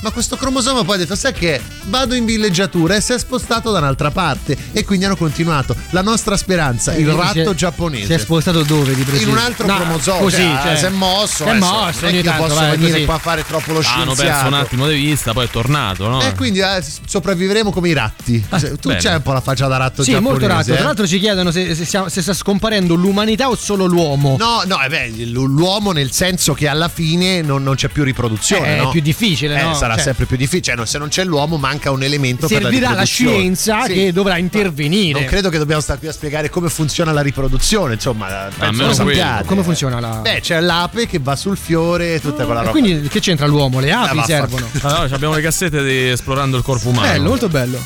ma 0.01 0.11
questo 0.11 0.37
cromosoma 0.37 0.83
poi 0.85 0.97
ha 0.97 0.99
detto, 0.99 1.15
sai 1.15 1.33
che 1.33 1.61
vado 1.85 2.15
in 2.15 2.25
villeggiatura 2.25 2.39
e 2.49 3.01
si 3.01 3.13
è 3.13 3.19
spostato 3.19 3.71
da 3.71 3.79
un'altra 3.79 4.11
parte 4.11 4.57
e 4.73 4.85
quindi 4.85 5.05
hanno 5.05 5.17
continuato. 5.17 5.75
La 5.91 6.03
nostra 6.03 6.37
speranza, 6.37 6.95
il 6.95 7.09
Eh, 7.09 7.15
ratto 7.15 7.33
si 7.33 7.39
è- 7.41 7.55
giapponese. 7.55 8.07
Si 8.07 8.13
è 8.13 8.19
spostato 8.19 8.63
dove 8.63 8.95
di 8.95 9.03
preciso? 9.03 9.29
in 9.29 9.35
un 9.37 9.43
altro 9.43 9.67
No, 9.67 9.77
cromosoma 9.77 10.19
Così, 10.19 10.37
cioè, 10.37 10.61
cioè, 10.63 10.77
si 10.77 10.85
è 10.87 10.89
mosso 10.91 11.29
Si 11.37 11.43
è 11.45 11.49
adesso, 11.51 11.67
mosso 11.67 12.01
non 12.01 12.09
è 12.11 12.13
che 12.13 12.23
tanto, 12.23 12.43
posso 12.45 12.55
vai, 12.55 12.71
venire 12.71 12.91
così. 12.93 13.05
qua 13.05 13.15
a 13.15 13.19
fare 13.19 13.45
troppo 13.47 13.73
lo 13.73 13.79
Ah, 13.81 13.93
hanno 13.95 14.05
scienziato 14.15 14.31
perso 14.33 14.47
un 14.47 14.55
attimo 14.55 14.89
di 14.89 14.95
vista, 14.95 15.33
poi 15.33 15.45
è 15.47 15.51
tornato, 15.51 16.09
no? 16.09 16.21
e 16.23 16.35
quindi 16.35 16.61
eh, 16.61 16.83
sopravviveremo 17.07 17.71
come 17.73 17.89
i 17.89 17.93
ratti. 17.93 18.45
Se- 18.57 18.77
tu 18.79 18.89
bene. 18.89 19.01
c'hai 19.01 19.17
un 19.17 19.23
po' 19.23 19.33
la 19.33 19.41
faccia 19.41 19.67
da 19.67 19.77
ratto 19.77 20.03
Sì, 20.03 20.13
giapponese. 20.13 20.39
molto 20.41 20.55
ratto. 20.57 20.73
eh? 20.73 20.77
Tra 20.77 20.85
l'altro 20.85 21.07
ci 21.07 21.19
chiedono 21.19 21.51
se, 21.51 21.75
se 21.75 21.85
stiamo- 21.85 22.09
se 22.09 22.23
sta 22.23 22.33
scomparendo 22.35 22.95
l'umanità 22.95 23.49
o 23.49 23.57
solo 23.57 23.87
l'uomo. 23.87 24.37
No, 24.39 24.63
no, 24.67 24.81
eh 24.83 24.89
beh, 24.89 25.13
l'uomo 25.27 25.93
nel 25.93 26.11
senso 26.13 26.55
che 26.55 26.69
alla 26.69 26.89
fine 26.89 27.43
non, 27.43 27.63
non 27.63 27.75
c'è 27.75 27.89
più 27.89 28.05
riproduzione. 28.05 28.67
Eh, 28.69 28.79
è 28.79 28.83
no? 28.83 28.91
più 28.91 29.01
difficile, 29.01 29.59
Eh, 29.59 29.63
no? 29.63 29.75
sarà 29.75 29.95
Cioè- 29.95 30.05
sempre 30.05 30.27
più 30.27 30.37
difficile. 30.37 30.63
Cioè, 30.63 30.77
no, 30.77 30.85
se 30.85 30.99
non 30.99 31.09
c'è 31.09 31.25
l'uomo, 31.25 31.57
manca 31.57 31.91
un 31.91 32.03
elemento 32.03 32.29
per 32.37 32.49
Servirà 32.49 32.91
la 32.91 32.95
la 32.97 33.05
scienza 33.05 33.85
Sì. 33.85 33.93
che 33.95 34.13
dovrà 34.13 34.37
intervenire. 34.37 35.19
Non 35.21 35.29
credo 35.29 35.49
che 35.49 35.59
dobbiamo 35.59 35.81
stare 35.81 35.99
qui 35.99 36.09
a 36.09 36.13
spiegare 36.13 36.51
come 36.51 36.69
funziona 36.69 37.13
la 37.13 37.21
riproduzione. 37.23 37.95
Insomma, 37.95 38.49
penso 38.57 38.87
lo 38.87 38.93
sappiate. 38.93 39.45
Come 39.47 39.63
funziona 39.63 40.01
la. 40.01 40.09
Beh, 40.23 40.41
c'è 40.41 40.61
l'ape 40.61 41.07
che 41.07 41.19
va 41.21 41.37
sul 41.37 41.57
fiore 41.57 42.15
e 42.15 42.21
tutta 42.21 42.45
quella 42.45 42.61
e 42.61 42.65
roba. 42.67 42.79
quindi 42.79 43.09
che 43.09 43.21
c'entra 43.21 43.47
l'uomo? 43.47 43.81
Le 43.81 43.93
api 43.93 44.17
vaffa- 44.17 44.27
servono. 44.27 44.69
Allora, 44.83 45.15
abbiamo 45.15 45.35
le 45.35 45.43
cassette 45.43 45.83
di 45.83 46.09
esplorando 46.11 46.57
il 46.57 46.63
corpo 46.63 46.89
umano. 46.89 47.09
Bello, 47.09 47.29
molto 47.29 47.49
bello. 47.49 47.79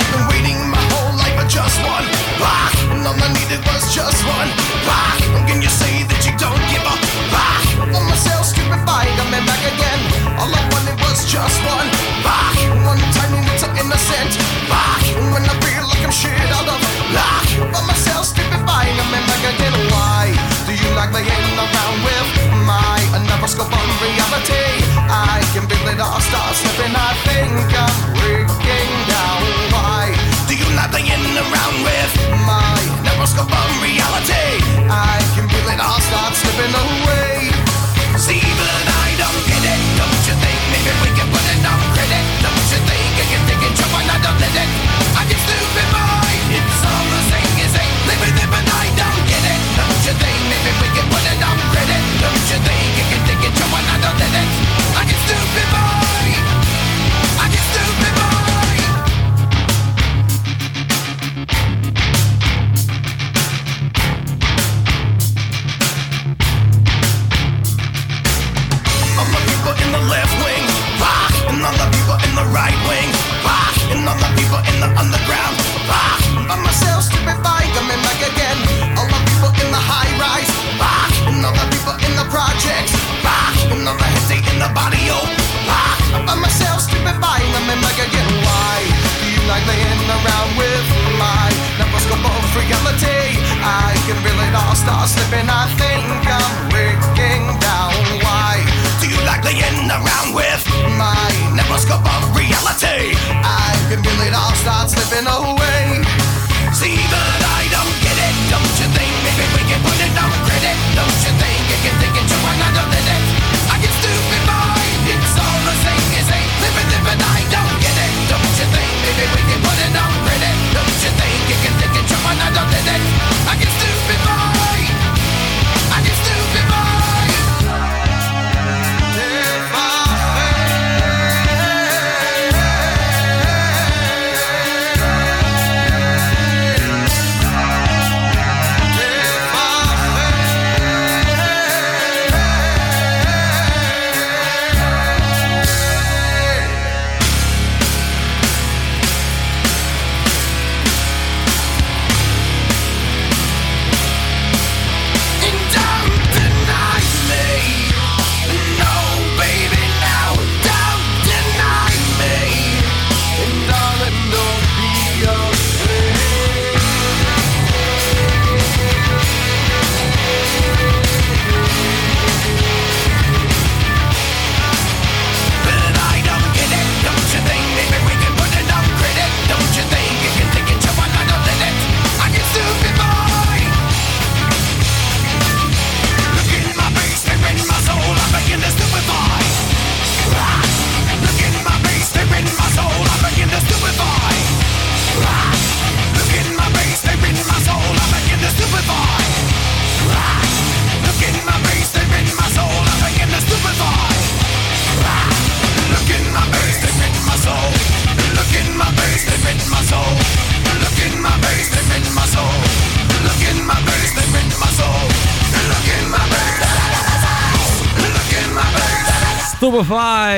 I've 0.00 0.08
been 0.12 0.24
waiting 0.32 0.58
my 0.70 0.80
whole 0.92 1.12
life 1.20 1.36
for 1.36 1.48
just 1.48 1.76
one 1.84 2.06
all 3.04 3.16
I 3.16 3.28
needed 3.36 3.60
was 3.68 3.94
just 3.94 4.24
one 4.24 4.50
can 5.48 5.60
you 5.60 5.68
say 5.68 6.04
that 6.08 6.20
you 6.24 6.32
don't 6.38 6.62
give 6.70 6.84
a 6.86 6.94
stupefied, 8.46 9.10
I'm 9.18 9.32
back 9.44 9.62
again. 9.66 10.00
All 10.38 10.46
I 10.46 10.62
wanted 10.70 10.96
was 11.02 11.26
just 11.26 11.58
one 11.66 11.88
one 12.86 13.00
little 13.42 13.72
innocent 13.76 14.32
when 15.32 15.42
I 15.42 15.54
feel 15.62 15.84
like 15.90 16.04
I'm 16.06 16.14
shit 16.14 16.30
stupefied, 18.24 18.94
I'm 18.94 19.12
back 19.26 19.42
again. 19.52 19.74
Why 19.90 20.30
do 20.66 20.72
you 20.72 20.90
like 20.94 21.10
playing 21.10 21.58
around 21.58 21.96
with 22.06 22.28
my 22.62 22.98
another 23.18 23.48
scope 23.48 23.72
on 23.72 23.88
reality? 23.98 24.66
I 25.10 25.42
can 25.52 25.66
feel 25.66 25.88
it 25.88 26.00
all 26.00 26.19
slipping. 26.54 26.94
I 26.94 27.12
think 27.26 27.52
I'm 27.84 27.96
breaking 28.18 28.90
down. 29.08 29.40
Why 29.74 30.14
do 30.48 30.54
you 30.54 30.68
around 31.38 31.76
with 31.86 32.12
my 32.46 32.74
on 33.50 33.70
reality? 33.82 34.58
I 34.90 35.18
can 35.34 35.46
feel 35.48 35.68
it 35.70 35.80
all 35.80 36.00
start 36.00 36.34
slipping 36.34 36.74
away. 36.74 37.29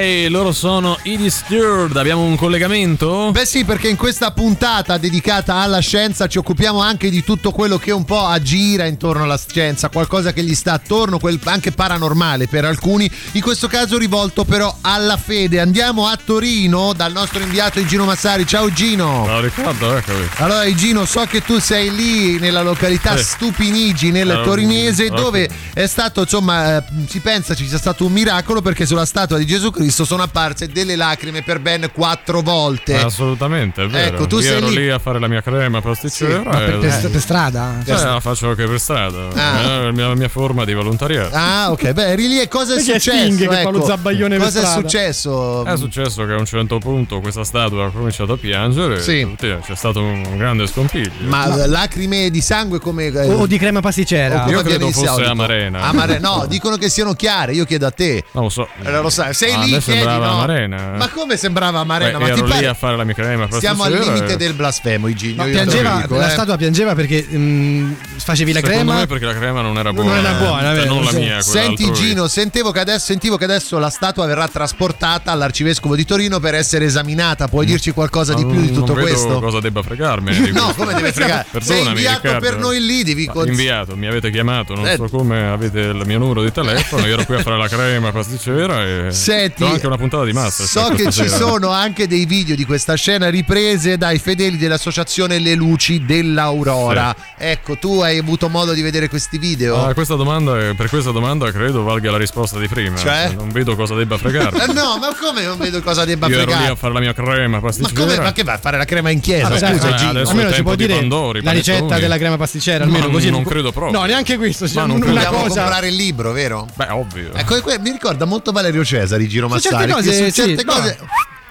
Stupefy, 0.03 0.29
loro 0.29 0.51
sono 0.53 0.99
i 1.05 1.17
Disturbed. 1.17 1.97
Abbiamo 1.97 2.23
un 2.23 2.35
collegamento? 2.37 3.31
Beh 3.31 3.47
sì, 3.47 3.65
perché 3.65 3.89
in 3.89 3.97
questa 3.97 4.33
puntata 4.33 4.99
dedicata 4.99 5.57
alla 5.57 5.79
scienza 5.79 6.27
ci 6.27 6.39
occupiamo 6.39 6.81
anche 6.81 7.09
di 7.09 7.23
tutto 7.23 7.53
quello 7.53 7.79
che 7.79 7.93
un 7.93 8.05
po' 8.05 8.25
aggira 8.27 8.87
intorno 8.87 9.23
alla 9.23 9.39
scienza, 9.39 9.89
qualcosa 9.91 10.33
che 10.33 10.43
gli 10.43 10.55
sta 10.57 10.73
attorno, 10.73 11.19
quel- 11.21 11.39
anche 11.45 11.71
paranormale 11.71 12.49
per 12.49 12.65
alcuni, 12.65 13.09
in 13.33 13.41
questo 13.43 13.69
caso 13.69 13.97
rivolto 13.97 14.45
però 14.45 14.77
alla 14.81 15.17
fede. 15.17 15.61
Andiamo 15.61 16.07
a 16.09 16.19
Torino 16.23 16.93
dal 16.95 17.13
nostro 17.13 17.41
inviato 17.41 17.85
Gino 17.85 18.05
Massari. 18.05 18.45
Ciao 18.47 18.73
Gino! 18.73 19.25
No, 19.27 19.41
Riccardo, 19.41 19.97
eccomi. 19.97 20.29
Allora 20.39 20.73
Gino, 20.75 21.05
so 21.05 21.25
che 21.29 21.43
tu 21.45 21.61
sei 21.61 21.95
lì 21.95 22.39
nella 22.41 22.63
località 22.63 23.17
Sì. 23.17 23.23
Stupinigi 23.25 24.11
nel 24.11 24.31
Eh, 24.31 24.43
torinese 24.43 25.07
ok. 25.07 25.15
dove 25.15 25.49
è 25.73 25.87
stato 25.87 26.23
insomma 26.23 26.79
eh, 26.79 26.83
si 27.09 27.21
pensa 27.21 27.55
ci 27.55 27.69
sia 27.69 27.79
stato 27.79 28.05
un 28.05 28.13
miracolo 28.13 28.61
perché 28.63 28.85
sulla 28.87 29.05
statua 29.05 29.39
di 29.39 29.47
Gesù 29.47 29.71
Cristo 29.71 29.91
sono 29.93 30.23
apparse 30.23 30.69
delle 30.69 30.97
lacrime 30.97 31.43
per 31.43 31.61
ben 31.61 31.91
quattro 31.93 32.41
volte. 32.41 32.95
Eh, 32.95 33.03
Assolutamente, 33.03 33.85
è 33.85 33.87
vero. 33.87 34.15
Ecco, 34.17 34.27
tu 34.27 34.37
Io 34.37 34.43
sei 34.43 34.57
ero 34.57 34.69
lì- 34.69 34.77
lì 34.77 34.91
a 34.91 34.99
fare 34.99 35.19
la 35.21 35.29
mia 35.29 35.43
crema 35.43 35.81
pasticcera. 35.81 36.43
Ma 36.43 36.57
per, 36.57 36.79
per- 36.79 37.11
per 37.11 37.21
strada? 37.21 37.75
Sì, 37.85 37.91
la 37.91 38.21
faccio 38.21 38.49
anche 38.49 38.67
per 38.67 38.81
strada. 38.81 39.29
Ah. 39.35 39.61
È 39.61 39.83
la 39.85 39.93
mia, 39.93 40.09
la 40.09 40.15
mia 40.15 40.29
forma 40.29 40.65
di 40.65 40.73
volontariato. 40.75 41.35
Ah, 41.35 41.71
ok, 41.71 41.93
beh, 41.93 42.07
eri 42.09 42.29
lì 42.29 42.41
e 42.41 42.49
cosa 42.49 42.73
è 42.73 42.77
Perché 42.77 42.99
successo? 43.01 43.17
Sting 43.25 43.39
che 43.39 43.47
fa 43.47 43.71
lo 43.71 43.79
Ecco, 43.83 44.39
Cosa 44.39 44.61
è 44.63 44.67
successo? 44.67 45.65
È 45.65 45.77
successo 45.77 46.25
che 46.27 46.33
a 46.33 46.39
un 46.39 46.45
certo 46.47 46.79
punto 46.79 47.21
questa 47.21 47.45
statua 47.45 47.87
ha 47.87 47.91
cominciato 47.91 48.33
a 48.33 48.37
piangere. 48.37 49.01
Sì. 49.03 49.21
e 49.41 49.59
c'è 49.65 49.75
stato 49.75 50.01
un 50.03 50.37
grande 50.37 50.67
scompiglio. 50.67 51.11
Ma 51.27 51.67
lacrime 51.67 52.31
di 52.31 52.41
sangue 52.41 52.79
come 52.81 53.07
eh, 53.07 53.29
O 53.33 53.47
di 53.47 53.59
crema 53.59 53.81
pasticcera? 53.81 54.47
Io 54.49 54.63
credo 54.63 54.91
fosse 54.91 55.07
solito? 55.07 55.31
amarena. 55.31 55.81
Amare- 55.83 56.19
no, 56.19 56.47
dicono 56.49 56.77
che 56.77 56.89
siano 56.89 57.15
chiare, 57.15 57.53
io 57.53 57.65
chiedo 57.65 57.87
a 57.87 57.91
te. 57.91 58.25
Non 58.33 58.45
lo 58.45 58.49
so. 58.51 58.69
Allora 58.83 59.01
lo 59.01 59.11
sai, 59.11 59.35
sei 59.35 59.53
Ah, 59.55 59.59
lì 59.65 59.81
sembrava 59.83 60.27
no? 60.27 60.33
amarena. 60.33 60.93
Ma 60.97 61.09
come 61.11 61.37
sembrava 61.37 61.81
amarena? 61.81 62.19
Beh, 62.19 62.25
Ma 62.25 62.31
ti 62.33 62.39
ero 62.39 62.47
lì 62.47 62.53
pare 62.53 62.67
a 62.69 62.75
fare 62.75 62.97
la 62.97 63.05
mia 63.05 63.15
crema 63.15 63.49
Siamo 63.59 63.83
al 63.85 63.93
limite 63.93 64.33
e- 64.33 64.37
del 64.37 64.55
blasfemo, 64.55 65.09
Iginio. 65.09 65.45
Piangeva, 65.45 66.01
dico, 66.03 66.17
la 66.17 66.29
eh. 66.29 66.31
statua 66.31 66.57
piangeva 66.57 66.95
perché 66.95 67.27
mm, 67.31 67.93
facevi 68.17 68.53
la 68.53 68.61
Secondo 68.61 68.79
crema. 68.83 68.99
me 69.01 69.07
perché 69.07 69.25
la 69.27 69.35
crema 69.35 69.61
non 69.61 69.77
era 69.79 69.91
Non 69.93 70.05
buona. 70.05 70.19
era 70.19 70.33
buona, 70.39 70.75
Cioè, 70.75 70.87
non 70.87 71.05
la 71.05 71.13
mia, 71.13 71.41
Senti 71.43 71.85
altrui. 71.85 72.01
Gino, 72.07 72.29
sentivo 72.29 72.71
che, 72.71 72.81
adesso, 72.81 73.05
sentivo 73.07 73.37
che 73.37 73.45
adesso 73.45 73.79
la 73.79 73.91
statua 73.91 74.27
verrà 74.27 74.49
trasportata 74.49 75.31
all'arcivescovo 75.33 75.95
di 75.97 76.05
Torino 76.05 76.41
per 76.41 76.55
essere 76.55 76.85
esaminata. 76.87 77.49
Puoi 77.49 77.67
dirci 77.67 77.91
qualcosa 77.93 78.35
di 78.35 78.45
più 78.47 78.61
di 78.61 78.71
non- 78.71 78.75
tutto 78.75 78.95
non 78.95 79.05
vedo 79.05 79.09
questo? 79.09 79.41
cosa 79.41 79.61
debba 79.61 79.83
fregarmene 79.83 80.41
di 80.41 80.53
No, 80.63 80.73
come 80.77 80.95
deve 80.95 81.13
fregare? 81.13 81.47
Sei 81.61 81.87
inviato 81.87 82.21
Riccardo. 82.23 82.47
per 82.49 82.59
noi 82.59 82.81
lì, 82.85 83.03
devi 83.03 83.31
inviato, 83.47 83.97
mi 83.97 84.07
avete 84.07 84.31
chiamato, 84.31 84.75
non 84.75 84.87
Eh. 84.87 84.97
so 84.97 85.09
come 85.09 85.47
avete 85.49 85.81
il 85.81 86.03
mio 86.07 86.19
numero 86.19 86.43
di 86.43 86.53
telefono, 86.53 87.07
io 87.07 87.15
ero 87.15 87.25
qui 87.25 87.37
a 87.37 87.41
fare 87.43 87.57
la 87.59 87.69
crema 87.69 88.11
pasticcera 88.13 88.85
e 88.85 89.13
Senti, 89.13 89.65
anche 89.73 89.87
una 89.87 89.97
puntata 89.97 90.25
di 90.25 90.33
massa. 90.33 90.65
So 90.65 90.93
che 90.95 91.11
ci 91.11 91.29
sono 91.29 91.71
anche 91.71 92.07
dei 92.07 92.25
video 92.25 92.55
di 92.55 92.65
questa 92.65 92.95
scena 92.95 93.29
riprese 93.29 93.97
dai 93.97 94.19
fedeli 94.19 94.57
dell'associazione 94.57 95.39
Le 95.39 95.55
Luci 95.55 96.05
dell'Aurora. 96.05 97.15
Ecco, 97.37 97.77
tu 97.77 98.01
hai 98.01 98.19
avuto 98.19 98.49
modo 98.49 98.73
di 98.73 98.83
vedere 98.83 99.09
questi 99.09 99.39
video? 99.39 99.85
Ah, 99.85 99.95
questa 99.95 100.15
domanda, 100.15 100.53
per 100.75 100.89
questa 100.89 101.11
domanda 101.11 101.51
credo 101.51 101.83
valga 101.83 102.11
la 102.11 102.19
risposta 102.19 102.59
di 102.59 102.69
prima. 102.69 102.97
Cioè? 102.97 103.33
Non 103.37 103.51
vedo 103.51 103.75
cosa 103.77 103.95
debba 103.95 104.19
fregarmi. 104.19 104.61
Eh, 104.61 104.67
no, 104.73 104.99
ma 104.99 105.15
come 105.19 105.45
non 105.45 105.59
vedo 105.59 105.81
cosa 105.83 106.05
debba 106.05 106.27
Io 106.29 106.35
ero 106.37 106.45
lì 106.45 106.53
fregare? 106.53 106.73
a 106.73 106.77
fare 106.77 106.93
la 106.93 107.01
mia 107.01 107.13
crema 107.13 107.49
Ma 107.49 107.61
pasticcera. 107.61 108.01
come? 108.01 108.19
Ma 108.19 108.33
che 108.33 108.43
vai 108.45 108.55
a 108.55 108.59
fare 108.59 108.77
la 108.77 108.85
crema 108.85 109.11
in 109.11 109.21
chiesa? 109.21 109.49
Vabbè, 109.49 109.59
Scusa, 109.59 109.95
eh, 109.95 109.97
Gino. 109.97 110.21
Almeno 110.21 110.53
ci 110.53 110.63
può 110.63 110.75
di 110.75 110.87
dire 110.87 110.99
Pandori, 110.99 111.43
la 111.43 111.51
ricetta 111.51 111.73
panettoni. 111.79 112.01
della 112.01 112.19
crema 112.19 112.37
pasticcera, 112.37 112.85
almeno 112.85 113.07
Ma 113.07 113.13
così. 113.13 113.31
non 113.31 113.45
credo 113.45 113.73
proprio. 113.73 113.99
No, 113.99 114.07
neanche 114.07 114.37
questo. 114.37 114.67
Ma 114.75 114.87
non 114.87 115.03
una 115.03 115.25
cosa. 115.27 115.41
comprare 115.63 115.89
il 115.89 115.95
libro, 115.95 116.33
vero? 116.33 116.67
Beh, 116.75 116.89
ovvio. 116.91 117.33
Ecco, 117.35 117.61
mi 117.81 117.91
ricorda 117.91 118.25
molto 118.25 118.53
Valerio 118.53 118.85
Cesari, 118.85 119.29
Giro 119.29 119.49
Su 119.59 119.62
certe 119.63 119.93
cose, 119.93 120.13
sì, 120.13 120.33
certe 120.33 120.65
no. 120.65 120.73
cose. 120.73 120.99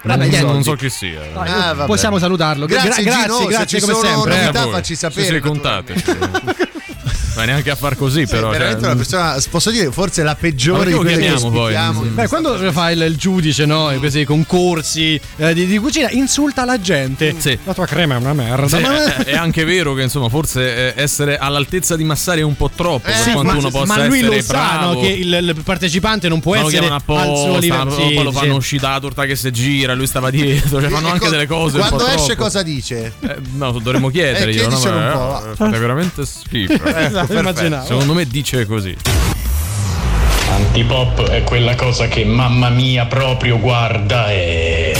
Non, 0.04 0.18
Vabbè, 0.18 0.40
non 0.42 0.62
so 0.64 0.74
chi 0.74 0.90
sia. 0.90 1.20
Dai, 1.32 1.48
Ah, 1.48 1.74
possiamo 1.86 2.18
salutarlo. 2.18 2.66
Grazie, 2.66 3.04
Gra- 3.04 3.12
Gino, 3.22 3.26
grazie, 3.26 3.36
se 3.44 3.46
grazie 3.46 3.78
ci 3.78 3.86
come 3.86 3.98
sono 3.98 4.12
sempre. 4.14 4.40
novità, 4.42 4.62
voi. 4.64 4.72
facci 4.72 4.94
sapere, 4.96 5.26
Sì, 5.26 5.32
sì, 5.34 5.38
contate. 5.40 5.94
Ma 7.34 7.44
neanche 7.44 7.70
a 7.70 7.76
far 7.76 7.96
così, 7.96 8.26
Sei 8.26 8.36
però. 8.36 8.50
veramente 8.50 8.80
cioè, 8.80 8.88
una 8.90 8.96
persona, 8.96 9.42
posso 9.50 9.70
dire, 9.70 9.90
forse 9.90 10.22
la 10.22 10.34
peggiore 10.34 10.86
di 10.86 10.90
lo 10.92 10.98
quelle 10.98 11.14
che 11.16 11.20
chiamiamo 11.22 11.50
poi? 11.50 11.60
ospitiamo. 11.74 12.00
Beh, 12.02 12.28
quando 12.28 12.72
fa 12.72 12.90
il, 12.90 13.00
il 13.02 13.16
giudice, 13.16 13.64
no? 13.64 13.90
E 13.90 13.96
questi 13.98 14.24
concorsi 14.24 15.18
eh, 15.36 15.54
di, 15.54 15.66
di 15.66 15.78
cucina, 15.78 16.10
insulta 16.10 16.64
la 16.64 16.78
gente. 16.80 17.34
Sì. 17.38 17.58
La 17.64 17.72
tua 17.74 17.86
crema 17.86 18.14
è 18.14 18.18
una 18.18 18.34
merda. 18.34 18.76
Sì, 18.76 18.82
Ma- 18.82 19.16
è, 19.24 19.34
anche 19.34 19.64
vero 19.64 19.94
che 19.94 20.02
insomma 20.02 20.28
forse 20.28 20.94
eh, 20.94 21.02
essere 21.02 21.38
all'altezza 21.38 21.96
di 21.96 22.04
Massari 22.04 22.40
è 22.40 22.44
un 22.44 22.56
po' 22.56 22.70
troppo 22.74 23.00
per 23.06 23.14
Sì, 23.16 23.30
quanto 23.32 23.52
ma, 23.52 23.58
uno 23.58 23.70
possa 23.70 23.96
ma 23.96 24.06
lui 24.06 24.18
essere 24.18 24.36
lo 24.36 24.42
sa 24.42 24.52
bravo. 24.52 24.92
no, 24.94 25.00
che 25.00 25.06
il, 25.08 25.32
il 25.32 25.56
partecipante 25.64 26.28
non 26.28 26.40
può 26.40 26.54
Ma 26.54 26.60
lo 26.60 26.68
essere 26.68 26.86
suo 26.86 26.94
apposta, 26.94 27.58
livello. 27.58 27.84
poi 27.94 28.08
Sì, 28.08 28.22
lo 28.22 28.30
sì. 28.30 28.36
fanno 28.36 28.54
uscire 28.56 28.82
la 28.88 29.00
torta 29.00 29.24
che 29.24 29.36
si 29.36 29.50
gira, 29.50 29.94
lui 29.94 30.06
stava 30.06 30.30
dietro, 30.30 30.80
cioè 30.80 30.90
fanno 30.90 31.06
anche 31.08 31.20
Ecco, 31.24 31.30
delle 31.30 31.46
cose 31.46 31.76
un 31.78 31.82
po' 31.88 31.96
Quando 31.96 32.06
esce 32.14 32.26
troppo. 32.26 32.42
cosa 32.42 32.62
dice? 32.62 33.12
Eh, 33.20 33.36
no, 33.52 33.70
dovremmo 33.72 34.08
chiedergli, 34.10 34.58
Eh, 34.58 34.62
no, 34.62 34.68
chiedicelo 34.68 34.98
ma, 34.98 35.06
un 35.06 35.12
po', 35.42 35.50
eh, 35.50 35.54
fate 35.56 35.78
veramente 35.78 36.26
schifo. 36.26 36.72
Ecco, 36.84 37.21
Esatto, 37.22 37.38
immaginavo. 37.38 37.86
Secondo 37.86 38.14
me 38.14 38.26
dice 38.26 38.66
così. 38.66 38.96
Antipop 40.50 41.28
è 41.28 41.42
quella 41.44 41.74
cosa 41.74 42.08
che 42.08 42.24
mamma 42.24 42.68
mia 42.68 43.06
proprio 43.06 43.58
guarda 43.58 44.30
e... 44.30 44.96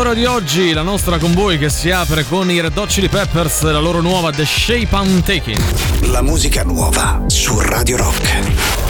allora 0.00 0.14
di 0.14 0.24
oggi, 0.24 0.72
la 0.72 0.80
nostra 0.80 1.18
con 1.18 1.34
voi 1.34 1.58
che 1.58 1.68
si 1.68 1.90
apre 1.90 2.24
con 2.24 2.50
i 2.50 2.58
Red 2.58 2.74
Hot 2.74 2.88
Chili 2.88 3.10
Peppers, 3.10 3.60
la 3.64 3.80
loro 3.80 4.00
nuova 4.00 4.30
The 4.30 4.46
Shape 4.46 4.88
I'm 4.92 5.22
Taking. 5.22 5.60
La 6.06 6.22
musica 6.22 6.62
nuova 6.62 7.22
su 7.26 7.60
Radio 7.60 7.98
Rock. 7.98 8.89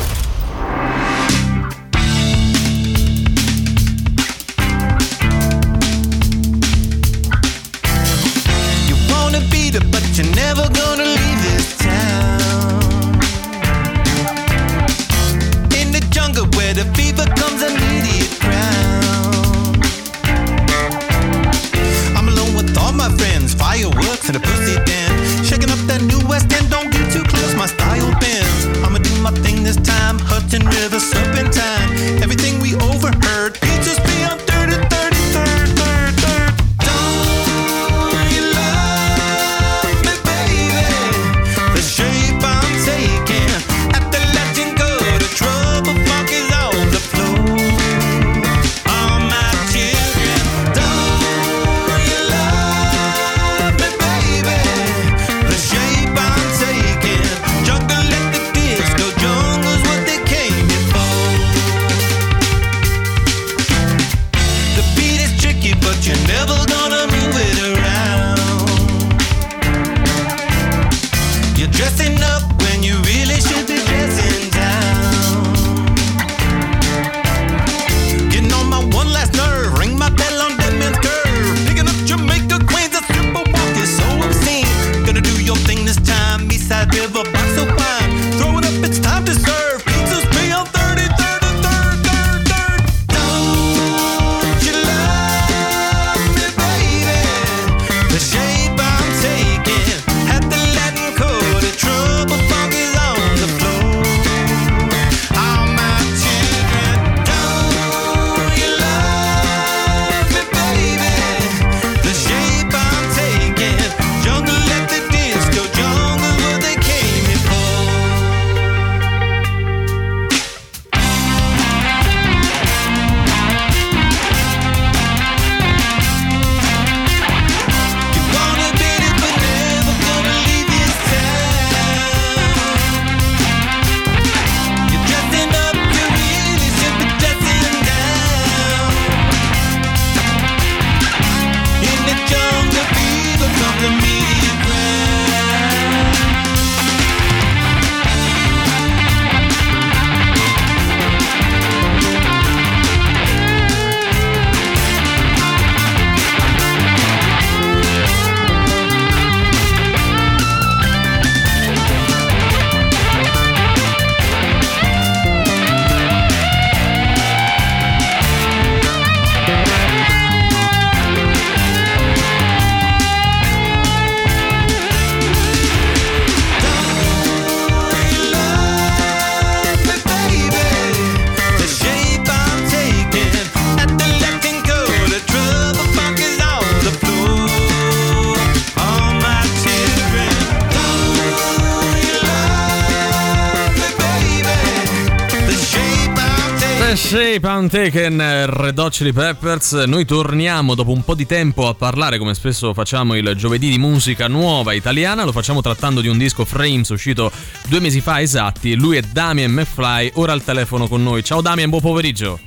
Pound 197.41 197.71
Taken, 197.71 198.47
Red 198.47 198.79
Hot 198.79 198.93
Chili 198.93 199.13
Peppers. 199.13 199.73
Noi 199.73 200.05
torniamo 200.05 200.75
dopo 200.75 200.93
un 200.93 201.03
po' 201.03 201.15
di 201.15 201.27
tempo 201.27 201.67
a 201.67 201.75
parlare, 201.75 202.19
come 202.19 202.35
spesso 202.35 202.73
facciamo 202.75 203.15
il 203.15 203.35
giovedì, 203.37 203.71
di 203.71 203.79
musica 203.79 204.29
nuova 204.29 204.75
italiana. 204.75 205.25
Lo 205.25 205.33
facciamo 205.33 205.61
trattando 205.61 206.01
di 206.01 206.09
un 206.09 206.19
disco 206.19 206.45
Frames 206.45 206.89
uscito 206.91 207.33
due 207.69 207.81
mesi 207.81 208.01
fa 208.01 208.21
esatti. 208.21 208.75
Lui 208.75 208.99
è 208.99 209.01
Damien 209.01 209.51
McFly, 209.53 210.13
ora 210.15 210.33
al 210.33 210.45
telefono 210.45 210.87
con 210.87 211.03
noi. 211.03 211.25
Ciao 211.25 211.41
Damien, 211.41 211.69
buon 211.69 211.81
pomeriggio. 211.81 212.39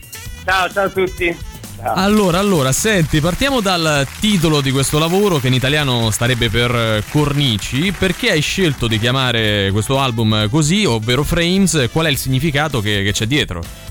Ciao, 0.46 0.72
ciao 0.72 0.86
a 0.86 0.90
tutti. 0.90 1.36
Ciao. 1.76 1.94
Allora, 1.96 2.40
allora, 2.40 2.72
senti, 2.72 3.20
partiamo 3.20 3.60
dal 3.60 4.08
titolo 4.20 4.62
di 4.62 4.72
questo 4.72 5.00
lavoro 5.00 5.40
che 5.40 5.48
in 5.48 5.54
italiano 5.54 6.12
starebbe 6.12 6.50
per 6.50 6.74
eh, 6.74 7.04
Cornici. 7.10 7.92
Perché 7.92 8.32
hai 8.32 8.42
scelto 8.42 8.88
di 8.88 9.00
chiamare 9.00 9.70
questo 9.72 10.00
album 10.00 10.50
così, 10.50 10.86
ovvero 10.86 11.24
Frames? 11.24 11.90
Qual 11.92 12.06
è 12.06 12.10
il 12.10 12.18
significato 12.18 12.80
che, 12.80 13.04
che 13.04 13.12
c'è 13.12 13.26
dietro? 13.26 13.83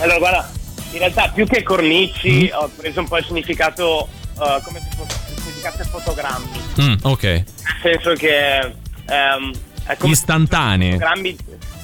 Allora, 0.00 0.18
guarda, 0.18 0.50
in 0.92 0.98
realtà 0.98 1.28
più 1.28 1.46
che 1.46 1.62
cornici 1.62 2.50
ho 2.52 2.70
preso 2.76 3.00
un 3.00 3.08
po' 3.08 3.18
il 3.18 3.24
significato 3.24 4.08
uh, 4.34 4.62
come 4.62 4.80
se 4.80 4.96
fosse 4.96 5.18
il 5.34 5.40
significato 5.40 5.84
fotogrammi. 5.84 6.60
Mm, 6.80 6.94
ok. 7.02 7.22
Nel 7.22 7.44
senso 7.82 8.12
che 8.14 8.58
è 9.06 9.96
come 9.96 10.12
Istantanee. 10.12 10.92
fotogrammi, 10.92 11.36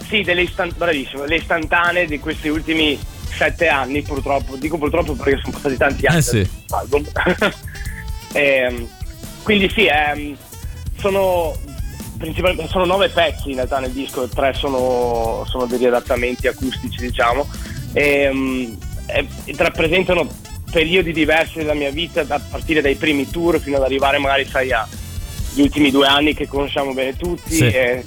sì, 0.08 0.22
delle 0.22 0.42
istan- 0.42 0.72
bravissimo, 0.76 1.24
le 1.24 1.36
istantanee 1.36 2.06
di 2.06 2.18
questi 2.18 2.48
ultimi 2.48 2.98
sette 3.28 3.68
anni, 3.68 4.02
purtroppo. 4.02 4.56
Dico 4.56 4.78
purtroppo 4.78 5.14
perché 5.14 5.40
sono 5.40 5.52
passati 5.52 5.76
tanti 5.76 6.06
anni. 6.06 6.18
Eh 6.18 6.22
sì. 6.22 6.50
album. 6.70 7.04
Ehm, 8.34 8.86
quindi 9.42 9.70
sì, 9.70 9.86
ehm, 9.86 10.36
sono 10.98 11.56
principalmente 12.18 12.68
sono 12.68 12.84
nove 12.84 13.08
pezzi 13.08 13.50
in 13.50 13.54
realtà 13.54 13.78
nel 13.78 13.92
disco, 13.92 14.28
tre 14.28 14.52
sono, 14.52 15.46
sono 15.48 15.64
degli 15.66 15.86
adattamenti 15.86 16.46
acustici, 16.46 17.00
diciamo, 17.00 17.48
e, 17.92 18.30
mm, 18.32 18.72
e- 19.06 19.26
e 19.44 19.54
rappresentano 19.56 20.26
periodi 20.70 21.12
diversi 21.12 21.58
della 21.58 21.74
mia 21.74 21.90
vita, 21.90 22.24
a 22.28 22.40
partire 22.50 22.80
dai 22.80 22.94
primi 22.96 23.28
tour 23.30 23.58
fino 23.60 23.76
ad 23.76 23.82
arrivare 23.82 24.18
magari, 24.18 24.44
sai, 24.44 24.70
agli 24.72 25.60
ultimi 25.62 25.90
due 25.90 26.06
anni 26.06 26.34
che 26.34 26.46
conosciamo 26.46 26.92
bene 26.92 27.16
tutti 27.16 27.54
Sì. 27.54 27.64
e 27.66 28.04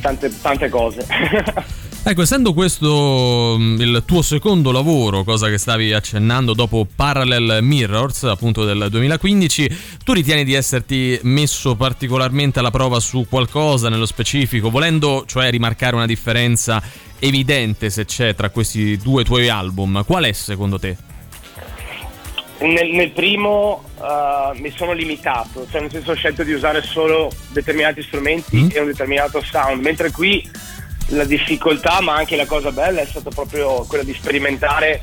tante, 0.00 0.30
tante 0.40 0.68
cose. 0.68 1.04
Ecco, 2.06 2.20
essendo 2.20 2.52
questo 2.52 3.56
mm, 3.58 3.80
il 3.80 4.02
tuo 4.04 4.20
secondo 4.20 4.70
lavoro, 4.70 5.24
cosa 5.24 5.48
che 5.48 5.56
stavi 5.56 5.94
accennando 5.94 6.52
dopo 6.52 6.86
Parallel 6.94 7.60
Mirrors, 7.62 8.24
appunto 8.24 8.66
del 8.66 8.88
2015, 8.90 9.78
tu 10.04 10.12
ritieni 10.12 10.44
di 10.44 10.52
esserti 10.52 11.18
messo 11.22 11.76
particolarmente 11.76 12.58
alla 12.58 12.70
prova 12.70 13.00
su 13.00 13.24
qualcosa 13.26 13.88
nello 13.88 14.04
specifico, 14.04 14.68
volendo 14.68 15.24
cioè 15.26 15.48
rimarcare 15.48 15.96
una 15.96 16.04
differenza 16.04 16.82
evidente 17.20 17.88
se 17.88 18.04
c'è 18.04 18.34
tra 18.34 18.50
questi 18.50 18.98
due 18.98 19.24
tuoi 19.24 19.48
album? 19.48 20.04
Qual 20.04 20.24
è 20.24 20.32
secondo 20.32 20.78
te? 20.78 20.96
Nel, 22.58 22.90
nel 22.90 23.12
primo 23.12 23.82
uh, 23.96 24.58
mi 24.60 24.70
sono 24.76 24.92
limitato, 24.92 25.66
cioè 25.70 25.80
nel 25.80 25.90
senso 25.90 26.10
ho 26.10 26.14
scelto 26.14 26.42
di 26.42 26.52
usare 26.52 26.82
solo 26.82 27.32
determinati 27.48 28.02
strumenti 28.02 28.68
e 28.68 28.80
un 28.80 28.86
determinato 28.88 29.42
sound, 29.42 29.82
mentre 29.82 30.10
qui 30.10 30.46
la 31.08 31.24
difficoltà 31.24 32.00
ma 32.00 32.14
anche 32.14 32.36
la 32.36 32.46
cosa 32.46 32.72
bella 32.72 33.00
è 33.00 33.06
stata 33.06 33.30
proprio 33.30 33.84
quella 33.84 34.04
di 34.04 34.14
sperimentare 34.14 35.02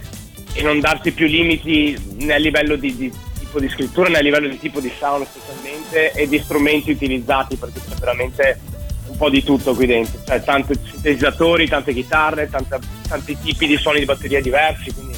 e 0.54 0.62
non 0.64 0.80
darsi 0.80 1.12
più 1.12 1.28
limiti 1.28 1.98
né 2.20 2.34
a 2.34 2.38
livello 2.38 2.76
di, 2.76 2.96
di 2.96 3.14
tipo 3.40 3.60
di 3.60 3.70
scrittura 3.70 4.10
né 4.10 4.18
a 4.18 4.22
livello 4.22 4.48
di 4.48 4.60
tipo 4.60 4.80
di 4.80 4.92
sound 4.98 5.26
specialmente 5.26 6.12
e 6.12 6.28
di 6.28 6.40
strumenti 6.40 6.92
utilizzati 6.92 7.56
perché 7.56 7.80
c'è 7.88 7.96
veramente 7.96 8.60
un 9.08 9.18
po' 9.18 9.30
di 9.30 9.44
tutto 9.44 9.76
qui 9.76 9.86
dentro, 9.86 10.20
cioè 10.26 10.42
tanti 10.42 10.74
sintetizzatori, 10.74 11.68
tante 11.68 11.94
chitarre, 11.94 12.50
tanta- 12.50 12.80
tanti 13.08 13.38
tipi 13.42 13.68
di 13.68 13.76
suoni 13.76 14.00
di 14.00 14.06
batteria 14.06 14.42
diversi, 14.42 14.94
quindi 14.94 15.11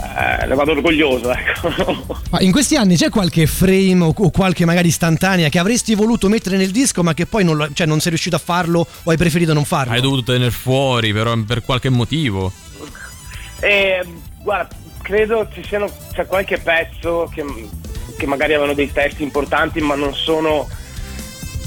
eh, 0.00 0.46
ne 0.46 0.54
vado 0.54 0.72
orgoglioso 0.72 1.32
ecco. 1.32 2.16
Ma 2.30 2.40
in 2.40 2.50
questi 2.52 2.76
anni 2.76 2.96
c'è 2.96 3.10
qualche 3.10 3.46
frame 3.46 4.04
o, 4.04 4.30
qualche 4.30 4.64
magari 4.64 4.88
istantanea 4.88 5.48
che 5.48 5.58
avresti 5.58 5.94
voluto 5.94 6.28
mettere 6.28 6.56
nel 6.56 6.70
disco 6.70 7.02
ma 7.02 7.14
che 7.14 7.26
poi 7.26 7.44
non, 7.44 7.56
lo- 7.56 7.68
cioè, 7.72 7.86
non 7.86 8.00
sei 8.00 8.10
riuscito 8.10 8.36
a 8.36 8.40
farlo 8.40 8.86
o 9.02 9.10
hai 9.10 9.16
preferito 9.16 9.52
non 9.52 9.64
farlo? 9.64 9.92
Hai 9.92 10.00
dovuto 10.00 10.32
tenere 10.32 10.50
fuori 10.50 11.12
però 11.12 11.34
per 11.44 11.62
qualche 11.62 11.90
motivo. 11.90 12.52
E, 13.60 14.04
guarda, 14.42 14.74
credo 15.00 15.48
ci 15.52 15.64
siano 15.66 15.88
c'è 16.12 16.26
qualche 16.26 16.58
pezzo 16.58 17.30
che, 17.32 17.44
che 18.16 18.26
magari 18.26 18.52
avevano 18.54 18.74
dei 18.74 18.92
testi 18.92 19.22
importanti, 19.22 19.80
ma 19.80 19.94
non 19.94 20.14
sono. 20.14 20.68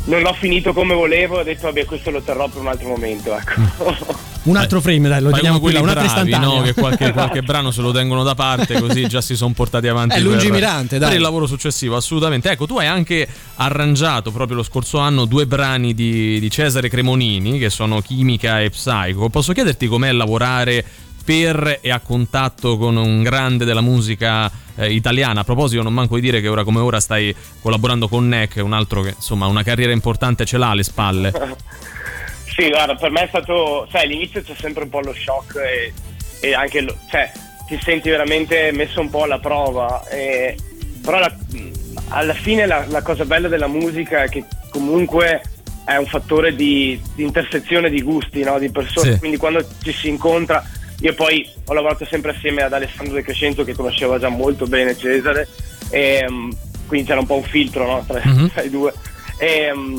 Non 0.08 0.22
l'ho 0.22 0.34
finito 0.34 0.74
come 0.74 0.94
volevo, 0.94 1.40
ho 1.40 1.44
detto 1.44 1.68
vabbè 1.68 1.86
questo 1.86 2.12
lo 2.12 2.22
terrò 2.22 2.48
per 2.48 2.62
un 2.62 2.68
altro 2.68 2.88
momento, 2.88 3.36
ecco. 3.38 4.26
Un 4.48 4.56
altro 4.56 4.80
frame, 4.80 5.10
dai, 5.10 5.22
lo 5.22 5.30
teniamo 5.32 5.60
qui 5.60 5.76
un'altra 5.76 6.06
istantanea. 6.06 6.40
no? 6.40 6.62
Che 6.62 6.74
qualche, 6.74 7.12
qualche 7.12 7.42
brano 7.42 7.72
se 7.72 7.82
lo 7.82 7.92
tengono 7.92 8.24
da 8.24 8.34
parte, 8.34 8.80
così 8.80 9.06
già 9.06 9.20
si 9.20 9.36
sono 9.36 9.52
portati 9.54 9.90
avanti. 9.90 10.16
È 10.16 10.22
per- 10.22 10.26
lungimirante, 10.26 10.98
dai. 10.98 11.10
Per 11.10 11.18
il 11.18 11.24
lavoro 11.24 11.48
successivo, 11.48 11.98
assolutamente. 11.98 12.50
Ecco, 12.50 12.66
tu 12.66 12.78
hai 12.78 12.88
anche 12.88 13.28
arrangiato 13.56 14.32
proprio 14.32 14.56
lo 14.56 14.64
scorso 14.64 15.00
anno 15.00 15.26
due 15.26 15.46
brani 15.48 15.94
di, 15.94 16.40
di 16.40 16.50
Cesare 16.50 16.88
Cremonini, 16.88 17.60
che 17.60 17.70
sono 17.70 18.00
Chimica 18.00 18.62
e 18.62 18.70
Psycho. 18.70 19.28
Posso 19.28 19.52
chiederti 19.52 19.88
com'è 19.88 20.14
lavorare 20.14 20.86
per 21.28 21.80
e 21.82 21.92
a 21.92 22.00
contatto 22.00 22.78
con 22.78 22.96
un 22.96 23.22
grande 23.22 23.66
della 23.66 23.82
musica 23.82 24.50
eh, 24.78 24.94
italiana? 24.94 25.42
A 25.42 25.44
proposito, 25.44 25.84
non 25.84 25.94
manco 25.94 26.16
di 26.16 26.22
dire 26.22 26.40
che 26.40 26.48
ora 26.48 26.64
come 26.64 26.80
ora 26.80 27.02
stai 27.02 27.36
collaborando 27.62 28.08
con 28.08 28.30
NEC, 28.30 28.62
un 28.64 28.72
altro 28.72 29.02
che 29.02 29.10
insomma 29.10 29.46
una 29.48 29.62
carriera 29.62 29.92
importante 29.92 30.46
ce 30.46 30.58
l'ha 30.58 30.70
alle 30.70 30.84
spalle. 30.84 31.34
Sì, 32.58 32.70
guarda, 32.70 32.96
per 32.96 33.12
me 33.12 33.22
è 33.22 33.28
stato, 33.28 33.88
sai, 33.92 34.06
all'inizio 34.06 34.42
c'è 34.42 34.56
sempre 34.60 34.82
un 34.86 34.90
po' 34.90 35.00
lo 35.02 35.14
shock 35.14 35.58
e, 35.58 35.94
e 36.40 36.54
anche, 36.56 36.82
lo- 36.82 36.98
cioè, 37.08 37.32
ti 37.68 37.78
senti 37.84 38.10
veramente 38.10 38.72
messo 38.74 39.00
un 39.00 39.12
po' 39.12 39.26
alla 39.26 39.38
prova, 39.38 40.04
e- 40.10 40.56
però 41.04 41.20
la- 41.20 41.36
alla 42.08 42.34
fine 42.34 42.66
la, 42.66 42.84
la 42.88 43.04
cosa 43.04 43.26
bella 43.26 43.48
della 43.48 43.68
musica 43.68 44.24
è 44.24 44.30
che 44.30 44.44
comunque 44.72 45.40
è 45.86 45.98
un 45.98 46.08
fattore 46.08 46.56
di, 46.56 47.00
di 47.14 47.22
intersezione 47.22 47.92
di 47.92 48.02
gusti, 48.02 48.42
no? 48.42 48.58
di 48.58 48.72
persone, 48.72 49.14
Sì. 49.14 49.20
quindi 49.20 49.38
quando 49.38 49.64
ci 49.84 49.92
si 49.94 50.08
incontra, 50.08 50.66
io 51.02 51.14
poi 51.14 51.48
ho 51.66 51.74
lavorato 51.74 52.06
sempre 52.10 52.32
assieme 52.32 52.64
ad 52.64 52.74
Alessandro 52.74 53.14
De 53.14 53.24
Crescenzo 53.24 53.64
che 53.64 53.74
conosceva 53.76 54.18
già 54.20 54.30
molto 54.30 54.66
bene 54.66 54.98
Cesare, 54.98 55.48
e, 55.90 56.26
mm, 56.30 56.52
quindi 56.88 57.08
c'era 57.08 57.20
un 57.20 57.26
po' 57.26 57.36
un 57.36 57.44
filtro 57.44 57.86
no? 57.86 58.04
tra, 58.08 58.22
Mhm. 58.24 58.50
tra 58.52 58.62
i 58.64 58.70
due. 58.70 58.94
E, 59.38 59.72
mm, 59.76 59.98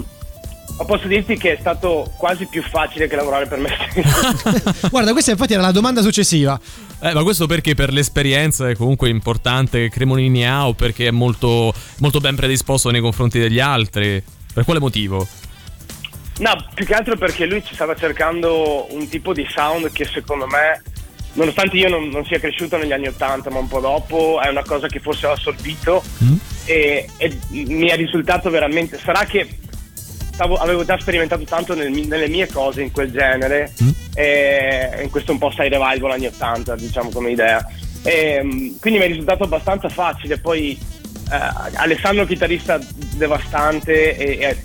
ma 0.78 0.84
posso 0.84 1.08
dirti 1.08 1.36
che 1.36 1.54
è 1.54 1.56
stato 1.58 2.12
quasi 2.16 2.46
più 2.46 2.62
facile 2.62 3.08
che 3.08 3.16
lavorare 3.16 3.46
per 3.46 3.58
me 3.58 3.70
stesso. 3.90 4.88
Guarda, 4.90 5.12
questa 5.12 5.32
infatti 5.32 5.54
era 5.54 5.62
la 5.62 5.72
domanda 5.72 6.02
successiva. 6.02 6.58
Eh, 7.00 7.12
ma 7.14 7.22
questo 7.22 7.46
perché 7.46 7.74
per 7.74 7.92
l'esperienza 7.92 8.68
è 8.68 8.76
comunque 8.76 9.08
importante 9.08 9.80
che 9.80 9.88
Cremonini 9.90 10.46
ha 10.46 10.66
o 10.68 10.74
perché 10.74 11.08
è 11.08 11.10
molto, 11.10 11.72
molto 11.98 12.20
ben 12.20 12.36
predisposto 12.36 12.90
nei 12.90 13.00
confronti 13.00 13.38
degli 13.40 13.58
altri? 13.60 14.22
Per 14.52 14.64
quale 14.64 14.78
motivo? 14.80 15.26
No, 16.38 16.56
più 16.72 16.86
che 16.86 16.94
altro 16.94 17.16
perché 17.16 17.46
lui 17.46 17.64
ci 17.64 17.74
stava 17.74 17.96
cercando 17.96 18.86
un 18.94 19.08
tipo 19.08 19.32
di 19.32 19.46
sound 19.48 19.90
che 19.90 20.04
secondo 20.04 20.46
me, 20.46 20.82
nonostante 21.32 21.76
io 21.76 21.88
non, 21.88 22.08
non 22.08 22.24
sia 22.24 22.38
cresciuto 22.38 22.76
negli 22.76 22.92
anni 22.92 23.08
80, 23.08 23.50
ma 23.50 23.58
un 23.58 23.68
po' 23.68 23.80
dopo, 23.80 24.40
è 24.40 24.48
una 24.48 24.62
cosa 24.62 24.86
che 24.86 25.00
forse 25.00 25.26
ho 25.26 25.32
assorbito 25.32 26.02
e, 26.64 27.08
e 27.16 27.38
mi 27.50 27.88
è 27.88 27.96
risultato 27.96 28.50
veramente... 28.50 28.98
Sarà 28.98 29.24
che 29.24 29.48
stavo- 30.32 30.56
avevo 30.56 30.84
già 30.84 30.96
sperimentato 30.96 31.42
tanto 31.42 31.74
nel 31.74 31.90
nelle 31.90 32.28
mie 32.28 32.46
cose 32.46 32.82
in 32.82 32.92
quel 32.92 33.10
genere 33.10 33.72
e 34.14 35.00
in 35.02 35.10
questo 35.10 35.32
un 35.32 35.38
po' 35.38 35.50
sai 35.50 35.68
revival 35.68 36.12
anni 36.12 36.26
80, 36.26 36.76
diciamo 36.76 37.10
come 37.10 37.32
idea. 37.32 37.66
E, 38.04 38.40
mm, 38.44 38.76
quindi 38.80 39.00
mi 39.00 39.06
è 39.06 39.08
risultato 39.08 39.42
abbastanza 39.42 39.88
facile. 39.88 40.38
Poi 40.38 40.78
eh, 41.32 41.74
Alessandro 41.74 42.24
chitarrista 42.24 42.78
devastante 43.16 44.16
e, 44.16 44.38
e 44.38 44.56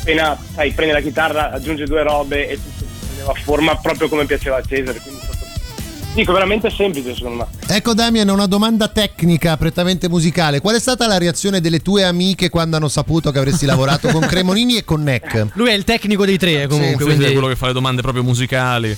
appena 0.00 0.36
sai, 0.54 0.72
prende 0.72 0.94
la 0.94 1.00
chitarra 1.00 1.52
aggiunge 1.52 1.84
due 1.84 2.02
robe 2.02 2.48
e 2.48 2.54
tutto 2.56 2.84
prendeva 3.00 3.34
forma 3.44 3.76
proprio 3.76 4.08
come 4.08 4.24
piaceva 4.24 4.56
a 4.56 4.62
Cesare. 4.62 4.98
Quindi 4.98 5.20
dico 6.12 6.32
veramente 6.32 6.70
semplice 6.70 7.14
secondo 7.14 7.46
me. 7.46 7.74
Ecco 7.74 7.94
Damian, 7.94 8.28
una 8.28 8.46
domanda 8.46 8.88
tecnica 8.88 9.56
prettamente 9.56 10.08
musicale. 10.08 10.60
Qual 10.60 10.74
è 10.74 10.80
stata 10.80 11.06
la 11.06 11.18
reazione 11.18 11.60
delle 11.60 11.80
tue 11.80 12.02
amiche 12.04 12.48
quando 12.48 12.76
hanno 12.76 12.88
saputo 12.88 13.30
che 13.30 13.38
avresti 13.38 13.64
lavorato 13.66 14.08
con 14.08 14.22
Cremonini 14.26 14.76
e 14.78 14.84
con 14.84 15.02
Neck? 15.02 15.48
Lui 15.52 15.70
è 15.70 15.74
il 15.74 15.84
tecnico 15.84 16.24
dei 16.24 16.36
tre, 16.38 16.66
comunque. 16.66 17.04
Quindi 17.04 17.24
è 17.26 17.32
quello 17.32 17.46
che 17.46 17.56
fa 17.56 17.66
le 17.68 17.72
domande 17.72 18.02
proprio 18.02 18.24
musicali. 18.24 18.88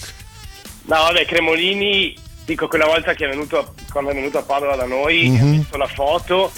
No, 0.84 0.96
vabbè, 0.96 1.26
Cremolini, 1.26 2.16
dico 2.46 2.66
quella 2.66 2.86
volta 2.86 3.12
che 3.14 3.26
è 3.26 3.28
venuto 3.28 3.58
a- 3.58 3.70
quando 3.92 4.10
è 4.10 4.14
venuto 4.14 4.38
a 4.38 4.42
Padova 4.42 4.74
da 4.74 4.86
noi, 4.86 5.28
Mhm. 5.28 5.36
ha 5.36 5.50
visto 5.58 5.76
la 5.76 5.86
foto, 5.86 6.50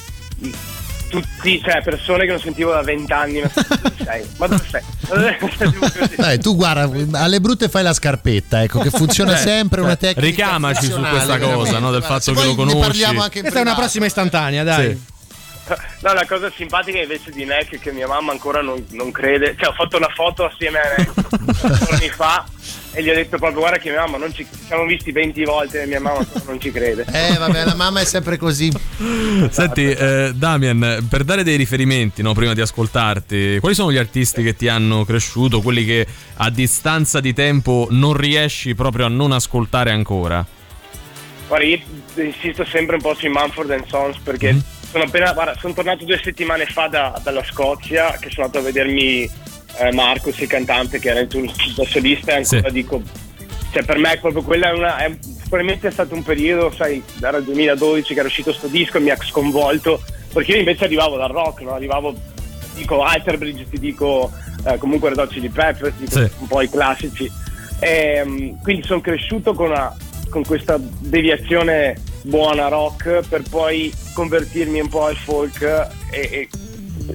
tutti, 1.08 1.60
cioè 1.62 1.82
persone 1.82 2.24
che 2.24 2.30
non 2.32 2.40
sentivo 2.40 2.72
da 2.72 2.82
vent'anni, 2.82 3.40
ma 3.40 3.48
dove 3.76 3.92
sei? 4.02 4.22
Ma 4.38 4.46
dove 4.46 4.64
sei? 4.68 6.16
Dai, 6.16 6.38
tu 6.38 6.54
guarda, 6.56 7.20
alle 7.20 7.40
brutte 7.40 7.68
fai 7.68 7.82
la 7.82 7.92
scarpetta, 7.92 8.62
ecco, 8.62 8.80
che 8.80 8.90
funziona 8.90 9.34
Eh, 9.34 9.38
sempre 9.38 9.80
una 9.80 9.96
cioè, 9.96 10.14
tecnica. 10.14 10.44
Ricamaci 10.44 10.86
su 10.86 11.00
questa 11.00 11.38
cosa, 11.38 11.78
no? 11.78 11.90
Del 11.90 12.02
fatto 12.02 12.32
che 12.32 12.42
lo 12.42 12.50
ne 12.50 12.54
conosci. 12.54 12.78
parliamo 12.78 13.22
anche 13.22 13.38
in 13.38 13.42
Questa 13.42 13.60
è 13.60 13.62
una 13.62 13.74
prossima 13.74 14.06
istantanea, 14.06 14.64
dai. 14.64 14.90
Sì. 14.90 15.12
No, 16.00 16.12
la 16.12 16.26
cosa 16.26 16.52
simpatica 16.54 17.00
invece 17.00 17.30
di 17.30 17.44
Neck 17.44 17.76
è 17.76 17.78
che 17.78 17.90
mia 17.90 18.06
mamma 18.06 18.32
ancora 18.32 18.60
non, 18.60 18.84
non 18.90 19.10
crede, 19.10 19.56
cioè 19.58 19.68
ho 19.68 19.72
fatto 19.72 19.96
una 19.96 20.10
foto 20.14 20.44
assieme 20.44 20.78
a 20.78 20.94
Neck 20.98 21.88
giorni 21.88 22.08
fa 22.14 22.44
e 22.92 23.02
gli 23.02 23.08
ho 23.08 23.14
detto 23.14 23.38
proprio 23.38 23.60
guarda 23.60 23.78
che 23.78 23.90
mia 23.90 24.00
mamma 24.00 24.18
non 24.18 24.32
ci, 24.32 24.44
ci 24.44 24.64
siamo 24.66 24.84
visti 24.84 25.10
20 25.10 25.44
volte 25.44 25.82
e 25.82 25.86
mia 25.86 26.00
mamma 26.00 26.24
non 26.46 26.60
ci 26.60 26.70
crede. 26.70 27.06
Eh, 27.14 27.38
vabbè, 27.38 27.64
la 27.64 27.74
mamma 27.74 28.00
è 28.00 28.04
sempre 28.04 28.36
così. 28.36 28.70
Senti, 29.50 29.88
eh, 29.88 30.32
Damian, 30.34 31.06
per 31.08 31.24
dare 31.24 31.42
dei 31.42 31.56
riferimenti 31.56 32.22
no, 32.22 32.34
prima 32.34 32.52
di 32.52 32.60
ascoltarti, 32.60 33.58
quali 33.60 33.74
sono 33.74 33.90
gli 33.90 33.96
artisti 33.96 34.42
che 34.42 34.54
ti 34.54 34.68
hanno 34.68 35.04
cresciuto, 35.04 35.62
quelli 35.62 35.84
che 35.84 36.06
a 36.34 36.50
distanza 36.50 37.20
di 37.20 37.32
tempo 37.32 37.86
non 37.90 38.14
riesci 38.14 38.74
proprio 38.74 39.06
a 39.06 39.08
non 39.08 39.32
ascoltare 39.32 39.90
ancora? 39.90 40.44
Guarda, 41.48 41.64
io 41.64 41.80
insisto 42.16 42.64
sempre 42.66 42.96
un 42.96 43.02
po' 43.02 43.14
sui 43.14 43.28
Manford 43.28 43.70
and 43.70 43.86
Sons 43.86 44.18
perché 44.18 44.60
sono 44.94 45.06
appena, 45.06 45.32
guarda, 45.32 45.56
sono 45.58 45.72
tornato 45.74 46.04
due 46.04 46.20
settimane 46.22 46.66
fa 46.66 46.86
da- 46.86 47.20
dalla 47.20 47.42
Scozia 47.42 48.12
che 48.20 48.30
sono 48.30 48.46
andato 48.46 48.62
a 48.64 48.70
vedermi 48.70 49.28
eh, 49.78 49.92
Marcus, 49.92 50.38
il 50.38 50.46
cantante 50.46 51.00
che 51.00 51.08
era 51.10 51.18
in 51.18 51.26
tour 51.26 51.50
da 51.74 51.84
solista 51.84 52.30
e 52.30 52.36
ancora 52.36 52.70
dico, 52.70 53.02
cioè 53.72 53.82
per 53.84 53.98
me 53.98 54.16
proprio 54.20 54.42
quella 54.44 54.68
è 54.68 54.72
una, 54.72 54.98
è, 54.98 55.10
probabilmente 55.48 55.88
è 55.88 55.90
stato 55.90 56.14
un 56.14 56.22
periodo, 56.22 56.70
sai, 56.72 57.02
era 57.20 57.38
il 57.38 57.42
2012 57.44 58.14
che 58.14 58.18
era 58.20 58.28
uscito 58.28 58.52
sto 58.52 58.68
disco 58.68 58.98
e 58.98 59.00
mi 59.00 59.10
ha 59.10 59.16
sconvolto 59.16 60.00
perché 60.32 60.52
io 60.52 60.58
invece 60.58 60.84
arrivavo 60.84 61.16
dal 61.16 61.30
rock, 61.30 61.62
no? 61.62 61.72
arrivavo, 61.74 62.14
dico 62.76 63.02
Alterbridge, 63.02 63.66
ti 63.68 63.80
dico 63.80 64.30
eh, 64.64 64.78
comunque 64.78 65.08
Red 65.08 65.18
Hot 65.18 65.30
Chili 65.32 65.48
Peppers, 65.48 65.94
dico 65.96 66.12
Sì. 66.20 66.30
un 66.38 66.46
po' 66.46 66.60
i 66.62 66.70
classici. 66.70 67.28
Ehm, 67.80 68.60
quindi 68.62 68.86
sono 68.86 69.00
cresciuto 69.00 69.54
con, 69.54 69.70
una- 69.70 69.92
con 70.30 70.44
questa 70.44 70.76
deviazione 70.78 71.96
buona 72.26 72.68
rock 72.68 73.20
per 73.28 73.42
poi 73.48 73.92
convertirmi 74.14 74.80
un 74.80 74.88
po' 74.88 75.04
al 75.04 75.16
folk 75.16 75.60
e, 75.62 75.88
e 76.10 76.48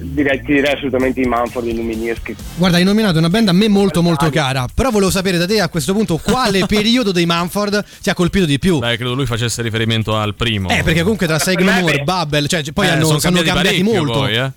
direi, 0.02 0.38
ti 0.40 0.52
direi 0.52 0.74
assolutamente 0.74 1.20
i 1.20 1.24
Manford 1.24 1.66
e 1.66 1.70
i 1.70 1.74
Lumineers 1.74 2.20
che 2.22 2.36
Guarda, 2.54 2.76
hai 2.76 2.84
nominato 2.84 3.18
una 3.18 3.28
band 3.28 3.48
a 3.48 3.52
me 3.52 3.68
molto 3.68 4.02
molto 4.02 4.30
cara, 4.30 4.66
però 4.72 4.90
volevo 4.90 5.10
sapere 5.10 5.36
da 5.36 5.46
te 5.46 5.60
a 5.60 5.68
questo 5.68 5.92
punto 5.92 6.16
quale 6.18 6.64
periodo 6.68 7.10
dei 7.10 7.26
Manford 7.26 7.84
ti 8.00 8.08
ha 8.08 8.14
colpito 8.14 8.46
di 8.46 8.58
più. 8.60 8.78
Beh, 8.78 8.96
credo 8.96 9.14
lui 9.14 9.26
facesse 9.26 9.62
riferimento 9.62 10.16
al 10.16 10.34
primo. 10.34 10.68
Eh, 10.70 10.82
perché 10.84 11.02
comunque 11.02 11.26
tra 11.26 11.38
More, 11.58 11.96
beh. 11.96 12.02
Bubble, 12.04 12.46
cioè 12.46 12.62
poi 12.72 12.86
Eh, 12.86 12.90
hanno, 12.90 13.06
sono 13.06 13.18
sono 13.18 13.42
cambiati 13.42 13.76
cambiati, 13.78 13.82
molto. 13.82 14.18
poi, 14.20 14.34
eh. 14.36 14.52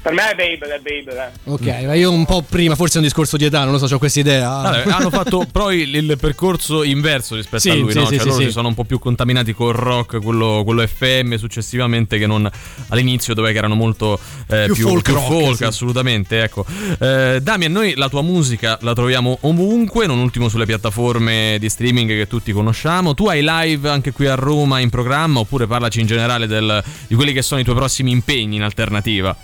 Per 0.00 0.12
me 0.12 0.30
è 0.30 0.34
Babel, 0.34 0.68
è 0.70 0.80
Babel. 0.80 1.16
Eh. 1.16 1.50
Ok, 1.50 1.84
ma 1.86 1.94
io 1.94 2.10
un 2.12 2.24
po' 2.24 2.42
prima, 2.42 2.74
forse 2.74 2.94
è 2.94 2.98
un 2.98 3.04
discorso 3.04 3.36
di 3.36 3.44
età, 3.44 3.64
non 3.64 3.72
lo 3.72 3.78
so, 3.86 3.94
ho 3.94 3.98
questa 3.98 4.20
idea. 4.20 4.48
Vabbè, 4.48 4.90
hanno 4.90 5.10
fatto 5.10 5.46
poi 5.50 5.80
il, 5.82 5.94
il 5.94 6.16
percorso 6.18 6.82
inverso 6.82 7.34
rispetto 7.34 7.62
Sì, 7.62 7.70
a 7.70 7.74
lui, 7.74 7.92
sì, 7.92 7.98
no? 7.98 8.04
sì, 8.06 8.10
Cioè, 8.14 8.18
sì, 8.20 8.26
loro 8.26 8.38
sì. 8.40 8.44
si 8.46 8.50
sono 8.52 8.68
un 8.68 8.74
po' 8.74 8.84
più 8.84 8.98
contaminati 8.98 9.52
col 9.52 9.74
rock, 9.74 10.20
quello, 10.22 10.62
quello 10.64 10.86
FM 10.86 11.34
successivamente 11.36 12.18
che 12.18 12.26
non 12.26 12.48
all'inizio 12.88 13.34
dove 13.34 13.52
che 13.52 13.58
erano 13.58 13.74
molto 13.74 14.18
eh, 14.48 14.64
Più 14.66 14.74
più, 14.74 14.88
folk 14.88 15.02
più 15.04 15.14
rock, 15.14 15.26
folk, 15.26 15.56
sì. 15.56 15.64
assolutamente. 15.64 16.42
Ecco. 16.42 16.64
Eh, 16.98 17.40
Damian, 17.42 17.72
noi 17.72 17.94
la 17.96 18.08
tua 18.08 18.22
musica 18.22 18.78
la 18.82 18.92
troviamo 18.94 19.38
ovunque, 19.42 20.06
non 20.06 20.18
ultimo 20.18 20.48
sulle 20.48 20.64
piattaforme 20.66 21.56
di 21.58 21.68
streaming 21.68 22.08
che 22.10 22.26
tutti 22.26 22.52
conosciamo. 22.52 23.14
Tu 23.14 23.26
hai 23.28 23.40
live 23.42 23.88
anche 23.88 24.12
qui 24.12 24.26
a 24.26 24.34
Roma 24.34 24.78
in 24.80 24.90
programma 24.90 25.40
oppure 25.40 25.66
parlaci 25.66 26.00
in 26.00 26.06
generale 26.06 26.46
del- 26.46 26.82
di 27.06 27.14
quelli 27.14 27.32
che 27.32 27.42
sono 27.42 27.60
i 27.60 27.64
tuoi 27.64 27.76
prossimi 27.76 28.10
impegni 28.10 28.56
in 28.56 28.62
alternativa? 28.62 29.36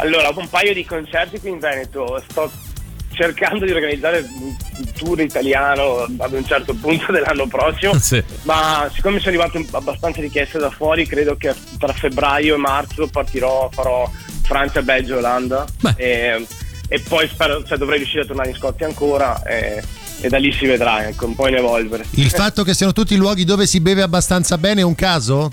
Allora, 0.00 0.28
ho 0.28 0.38
un 0.38 0.48
paio 0.48 0.72
di 0.74 0.84
concerti 0.84 1.40
qui 1.40 1.50
in 1.50 1.58
Veneto, 1.58 2.22
sto 2.28 2.50
cercando 3.12 3.64
di 3.64 3.72
organizzare 3.72 4.24
un 4.32 4.54
tour 4.96 5.20
italiano 5.20 6.06
ad 6.18 6.32
un 6.32 6.46
certo 6.46 6.72
punto 6.74 7.10
dell'anno 7.12 7.46
prossimo, 7.48 7.94
Sì. 7.98 8.22
ma 8.42 8.88
siccome 8.94 9.18
sono 9.18 9.36
arrivate 9.36 9.66
abbastanza 9.72 10.20
richieste 10.20 10.58
da 10.58 10.70
fuori, 10.70 11.04
credo 11.06 11.36
che 11.36 11.52
tra 11.78 11.92
febbraio 11.92 12.54
e 12.54 12.58
marzo 12.58 13.08
partirò, 13.08 13.68
farò 13.72 14.08
Francia, 14.42 14.82
Belgio, 14.82 15.16
Olanda 15.16 15.64
e, 15.96 16.46
e 16.88 17.00
poi 17.00 17.28
spero, 17.28 17.64
cioè, 17.64 17.76
dovrei 17.76 17.98
riuscire 17.98 18.22
a 18.22 18.26
tornare 18.26 18.50
in 18.50 18.54
Scozia 18.54 18.86
ancora 18.86 19.42
e, 19.42 19.82
e 20.20 20.28
da 20.28 20.38
lì 20.38 20.52
si 20.52 20.66
vedrà, 20.66 21.08
ecco, 21.08 21.26
un 21.26 21.34
po' 21.34 21.48
in 21.48 21.56
evolvere. 21.56 22.06
Il 22.12 22.30
fatto 22.30 22.62
che 22.62 22.72
siano 22.72 22.92
tutti 22.92 23.16
luoghi 23.16 23.44
dove 23.44 23.66
si 23.66 23.80
beve 23.80 24.02
abbastanza 24.02 24.56
bene 24.58 24.82
è 24.82 24.84
un 24.84 24.94
caso? 24.94 25.50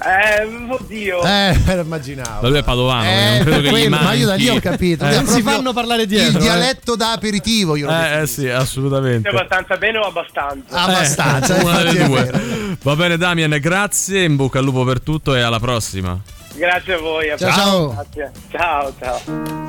Eh, 0.00 0.44
oddio. 0.68 1.22
Eh, 1.24 1.58
me 1.64 1.74
lo 1.76 1.80
immaginavo. 1.82 2.40
Da 2.40 2.48
lui 2.48 2.58
è 2.58 2.62
padovano, 2.62 3.02
Eh, 3.08 3.14
non 3.34 3.40
credo 3.42 3.50
per 3.50 3.60
che 3.62 3.66
gli 3.66 3.70
quello, 3.70 3.96
ma 4.02 4.12
io 4.12 4.26
da 4.26 4.34
lì 4.34 4.48
ho 4.48 4.60
capito. 4.60 5.04
Eh. 5.04 5.10
È 5.10 5.14
Non 5.16 5.26
si 5.26 5.42
fanno 5.42 5.72
parlare 5.72 6.06
dietro. 6.06 6.30
Il 6.30 6.36
eh. 6.36 6.40
dialetto 6.40 6.94
da 6.96 7.12
aperitivo, 7.12 7.74
io 7.76 7.86
lo 7.86 7.92
Eh, 7.92 8.20
eh 8.22 8.26
sì, 8.26 8.48
assolutamente. 8.48 9.28
abbastanza 9.28 9.76
bene 9.76 9.98
o 9.98 10.02
abbastanza? 10.02 10.76
Abbastanza, 10.82 11.56
Eh, 11.58 11.62
una 11.64 11.82
delle 11.82 12.00
è 12.00 12.04
due. 12.06 12.76
Va 12.82 12.94
bene, 12.96 13.16
Damian, 13.16 13.58
grazie. 13.60 14.22
In 14.22 14.36
bocca 14.36 14.58
al 14.60 14.64
lupo 14.64 14.84
per 14.84 15.00
tutto 15.00 15.34
e 15.34 15.40
alla 15.40 15.58
prossima. 15.58 16.18
Grazie 16.54 16.94
a 16.94 16.98
voi. 16.98 17.30
a 17.30 17.36
Ciao, 17.36 17.50
ciao. 17.52 17.88
Grazie. 17.92 18.32
Ciao, 18.50 18.92
ciao. 19.00 19.20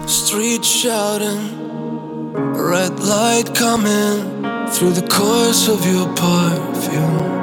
Street 0.05 0.63
shouting, 0.63 1.37
red 2.55 2.97
light 2.99 3.55
coming 3.57 4.67
through 4.71 4.93
the 4.93 5.05
course 5.07 5.69
of 5.69 5.83
your 5.85 6.07
perfume. 6.13 7.38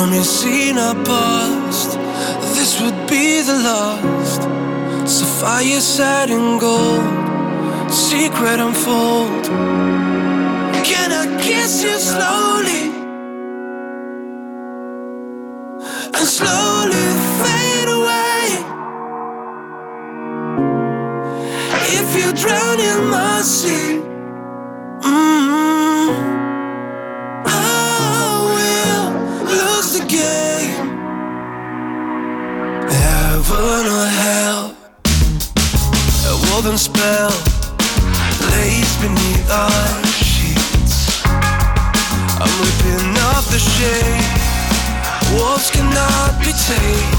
Promising 0.00 0.78
our 0.78 0.94
past, 1.04 1.90
this 2.54 2.80
would 2.80 2.96
be 3.06 3.42
the 3.42 3.52
last. 3.52 4.40
Sapphire 5.06 5.78
set 5.78 6.30
in 6.30 6.58
gold, 6.58 7.92
secret 7.92 8.60
unfold. 8.60 9.44
Can 10.88 11.12
I 11.12 11.26
kiss 11.42 11.82
you 11.84 11.98
slowly? 11.98 12.82
And 16.16 16.26
slowly 16.38 17.06
fade 17.40 17.90
away. 17.98 18.46
If 21.98 22.08
you 22.16 22.32
drown 22.42 22.80
in 22.80 23.00
my 23.10 23.42
sea, 23.42 24.00
mm, 25.02 25.04
I 25.04 26.29
lose 29.90 30.00
the 30.00 30.06
game. 30.06 30.88
Heaven 32.90 33.86
or 33.86 34.06
hell, 34.22 34.76
a 36.26 36.34
woven 36.50 36.78
spell 36.78 37.30
lays 38.50 38.92
beneath 39.00 39.50
our 39.50 40.04
sheets. 40.22 41.22
I'm 42.42 42.52
ripping 42.60 43.16
off 43.30 43.46
the 43.50 43.58
shade. 43.58 44.24
Wolves 45.34 45.70
cannot 45.70 46.38
be 46.40 46.52
tamed. 46.66 47.18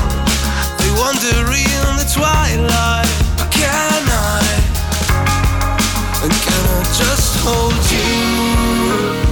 They 0.80 0.92
wander 1.00 1.52
in 1.52 1.98
the 1.98 2.08
twilight. 2.14 3.08
Can 3.52 4.04
I? 4.08 4.42
And 6.24 6.32
can 6.32 6.64
I 6.78 6.84
just 6.98 7.40
hold? 7.44 7.74
You, 7.92 9.31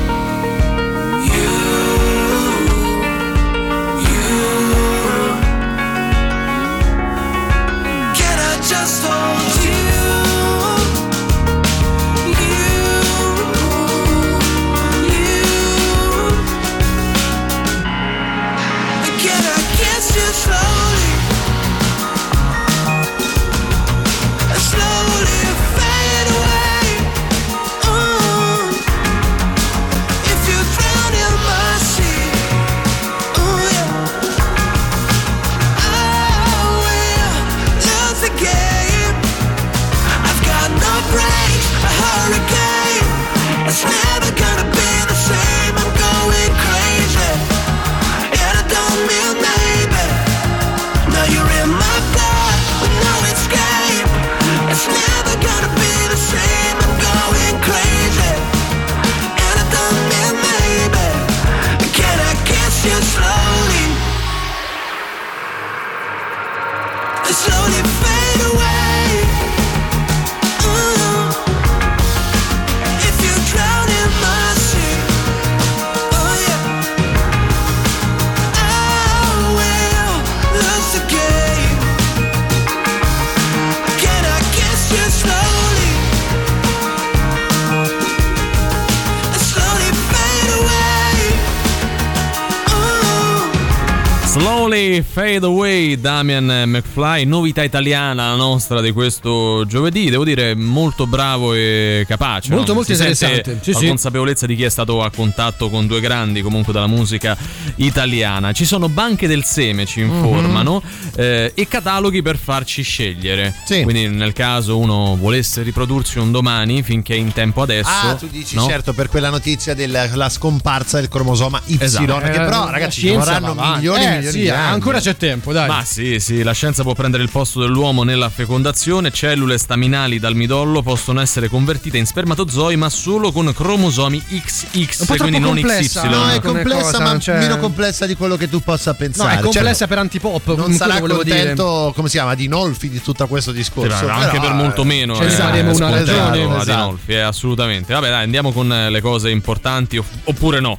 Slowly 94.79 95.01
Fade 95.03 95.45
Away, 95.45 95.99
Damian 95.99 96.45
McFly, 96.69 97.25
novità 97.25 97.63
italiana 97.63 98.29
la 98.29 98.35
nostra 98.35 98.79
di 98.79 98.93
questo 98.93 99.65
giovedì, 99.67 100.09
devo 100.09 100.23
dire 100.23 100.55
molto 100.55 101.05
bravo 101.05 101.53
e 101.53 102.05
capace. 102.07 102.53
Molto, 102.53 102.69
no? 102.69 102.75
molto 102.75 102.93
Si 102.93 102.97
sente 102.97 103.25
interessante. 103.25 103.59
Sì, 103.61 103.73
la 103.73 103.79
sì. 103.79 103.87
consapevolezza 103.87 104.45
di 104.45 104.55
chi 104.55 104.63
è 104.63 104.69
stato 104.69 105.03
a 105.03 105.11
contatto 105.13 105.69
con 105.69 105.85
due 105.85 105.99
grandi 105.99 106.41
comunque 106.41 106.71
della 106.71 106.87
musica 106.87 107.35
italiana. 107.75 108.53
Ci 108.53 108.63
sono 108.63 108.87
banche 108.87 109.27
del 109.27 109.43
seme, 109.43 109.85
ci 109.85 110.01
Mhm. 110.01 110.13
informano, 110.15 110.81
eh, 111.17 111.51
e 111.53 111.67
cataloghi 111.67 112.21
per 112.21 112.37
farci 112.37 112.81
scegliere. 112.81 113.53
Quindi 113.67 114.07
nel 114.07 114.31
caso 114.31 114.77
uno 114.77 115.17
volesse 115.19 115.61
riprodursi 115.61 116.19
un 116.19 116.31
domani 116.31 116.83
finché 116.83 117.15
è 117.15 117.17
in 117.17 117.33
tempo 117.33 117.61
adesso. 117.63 117.89
Ah, 117.89 118.15
tu 118.15 118.27
dici 118.27 118.55
no? 118.55 118.65
certo 118.65 118.93
per 118.93 119.09
quella 119.09 119.29
notizia 119.29 119.73
della 119.73 120.07
la 120.13 120.29
scomparsa 120.29 120.99
del 120.99 121.09
cromosoma 121.09 121.61
Y, 121.65 121.77
Esatto. 121.81 122.17
che 122.19 122.27
Eh, 122.29 122.37
però 122.39 122.63
la 122.65 122.71
ragazzi 122.71 123.01
ci 123.01 123.09
vorranno 123.11 123.53
milioni 123.53 124.03
e 124.03 124.07
Eh, 124.07 124.11
milioni 124.15 124.31
sì, 124.31 124.39
di 124.39 124.49
anni. 124.49 124.67
Ancora 124.73 124.99
c'è 124.99 125.15
tempo, 125.17 125.51
dai. 125.53 125.67
Ma 125.67 125.83
sì, 125.85 126.19
sì, 126.19 126.43
la 126.43 126.51
scienza 126.53 126.83
può 126.83 126.93
prendere 126.93 127.23
il 127.23 127.29
posto 127.29 127.59
dell'uomo 127.61 128.03
nella 128.03 128.29
fecondazione. 128.29 129.11
Cellule 129.11 129.57
staminali 129.57 130.19
dal 130.19 130.35
midollo 130.35 130.81
possono 130.81 131.19
essere 131.21 131.47
convertite 131.49 131.97
in 131.97 132.05
spermatozoi, 132.05 132.75
ma 132.75 132.89
solo 132.89 133.31
con 133.31 133.51
cromosomi 133.53 134.21
XX, 134.21 134.99
Un 134.99 135.05
po' 135.05 135.15
quindi 135.15 135.39
troppo 135.39 135.39
non 135.39 135.55
complessa, 135.55 136.01
XY. 136.01 136.09
No, 136.09 136.29
è 136.29 136.39
complessa, 136.41 136.81
cosa, 136.83 136.99
ma 136.99 137.17
c'è- 137.17 137.37
meno 137.39 137.57
complessa 137.57 138.05
di 138.05 138.15
quello 138.15 138.35
che 138.37 138.49
tu 138.49 138.59
possa 138.61 138.91
No, 138.91 138.97
pensare. 138.97 139.33
è 139.35 139.39
complessa 139.41 139.73
Cioè, 139.79 139.87
per 139.87 139.97
antipop. 139.97 140.55
non 140.55 140.73
sarà 140.73 140.99
volevo 140.99 141.23
dire. 141.23 141.37
contento, 141.37 141.91
come 141.95 142.07
si 142.09 142.15
chiama, 142.17 142.35
Dinolfi 142.35 142.89
di 142.89 143.01
tutto 143.01 143.27
questo 143.27 143.51
discorso. 143.51 143.97
Sì, 143.97 144.05
anche 144.05 144.29
però, 144.31 144.41
per 144.41 144.53
molto 144.53 144.83
meno. 144.83 145.15
ce 145.15 145.25
ne 145.25 145.27
eh, 145.33 145.35
faremo 145.35 145.73
una 145.75 145.89
ragione. 145.89 146.43
ad 146.43 146.61
Esatto. 146.61 146.71
Inolfi, 146.71 147.11
eh, 147.13 147.19
assolutamente. 147.19 147.93
Vabbè, 147.93 148.09
dai, 148.09 148.23
andiamo 148.23 148.51
con 148.51 148.71
eh, 148.71 148.89
le 148.89 149.01
cose 149.01 149.29
importanti 149.29 149.97
opp- 149.97 150.07
oppure 150.25 150.59
no. 150.59 150.77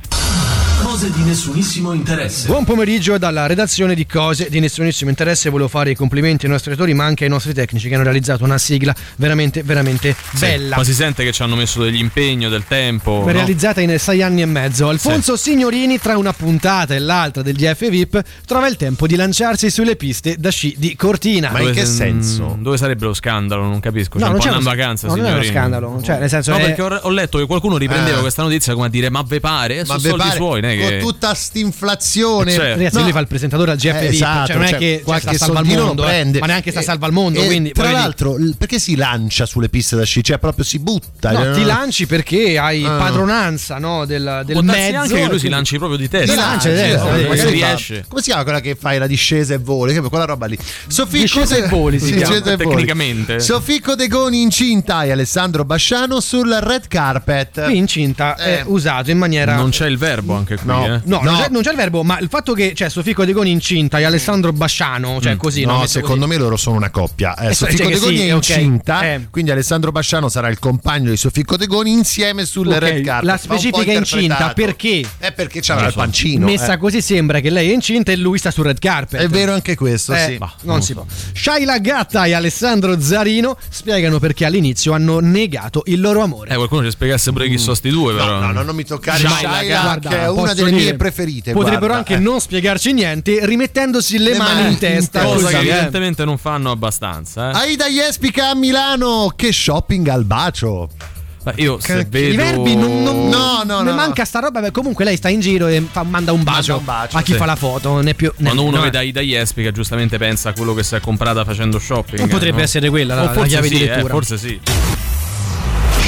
Cose 0.83 1.11
di 1.13 1.23
nessunissimo 1.23 1.93
interesse. 1.93 2.47
Buon 2.47 2.65
pomeriggio 2.65 3.17
dalla 3.19 3.47
redazione 3.47 3.95
di 3.95 4.07
Cose 4.07 4.49
di 4.49 4.61
nessunissimo 4.61 5.11
interesse. 5.11 5.49
Volevo 5.51 5.69
fare 5.69 5.91
i 5.91 5.95
complimenti 5.95 6.47
ai 6.47 6.53
nostri 6.53 6.71
autori, 6.73 6.95
ma 6.95 7.05
anche 7.05 7.25
ai 7.25 7.31
nostri 7.31 7.53
tecnici 7.55 7.89
che 7.89 7.95
hanno 7.95 8.03
realizzato 8.05 8.45
una 8.45 8.59
sigla 8.59 8.95
veramente, 9.17 9.63
veramente 9.63 10.15
Sì, 10.35 10.39
bella. 10.41 10.77
Ma 10.77 10.85
si 10.85 10.95
sente 10.95 11.23
che 11.23 11.33
ci 11.33 11.43
hanno 11.43 11.55
messo 11.57 11.83
degli 11.83 11.99
impegni, 11.99 12.49
del 12.49 12.65
tempo. 12.67 13.23
no? 13.25 13.31
Realizzata 13.31 13.81
in 13.81 13.97
sei 13.99 14.23
anni 14.23 14.43
e 14.43 14.47
mezzo. 14.47 14.89
Alfonso 14.89 15.37
Signorini, 15.37 15.99
tra 15.99 16.17
una 16.17 16.33
puntata 16.33 16.95
e 16.95 16.99
l'altra 16.99 17.43
del 17.43 17.55
GF 17.57 17.89
VIP, 17.89 18.23
trova 18.47 18.67
il 18.67 18.77
tempo 18.77 19.07
di 19.07 19.17
lanciarsi 19.17 19.71
sulle 19.71 19.97
piste 19.97 20.37
da 20.39 20.51
sci 20.51 20.75
di 20.79 20.97
Cortina. 20.97 21.51
Dove- 21.51 21.73
mm, 22.11 22.63
Dove 22.63 22.77
sarebbe 22.79 23.05
lo 23.05 23.15
scandalo? 23.15 23.63
Non 23.65 23.81
capisco. 23.81 24.19
No, 24.19 24.25
C'è 24.25 24.31
non 24.31 24.35
un 24.35 24.39
po' 24.39 24.43
c'è 24.47 24.51
in 24.55 24.61
uno- 24.61 24.71
vacanza, 24.71 25.07
no, 25.07 25.15
non 25.17 25.25
è 25.25 25.29
uno 25.33 25.43
signorini. 25.43 25.55
scandalo. 25.61 26.01
Cioè, 26.03 26.19
nel 26.19 26.29
senso 26.29 26.51
no, 26.53 26.57
è- 26.57 26.61
perché 26.63 26.83
ho, 26.83 26.89
ho 27.03 27.11
letto 27.11 27.39
che 27.39 27.47
qualcuno 27.47 27.77
riprendeva 27.77 28.19
Eh. 28.19 28.21
questa 28.21 28.43
notizia 28.43 28.73
come 28.75 28.87
a 28.87 28.91
dire: 28.91 29.11
Ma 29.11 29.23
ve 29.27 29.41
pare? 29.41 29.79
Ma 29.81 29.85
Sono 29.85 29.99
ve 29.99 30.09
soldi 30.09 30.25
pare, 30.25 30.37
suoi, 30.37 30.61
è 30.73 30.79
con 30.81 30.89
che. 30.89 30.99
tutta 30.99 31.35
st'inflazione. 31.35 32.51
Certo. 32.53 32.77
Ragazzi, 32.79 32.97
No. 32.97 33.03
lui 33.03 33.13
fa 33.13 33.19
il 33.21 33.27
presentatore 33.27 33.71
al 33.73 33.77
GF 33.77 33.87
Eh, 33.95 34.01
VIP, 34.01 34.11
esatto, 34.13 34.47
cioè 34.47 34.57
non 34.57 34.65
è 34.65 34.69
cioè, 34.69 34.79
che 34.79 35.01
qualche 35.05 35.35
sta 35.35 35.45
salva 35.47 35.59
al 35.61 35.67
mondo, 35.67 36.03
lo 36.03 36.09
eh, 36.09 36.11
prende. 36.11 36.39
ma 36.41 36.47
neanche 36.47 36.71
sta 36.71 36.81
E- 36.81 36.83
salva 36.83 37.07
al 37.07 37.13
mondo. 37.13 37.41
e 37.41 37.47
quindi, 37.47 37.73
tra 37.73 37.87
dire- 37.87 37.99
l'altro, 37.99 38.37
l- 38.37 38.55
perché 38.57 38.79
si 38.79 38.97
lancia 38.97 39.47
sulle 39.47 39.69
piste 39.69 39.97
da 39.97 40.05
sci? 40.05 40.23
Cioè, 40.25 40.39
proprio 40.39 40.65
si 40.65 40.79
butta. 40.79 41.31
No, 41.33 41.51
eh, 41.51 41.53
ti 41.53 41.63
lanci 41.65 42.07
perché 42.07 42.59
hai 42.59 42.85
Ah. 42.85 42.97
padronanza 42.97 43.79
no, 43.79 44.05
del, 44.05 44.43
del 44.45 44.63
mezzo. 44.65 44.97
anche 44.99 45.15
che 45.15 45.27
lui 45.29 45.39
si 45.39 45.49
lanci 45.49 45.77
proprio 45.79 45.99
di 45.99 46.09
testa. 46.09 46.33
Si 46.33 46.39
lancia 46.39 46.69
di 46.69 46.75
testa, 46.75 47.05
fa- 47.07 47.49
riesce. 47.51 48.05
Come 48.09 48.21
si 48.21 48.29
chiama 48.29 48.43
quella 48.45 48.61
che 48.61 48.77
fai 48.79 48.99
la 48.99 49.07
discesa 49.07 49.55
e 49.55 49.59
voli? 49.59 49.93
Che- 49.95 50.01
Quella 50.01 50.25
roba 50.25 50.47
lì. 50.47 50.59
Sofì 50.89 51.21
Discesa 51.21 51.57
e 51.57 51.69
voli 51.69 51.99
si 52.01 52.15
chiama, 52.15 52.41
tecnicamente. 52.41 53.39
Sofì 53.41 53.81
Codegoni 53.81 54.43
incinta 54.43 55.05
e 55.05 55.13
Alessandro 55.13 55.65
Basciano 55.65 56.21
sul 56.21 56.51
red 56.61 56.89
carpet. 56.89 57.65
Qui 57.65 57.77
incinta 57.77 58.35
è 58.37 58.59
Eh. 58.61 58.63
usato 58.67 59.11
in 59.11 59.19
maniera. 59.19 59.55
Non 59.55 59.71
c'è 59.71 59.87
il 59.87 59.99
verbo 59.99 60.35
anche 60.35 60.57
qui. 60.61 60.69
No. 60.73 60.85
eh. 60.87 61.01
No, 61.05 61.21
Non, 61.23 61.37
c'è, 61.37 61.49
non 61.51 61.63
c'è 61.63 61.71
il 61.71 61.77
verbo, 61.77 62.03
ma 62.03 62.19
il 62.19 62.29
fatto 62.29 62.53
che 62.53 62.73
c'è 62.73 62.89
Sofì 62.89 63.13
Codegoni 63.13 63.51
incinta 63.51 63.99
e 63.99 64.05
Alessandro 64.05 64.53
Basciano, 64.53 65.21
cioè 65.21 65.37
così, 65.37 65.65
No, 65.65 65.79
no? 65.79 65.87
Secondo 65.87 66.27
me 66.27 66.37
loro 66.37 66.57
sono 66.57 66.77
una 66.77 66.91
coppia. 66.91 67.35
Eh, 67.37 67.49
Eh, 67.49 67.55
Sofì 67.55 67.77
cioè 67.77 67.87
che 67.87 67.93
Codegoni 67.95 68.17
sì, 68.19 68.27
è 68.29 68.33
incinta, 68.33 69.03
Eh. 69.13 69.27
quindi 69.31 69.51
Alessandro 69.51 69.91
Basciano 69.93 70.29
sarà 70.29 70.49
il 70.49 70.59
compagno 70.59 71.11
di 71.11 71.17
Sofì 71.17 71.45
Codegoni 71.45 71.91
insieme 71.93 72.45
sul 72.45 72.69
Ok, 72.69 72.79
red 72.79 73.05
carpet. 73.05 73.25
La 73.29 73.37
specifica 73.37 73.91
è 73.93 73.97
incinta 73.97 74.53
perché? 74.55 75.05
È 75.19 75.33
perché 75.33 75.61
c'aveva 75.63 75.89
il 75.89 75.95
pancino. 75.95 76.47
Messa 76.47 76.75
eh. 76.75 76.79
così 76.79 77.01
sembra 77.01 77.41
che 77.41 77.51
lei 77.51 77.71
è 77.71 77.73
incinta 77.75 78.13
e 78.13 78.17
lui 78.17 78.39
sta 78.39 78.51
sul 78.51 78.65
red 78.65 78.79
carpet. 78.79 79.21
È 79.21 79.29
vero 79.29 79.53
anche 79.53 79.75
questo, 79.77 80.13
Eh, 80.15 80.19
sì. 80.33 80.37
non, 80.39 80.51
non 80.63 80.83
si 80.83 80.95
può. 80.95 81.05
Shaila 81.35 81.79
Gatta 81.79 82.25
e 82.25 82.33
Alessandro 82.35 83.01
Zarino 83.01 83.57
spiegano 83.69 84.19
perché 84.19 84.45
all'inizio 84.45 84.93
hanno 84.93 85.19
negato 85.21 85.83
il 85.87 86.01
loro 86.01 86.23
amore. 86.23 86.51
Eh, 86.51 86.55
qualcuno 86.57 86.83
ci 86.85 86.91
spiegasse 86.91 87.33
pure 87.33 87.49
chi 87.49 87.59
sono 87.59 87.75
sti 87.75 87.89
due, 87.91 88.15
però. 88.15 88.41
No, 88.41 88.53
no, 88.53 88.63
non 88.63 88.75
mi 88.75 88.85
toccare 88.85 89.19
Shaila 89.19 89.37
Shaila, 89.37 89.63
Gatta. 89.95 90.09
che 90.09 90.21
è 90.21 90.29
una 90.29 90.50
posso 90.51 90.65
delle 90.65 90.77
dire, 90.77 90.91
mie 90.91 90.97
preferite. 90.97 91.53
Potrebbero 91.53 91.79
guarda, 91.79 91.97
anche 91.99 92.15
eh. 92.15 92.19
non 92.19 92.41
spiegarci 92.41 92.93
niente 92.93 93.45
rimettendosi 93.45 94.19
le, 94.19 94.37
mani 94.37 94.73
in 94.73 94.79
testa. 94.79 95.23
Cosa 95.23 95.45
così, 95.47 95.55
che 95.55 95.57
eh. 95.57 95.71
evidentemente 95.71 96.25
non 96.25 96.39
fanno 96.39 96.71
abbastanza. 96.71 97.51
Eh. 97.51 97.55
Aida 97.69 97.87
Jespica 97.89 98.51
a 98.51 98.55
Milano, 98.55 99.33
che 99.35 99.53
shopping 99.53 100.07
al 100.09 100.25
bacio. 100.25 100.89
Io 101.57 101.79
se 101.81 102.01
I 102.01 102.05
vedo. 102.05 102.37
verbi 102.37 102.77
non, 102.77 103.03
non- 103.03 103.29
No, 103.29 103.63
no, 103.65 103.81
ne 103.81 103.91
no, 103.91 103.97
manca 103.97 104.27
sta 104.27 104.41
roba. 104.41 104.61
beh, 104.61 104.73
comunque 104.73 105.07
lei 105.07 105.17
sta 105.17 105.31
in 105.31 105.41
giro 105.41 105.69
e 105.69 105.83
fa- 105.91 106.03
manda 106.03 106.33
un 106.33 106.43
bacio, 106.43 106.77
un 106.77 106.85
bacio, 106.85 107.17
a 107.17 107.23
chi 107.23 107.33
sì. 107.33 107.39
fa 107.39 107.47
la 107.47 107.57
foto. 107.57 108.03
Né 108.03 108.13
più, 108.13 108.31
né 108.37 108.45
Quando 108.45 108.63
uno 108.63 108.77
no, 108.77 108.83
vede 108.83 108.99
Aida 108.99 109.23
Iespi 109.23 109.63
che 109.63 109.73
giustamente 109.73 110.19
pensa 110.19 110.51
a 110.51 110.53
quello 110.53 110.75
che 110.75 110.83
si 110.83 110.97
è 110.97 111.01
comprata 111.01 111.43
facendo 111.47 111.79
shopping. 111.79 112.19
Non 112.19 112.29
potrebbe 112.29 112.59
no? 112.59 112.63
essere 112.63 112.91
quella 112.91 113.15
la- 113.15 113.23
la 113.23 113.33
forse 113.33 113.49
chiave 113.49 113.69
di 113.71 113.77
sì, 113.77 113.85
lettura. 113.87 114.01
eh, 114.07 114.09
forse 114.11 114.37
sì. 114.37 114.61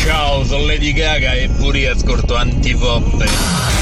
Ciao, 0.04 0.44
sono 0.44 0.66
Lady 0.66 0.92
Gaga 0.92 1.32
e 1.32 1.48
pure 1.48 1.88
ascolto 1.88 2.36
antipoppe. 2.36 3.81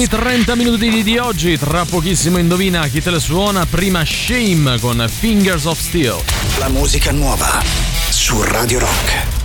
Ultimi 0.00 0.06
30 0.06 0.54
minuti 0.54 1.02
di, 1.02 1.18
oggi, 1.18 1.58
tra 1.58 1.84
pochissimo 1.84 2.38
indovina 2.38 2.86
chi 2.86 3.02
te 3.02 3.10
le 3.10 3.20
suona, 3.20 3.66
prima 3.66 4.02
Shame 4.04 4.78
con 4.78 5.04
Fingers 5.08 5.64
of 5.66 5.78
Steel. 5.78 6.16
La 6.58 6.68
musica 6.68 7.10
nuova 7.12 7.62
su 8.08 8.40
Radio 8.42 8.78
Rock. 8.78 9.39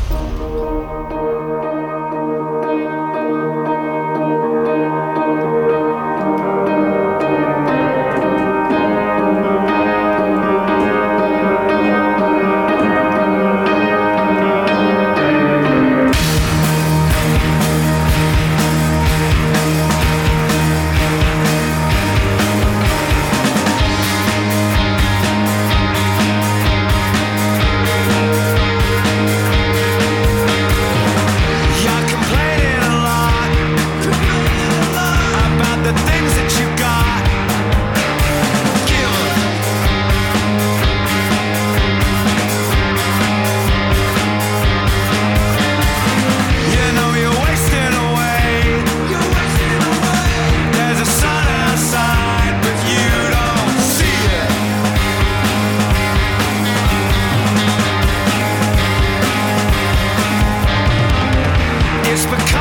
but 62.27 62.54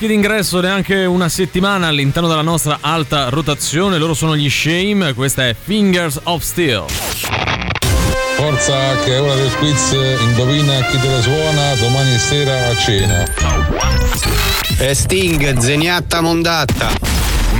Freschi 0.00 0.16
d'ingresso 0.16 0.60
neanche 0.60 1.04
una 1.04 1.28
settimana 1.28 1.88
all'interno 1.88 2.26
della 2.26 2.40
nostra 2.40 2.78
alta 2.80 3.28
rotazione, 3.28 3.98
loro 3.98 4.14
sono 4.14 4.34
gli 4.34 4.48
Shame, 4.48 5.12
questa 5.12 5.46
è 5.46 5.54
Fingers 5.54 6.20
of 6.22 6.42
Steel. 6.42 6.84
Forza 8.34 8.96
che 9.04 9.16
è 9.16 9.20
ora 9.20 9.34
del 9.34 9.52
quiz, 9.56 9.94
indovina 10.22 10.86
chi 10.86 10.98
te 10.98 11.06
la 11.06 11.20
suona 11.20 11.74
domani 11.74 12.18
sera 12.18 12.68
a 12.68 12.76
cena. 12.78 13.24
E 14.78 14.94
Sting, 14.94 15.58
zeniatta 15.58 16.22
mondatta. 16.22 16.88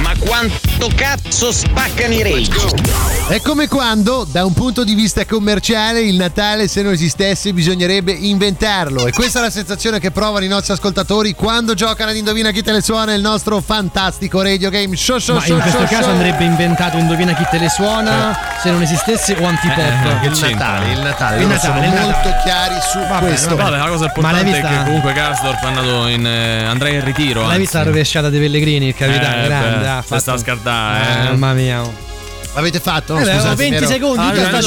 Ma 0.03 0.15
quanto 0.19 0.70
cazzo 0.89 1.53
spaccano 1.53 2.13
i 2.15 2.23
rage? 2.23 3.09
È 3.29 3.41
come 3.43 3.69
quando, 3.69 4.27
da 4.29 4.45
un 4.45 4.53
punto 4.53 4.83
di 4.83 4.95
vista 4.95 5.25
commerciale, 5.25 6.01
il 6.01 6.17
Natale, 6.17 6.67
se 6.67 6.83
non 6.83 6.93
esistesse, 6.93 7.53
bisognerebbe 7.53 8.11
inventarlo. 8.11 9.07
E 9.07 9.13
questa 9.13 9.39
è 9.39 9.43
la 9.43 9.51
sensazione 9.51 10.01
che 10.01 10.11
provano 10.11 10.45
i 10.45 10.49
nostri 10.49 10.73
ascoltatori 10.73 11.35
quando 11.35 11.75
giocano 11.75 12.11
ad 12.11 12.17
Indovina 12.17 12.51
chi 12.51 12.63
te 12.63 12.73
le 12.73 12.83
suona 12.83 13.13
il 13.15 13.21
nostro 13.21 13.61
fantastico 13.61 14.43
radio 14.43 14.69
game 14.69 14.97
show 14.97 15.19
show 15.19 15.37
Ma 15.37 15.43
show 15.43 15.55
in 15.57 15.63
questo 15.63 15.79
show, 15.79 15.89
caso 15.89 16.03
show. 16.03 16.13
andrebbe 16.13 16.43
inventato 16.45 16.97
Indovina 16.97 17.33
chi 17.35 17.47
te 17.49 17.59
le 17.59 17.69
suona 17.69 18.37
se 18.61 18.71
non 18.73 18.83
esistesse 18.83 19.37
o 19.41 19.45
antipop. 19.47 19.79
Eh, 19.79 20.27
il 20.27 20.39
Natale, 20.41 20.93
il 20.93 20.99
Natale, 21.01 21.41
Il 21.41 21.47
Natale, 21.47 21.59
sono 21.61 21.85
il 21.85 21.89
Natale. 21.91 22.13
molto 22.13 22.35
chiari 22.43 22.75
su 22.91 22.99
Vabbè, 22.99 23.27
questo. 23.27 23.55
Vabbè, 23.57 23.77
la 23.77 23.87
cosa 23.87 24.05
importante 24.07 24.41
è 24.41 24.45
vista? 24.45 24.69
che 24.69 24.85
comunque 24.85 25.13
è 25.13 25.67
andato 25.67 26.07
in. 26.09 26.27
eh, 26.27 26.65
andrà 26.65 26.89
in 26.89 27.05
ritiro. 27.05 27.41
L'hai 27.43 27.49
anzi. 27.51 27.61
vista 27.61 27.79
la 27.79 27.85
rovesciata 27.85 28.29
dei 28.29 28.41
Pellegrini, 28.41 28.89
il 28.89 28.95
capitano? 28.95 29.43
Eh, 29.45 29.47
grande. 29.47 29.79
beh, 29.79 29.89
ha 29.89 30.03
se 30.05 30.19
sta 30.19 30.33
a 30.33 30.39
Eh, 30.71 31.27
eh. 31.27 31.31
Mamma 31.31 31.55
mia. 31.55 32.10
L'avete 32.53 32.81
fatto? 32.81 33.15
No, 33.15 33.21
Eh 33.21 33.25
scusate, 33.25 33.55
20 33.55 33.71
mi 33.71 33.77
ero- 33.77 33.87
secondi, 33.87 34.19
Ah, 34.23 34.35
ero 34.35 34.61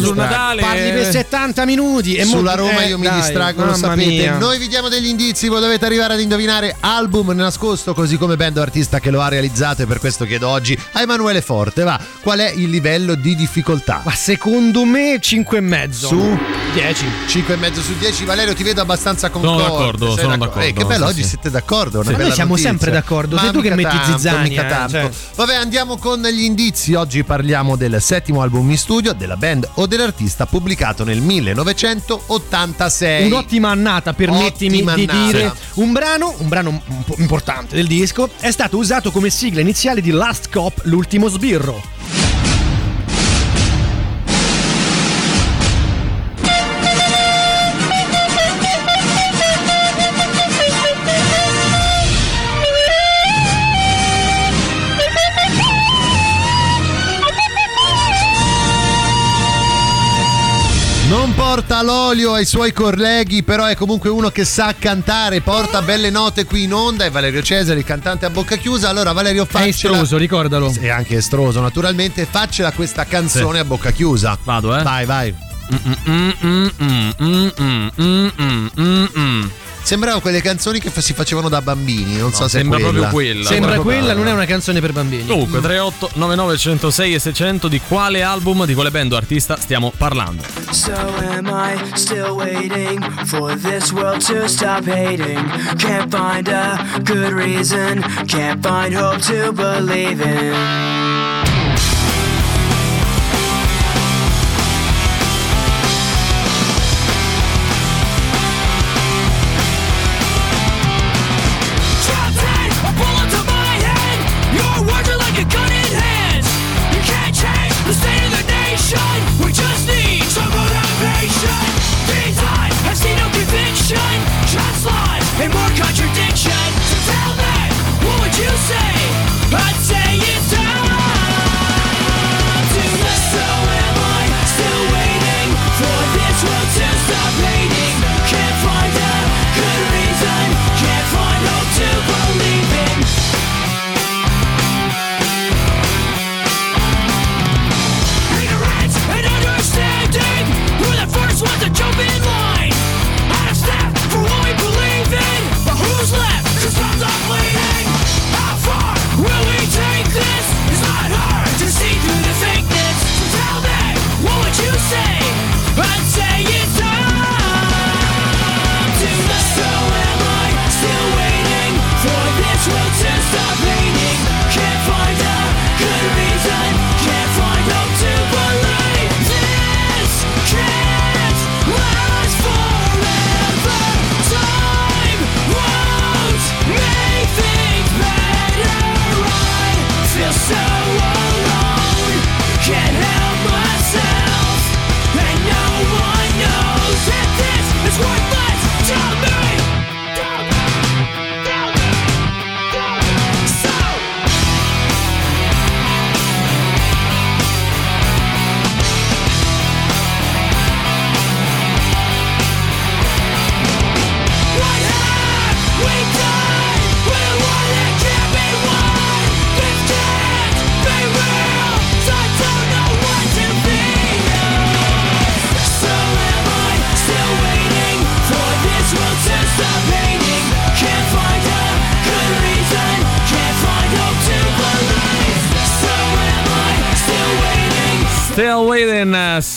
sul. 0.00 0.16
Natale. 0.16 0.60
Parli 0.60 0.90
per 0.92 1.10
70 1.10 1.64
minuti 1.64 2.14
e 2.14 2.24
Sulla 2.24 2.54
Roma 2.54 2.82
eh, 2.82 2.88
io 2.88 2.98
mi 2.98 3.06
dai, 3.06 3.20
distraggo, 3.20 3.64
lo 3.64 3.74
sapete. 3.74 4.06
mia. 4.06 4.36
Noi 4.38 4.58
vi 4.58 4.66
diamo 4.68 4.88
degli 4.88 5.06
indizi, 5.06 5.48
voi 5.48 5.60
dovete 5.60 5.84
arrivare 5.86 6.14
ad 6.14 6.20
indovinare 6.20 6.76
album 6.80 7.30
nascosto, 7.30 7.94
così 7.94 8.16
come 8.16 8.36
band 8.36 8.56
o 8.58 8.62
artista 8.62 8.98
che 8.98 9.10
lo 9.10 9.20
ha 9.22 9.28
realizzato. 9.28 9.82
E 9.82 9.86
per 9.86 10.00
questo 10.00 10.24
chiedo 10.24 10.48
oggi 10.48 10.76
a 10.92 11.00
Emanuele 11.00 11.40
Forte: 11.42 11.84
va, 11.84 11.98
qual 12.22 12.40
è 12.40 12.50
il 12.50 12.68
livello 12.70 13.14
di 13.14 13.36
difficoltà? 13.36 14.00
Ma 14.04 14.12
secondo 14.14 14.84
me 14.84 15.18
5 15.20 15.58
e 15.58 15.60
mezzo. 15.60 16.08
Su 16.08 16.38
10. 16.72 17.04
5 17.28 17.54
e 17.54 17.56
mezzo 17.56 17.80
su 17.82 17.96
10. 17.98 18.24
Valerio, 18.24 18.52
ti 18.54 18.64
vedo 18.64 18.80
abbastanza 18.80 19.28
Sono 19.30 19.40
concorde. 19.44 19.62
d'accordo, 19.62 20.06
Sei 20.14 20.24
sono 20.24 20.36
d'accordo, 20.36 20.60
Eh, 20.60 20.72
che 20.72 20.84
bello, 20.84 21.04
sì, 21.06 21.10
oggi 21.12 21.22
sì. 21.22 21.28
siete 21.28 21.50
d'accordo. 21.50 22.00
Una 22.00 22.10
Ma 22.10 22.16
bella 22.16 22.24
noi 22.26 22.34
siamo 22.34 22.50
notizia. 22.50 22.70
sempre 22.70 22.90
d'accordo, 22.90 23.38
sei 23.38 23.50
tu 23.52 23.60
che 23.60 23.74
metti 23.76 23.96
tanto, 23.96 24.12
zizzania, 24.18 24.64
eh, 24.64 24.68
tanto. 24.68 24.90
cioè. 24.92 25.10
Vabbè, 25.36 25.54
andiamo 25.54 25.96
con 25.96 26.20
gli 26.22 26.42
indizi. 26.42 26.78
Oggi 26.88 27.24
parliamo 27.24 27.76
del 27.76 28.00
settimo 28.00 28.40
album 28.40 28.70
in 28.70 28.78
studio 28.78 29.12
della 29.12 29.36
band 29.36 29.68
o 29.74 29.86
dell'artista 29.86 30.46
pubblicato 30.46 31.04
nel 31.04 31.20
1986. 31.20 33.26
Un'ottima 33.26 33.68
annata, 33.68 34.14
permettimi 34.14 34.78
Ottima 34.78 34.94
di 34.94 35.02
annata. 35.02 35.26
dire. 35.26 35.52
Un 35.74 35.92
brano, 35.92 36.34
un 36.38 36.48
brano 36.48 36.70
un 36.70 37.04
po' 37.04 37.16
importante 37.18 37.76
del 37.76 37.86
disco, 37.86 38.30
è 38.38 38.50
stato 38.50 38.78
usato 38.78 39.10
come 39.10 39.28
sigla 39.28 39.60
iniziale 39.60 40.00
di 40.00 40.10
Last 40.10 40.48
Cop, 40.50 40.80
l'ultimo 40.84 41.28
sbirro. 41.28 42.19
Porta 61.50 61.82
l'olio 61.82 62.34
ai 62.34 62.44
suoi 62.44 62.72
colleghi, 62.72 63.42
però 63.42 63.64
è 63.64 63.74
comunque 63.74 64.08
uno 64.08 64.30
che 64.30 64.44
sa 64.44 64.72
cantare, 64.78 65.40
porta 65.40 65.82
belle 65.82 66.08
note 66.08 66.44
qui 66.44 66.62
in 66.62 66.72
onda. 66.72 67.04
È 67.04 67.10
Valerio 67.10 67.42
Cesare, 67.42 67.80
il 67.80 67.84
cantante 67.84 68.24
a 68.24 68.30
bocca 68.30 68.54
chiusa. 68.54 68.88
Allora, 68.88 69.10
Valerio, 69.10 69.42
È 69.42 69.46
faccela. 69.46 69.94
estroso, 69.94 70.16
ricordalo. 70.16 70.72
E 70.78 70.90
anche 70.90 71.16
estroso, 71.16 71.60
naturalmente. 71.60 72.24
Faccela 72.24 72.70
questa 72.70 73.04
canzone 73.04 73.58
a 73.58 73.64
bocca 73.64 73.90
chiusa. 73.90 74.38
Vado, 74.44 74.78
eh. 74.78 74.84
Vai, 74.84 75.04
vai. 75.04 75.34
Mm, 76.08 76.68
Sembrano 79.82 80.20
quelle 80.20 80.40
canzoni 80.40 80.78
che 80.78 80.90
si 81.00 81.12
facevano 81.12 81.48
da 81.48 81.60
bambini. 81.62 82.16
Non 82.16 82.32
so 82.32 82.44
se 82.44 82.58
sembra 82.58 82.78
è 82.78 82.82
quella. 82.82 82.98
proprio 82.98 83.12
quella. 83.12 83.48
Sembra 83.48 83.78
quella, 83.80 84.14
non 84.14 84.28
è 84.28 84.32
una 84.32 84.44
canzone 84.44 84.80
per 84.80 84.92
bambini. 84.92 85.26
Comunque 85.26 85.60
38 85.60 86.10
99 86.14 86.56
106 86.56 87.14
e 87.14 87.18
600 87.18 87.68
di 87.68 87.80
quale 87.86 88.22
album, 88.22 88.64
di 88.66 88.74
quale 88.74 88.90
band 88.90 89.12
o 89.12 89.16
artista 89.16 89.56
stiamo 89.58 89.92
parlando? 89.96 90.42
So 90.70 90.92
am 90.92 91.46
I 91.46 91.76
still 91.96 92.30
waiting 92.30 93.02
for 93.24 93.56
this 93.56 93.90
world 93.92 94.24
to 94.26 94.46
stop 94.46 94.86
hating? 94.86 95.44
Can't 95.76 96.14
find 96.14 96.48
a 96.48 96.78
good 97.02 97.32
reason, 97.32 98.00
can't 98.26 98.64
find 98.64 98.94
hope 98.94 99.20
to 99.22 99.52
believe 99.52 100.22
in. 100.22 101.49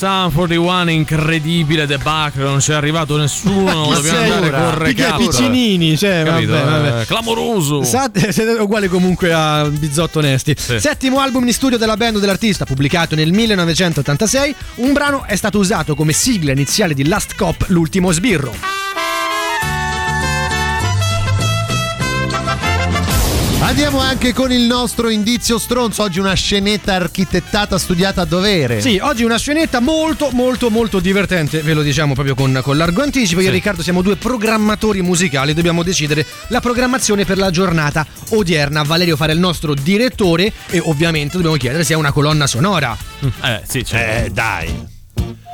Sun 0.04 0.32
41, 0.34 0.92
incredibile 0.92 1.88
debacle, 1.88 2.44
non 2.44 2.58
c'è 2.58 2.74
arrivato 2.74 3.16
nessuno, 3.16 3.88
dobbiamo 3.94 4.34
andare 4.34 4.50
con 4.52 4.78
recap. 4.80 5.18
piccinini, 5.18 5.98
cioè, 5.98 6.24
Capito? 6.26 6.52
vabbè, 6.52 6.66
vabbè. 6.66 7.02
Eh, 7.02 7.06
clamoroso. 7.06 7.84
Sa- 7.84 8.12
siete 8.14 8.52
uguali 8.60 8.90
comunque 8.90 9.32
a 9.32 9.64
Bizzotto 9.70 10.20
Onesti. 10.20 10.54
Settimo 10.58 11.20
album 11.22 11.48
in 11.48 11.54
studio 11.54 11.78
della 11.78 11.96
band 11.96 12.20
dell'artista, 12.20 12.66
pubblicato 12.66 13.16
nel 13.16 13.32
1986. 13.32 14.54
Un 14.76 14.92
brano 14.92 15.24
è 15.26 15.38
stato 15.38 15.60
usato 15.60 15.96
come 15.96 16.12
sigla 16.12 16.52
iniziale 16.52 16.94
di 16.94 17.08
Last 17.08 17.36
Cop, 17.38 17.64
l'ultimo 17.70 18.12
sbirro. 18.12 18.83
Andiamo 23.64 24.00
anche 24.00 24.34
con 24.34 24.52
il 24.52 24.64
nostro 24.64 25.08
indizio 25.08 25.58
stronzo. 25.58 26.04
Oggi 26.04 26.20
una 26.20 26.34
scenetta 26.34 26.96
architettata 26.96 27.78
studiata 27.78 28.22
a 28.22 28.26
dovere. 28.26 28.82
Sì, 28.82 29.00
oggi 29.02 29.24
una 29.24 29.38
scenetta 29.38 29.80
molto 29.80 30.32
molto 30.32 30.70
molto 30.70 31.00
divertente, 31.00 31.62
ve 31.62 31.74
lo 31.74 31.82
diciamo 31.82 32.14
proprio 32.14 32.36
con, 32.36 32.60
con 32.62 32.76
largo 32.76 33.02
anticipo. 33.02 33.40
Io 33.40 33.48
e 33.48 33.52
Sì. 33.52 33.56
Riccardo 33.56 33.82
siamo 33.82 34.02
due 34.02 34.18
programmatori 34.18 35.02
musicali, 35.02 35.54
dobbiamo 35.54 35.82
decidere 35.82 36.26
la 36.48 36.60
programmazione 36.60 37.24
per 37.24 37.38
la 37.38 37.52
giornata 37.52 38.06
odierna. 38.32 38.84
Valerio 38.84 39.16
fare 39.16 39.32
il 39.32 39.40
nostro 39.40 39.74
direttore 39.74 40.52
e 40.70 40.82
ovviamente 40.84 41.38
dobbiamo 41.38 41.56
chiedere 41.56 41.86
se 41.86 41.94
è 41.94 41.96
una 41.96 42.12
colonna 42.12 42.48
sonora. 42.48 42.96
Eh, 43.44 43.62
sì, 43.66 43.86
certo. 43.86 44.26
Eh, 44.26 44.30
dai. 44.30 44.93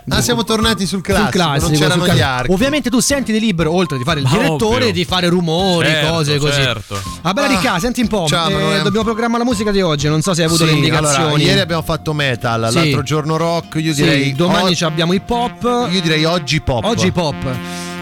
Ah, 0.10 0.22
siamo 0.22 0.44
tornati 0.44 0.86
sul 0.86 1.02
classico, 1.02 1.30
sul 1.32 1.40
classico, 1.42 1.70
non 1.70 1.80
c'erano 1.80 2.06
sul 2.06 2.14
gli 2.14 2.22
archi. 2.22 2.52
Ovviamente 2.52 2.90
tu 2.90 3.00
sentiti 3.00 3.40
libero, 3.40 3.72
oltre 3.74 3.98
di 3.98 4.04
fare 4.04 4.20
il 4.20 4.26
Ma 4.26 4.32
direttore, 4.32 4.76
ovvio. 4.78 4.92
di 4.92 5.06
fare 5.06 5.28
rumori, 5.28 5.88
Certo, 5.88 6.10
cose 6.12 6.38
così. 6.38 6.54
certo. 6.62 7.02
Ah, 7.22 7.34
bella 7.34 7.48
Ah, 7.48 7.52
Ricca, 7.52 7.80
senti 7.80 8.02
un 8.02 8.08
po'. 8.08 8.26
ciao, 8.28 8.50
eh, 8.50 8.82
dobbiamo 8.82 9.04
programmare 9.06 9.44
la 9.44 9.50
musica 9.50 9.72
di 9.72 9.82
oggi. 9.82 10.08
Non 10.08 10.22
so 10.22 10.34
se 10.34 10.42
hai 10.42 10.48
avuto 10.48 10.66
Sì, 10.66 10.72
le 10.72 10.76
indicazioni. 10.78 11.24
allora, 11.26 11.42
ieri 11.42 11.60
abbiamo 11.60 11.82
fatto 11.84 12.14
metal, 12.14 12.68
Sì. 12.70 12.76
l'altro 12.76 13.04
giorno 13.04 13.38
rock, 13.38 13.76
io 13.76 13.94
Sì, 13.94 14.02
direi 14.04 14.34
domani 14.34 14.72
o- 14.72 14.76
ci 14.76 14.84
abbiamo 14.84 15.14
hip 15.14 15.30
hop. 15.30 15.88
Io 15.92 16.02
direi 16.02 16.26
oggi 16.26 16.60
pop. 16.62 16.84
Oggi 16.84 17.12
pop. 17.12 17.36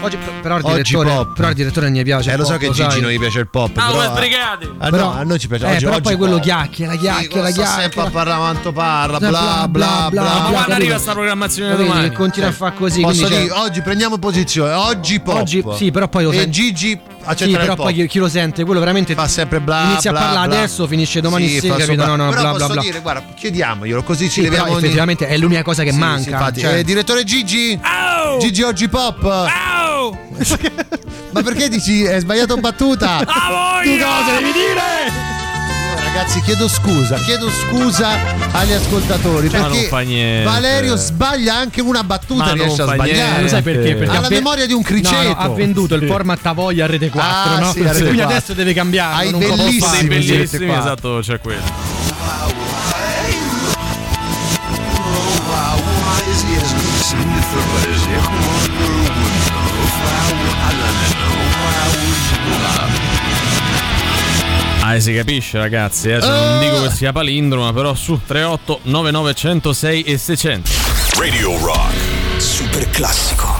Oggi, 0.00 0.16
però, 0.40 0.58
il 0.58 0.64
Oggi 0.64 0.74
direttore, 0.82 1.08
pop. 1.08 1.34
però 1.34 1.48
il 1.48 1.54
direttore 1.54 1.88
non 1.88 1.98
gli 1.98 2.02
piace. 2.04 2.30
Eh, 2.30 2.32
il 2.34 2.38
lo 2.38 2.44
so 2.44 2.52
pop, 2.52 2.60
che 2.60 2.70
Gigi 2.70 2.90
sai. 2.90 3.00
non 3.00 3.10
gli 3.10 3.18
piace 3.18 3.40
il 3.40 3.48
pop. 3.48 3.70
Ah, 3.76 3.86
però, 3.86 3.92
come 3.92 4.04
sbrigati! 4.16 4.70
Ah, 4.78 4.90
Però- 4.90 5.12
no, 5.12 5.18
a 5.18 5.22
noi 5.24 5.38
ci 5.40 5.48
piace. 5.48 5.64
eh, 5.66 5.70
oggi, 5.72 5.78
però 5.84 5.92
oggi 5.96 6.02
poi 6.02 6.16
quello 6.16 6.32
pop. 6.34 6.42
chiacchiera, 6.44 6.94
chiacchiera, 6.94 7.46
Sì, 7.46 7.52
sta 7.52 7.62
chiacchiera. 7.62 7.80
sempre 7.80 8.00
a 8.02 8.10
parlare 8.10 8.38
quanto 8.40 8.72
parla, 8.72 9.18
Bla, 9.18 9.28
bla 9.28 9.40
bla, 9.40 9.66
bla 9.68 9.68
bla. 9.68 10.08
bla, 10.10 10.22
Ma 10.22 10.28
quando 10.38 10.54
capito? 10.58 10.72
arriva 10.74 10.98
sta 10.98 11.12
programmazione 11.12 11.70
Capito? 11.70 11.88
domani? 11.88 12.12
Continua 12.12 12.48
a 12.48 12.52
fare 12.52 12.74
così. 12.76 13.00
Posso 13.00 13.26
dire, 13.28 13.50
oggi 13.50 13.80
prendiamo 13.82 14.18
posizione, 14.18 14.72
oggi 14.72 15.18
pop. 15.20 15.36
Oggi- 15.40 15.64
sì, 15.76 15.90
però 15.90 16.06
poi 16.06 16.22
lo 16.24 16.30
E 16.30 16.34
senti- 16.36 16.50
Gigi 16.50 16.88
Sì, 16.90 16.98
accetterà 17.24 17.58
però 17.58 17.72
il 17.72 17.76
pop. 17.76 17.86
poi 17.86 17.94
chi, 17.94 18.06
chi 18.06 18.18
lo 18.20 18.28
sente, 18.28 18.64
quello 18.64 18.78
veramente 18.80 19.14
fa 19.14 19.26
sempre 19.26 19.60
bla 19.60 19.82
inizia 19.90 20.12
bla, 20.12 20.20
a 20.20 20.24
parlare 20.26 20.48
bla. 20.48 20.58
adesso, 20.58 20.86
finisce 20.86 21.20
domani 21.20 21.48
Sì, 21.48 21.58
sera, 21.58 21.74
capito? 21.74 22.06
No, 22.06 22.14
no, 22.14 22.30
bla 22.30 22.54
bla 22.54 22.66
bla. 22.68 22.80
dire, 22.82 23.00
guarda, 23.00 23.24
chiediamoglielo 23.34 24.02
così 24.04 24.26
ci 24.26 24.30
Sì, 24.30 24.42
leviamo 24.42 24.78
effettivamente 24.78 25.26
è 25.26 25.36
l'unica 25.36 25.62
cosa 25.64 25.82
che 25.82 25.90
Sì, 25.90 25.98
manca. 25.98 26.22
sì, 26.22 26.30
infatti. 26.30 26.60
cioè- 26.60 26.74
Eh, 26.78 26.84
direttore 26.84 27.24
Gigi? 27.24 27.78
Gigi 28.38 28.62
oggi 28.62 28.88
pop. 28.88 29.46
Ma 31.32 31.42
perché 31.42 31.68
dici 31.68 32.06
hai 32.06 32.20
sbagliato 32.20 32.56
battuta? 32.56 33.18
A 33.26 33.80
Tu 33.82 33.96
cosa 33.98 34.38
devi 34.38 34.52
dire? 34.52 35.26
Ragazzi, 36.00 36.40
chiedo 36.40 36.68
scusa, 36.68 37.16
chiedo 37.16 37.48
scusa 37.50 38.08
agli 38.52 38.72
ascoltatori 38.72 39.48
Ma 39.50 39.58
non 39.58 39.70
perché 39.72 39.86
fa 39.88 40.00
niente. 40.00 40.44
Valerio 40.44 40.96
sbaglia 40.96 41.54
anche 41.56 41.80
una 41.80 42.02
battuta, 42.02 42.44
Ma 42.46 42.52
riesce 42.52 42.82
a 42.82 42.86
non 42.86 42.94
fa 42.96 43.04
sbagliare. 43.04 43.20
niente. 43.22 43.42
Lo 43.42 43.48
sai 43.48 43.62
perché? 43.62 43.94
Perché 43.94 44.16
ha 44.16 44.20
la 44.20 44.28
ve- 44.28 44.34
memoria 44.36 44.66
di 44.66 44.72
un 44.72 44.82
criceto. 44.82 45.16
No, 45.22 45.28
no, 45.28 45.36
ha 45.36 45.48
venduto 45.50 45.94
il 45.94 46.06
format 46.06 46.44
a 46.46 46.52
voglia 46.52 46.84
a 46.84 46.88
Rete 46.88 47.10
4, 47.10 47.30
Ah, 47.52 47.58
no? 47.58 47.72
sì, 47.72 47.80
a 47.80 47.92
Rete 47.92 47.98
Quindi 47.98 48.16
4. 48.16 48.34
adesso 48.36 48.52
deve 48.54 48.72
cambiare. 48.72 49.14
Hai 49.14 49.30
non 49.30 49.40
bellissimi 49.40 50.08
bellissimi, 50.08 50.72
esatto, 50.72 51.18
c'è 51.22 51.38
quello. 51.40 51.62
Ah, 64.90 64.98
si 65.00 65.12
capisce, 65.12 65.58
ragazzi. 65.58 66.08
Eh? 66.08 66.20
Se 66.20 66.26
non 66.26 66.60
dico 66.60 66.80
che 66.80 66.90
sia 66.90 67.12
palindroma, 67.12 67.74
però 67.74 67.94
su 67.94 68.18
38 68.24 68.80
9906 68.84 70.02
e 70.02 70.16
600. 70.16 70.70
Radio 71.18 71.58
Rock. 71.58 72.40
Super 72.40 72.88
classico. 72.88 73.57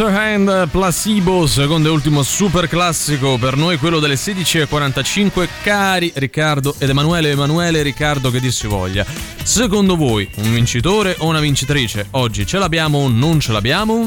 Hand 0.00 0.68
Placebo, 0.70 1.46
secondo 1.46 1.88
e 1.88 1.90
ultimo 1.92 2.22
super 2.22 2.68
classico 2.68 3.36
per 3.38 3.56
noi, 3.56 3.76
quello 3.76 3.98
delle 4.00 4.14
16.45. 4.14 5.48
Cari 5.62 6.12
Riccardo 6.14 6.74
ed 6.78 6.88
Emanuele, 6.88 7.30
Emanuele 7.30 7.80
e 7.80 7.82
Riccardo, 7.82 8.30
che 8.30 8.40
dir 8.40 8.52
si 8.52 8.66
voglia. 8.66 9.04
Secondo 9.42 9.96
voi, 9.96 10.28
un 10.36 10.52
vincitore 10.52 11.16
o 11.18 11.26
una 11.26 11.40
vincitrice? 11.40 12.06
Oggi 12.12 12.46
ce 12.46 12.58
l'abbiamo 12.58 12.98
o 12.98 13.08
non 13.08 13.38
ce 13.40 13.52
l'abbiamo? 13.52 14.06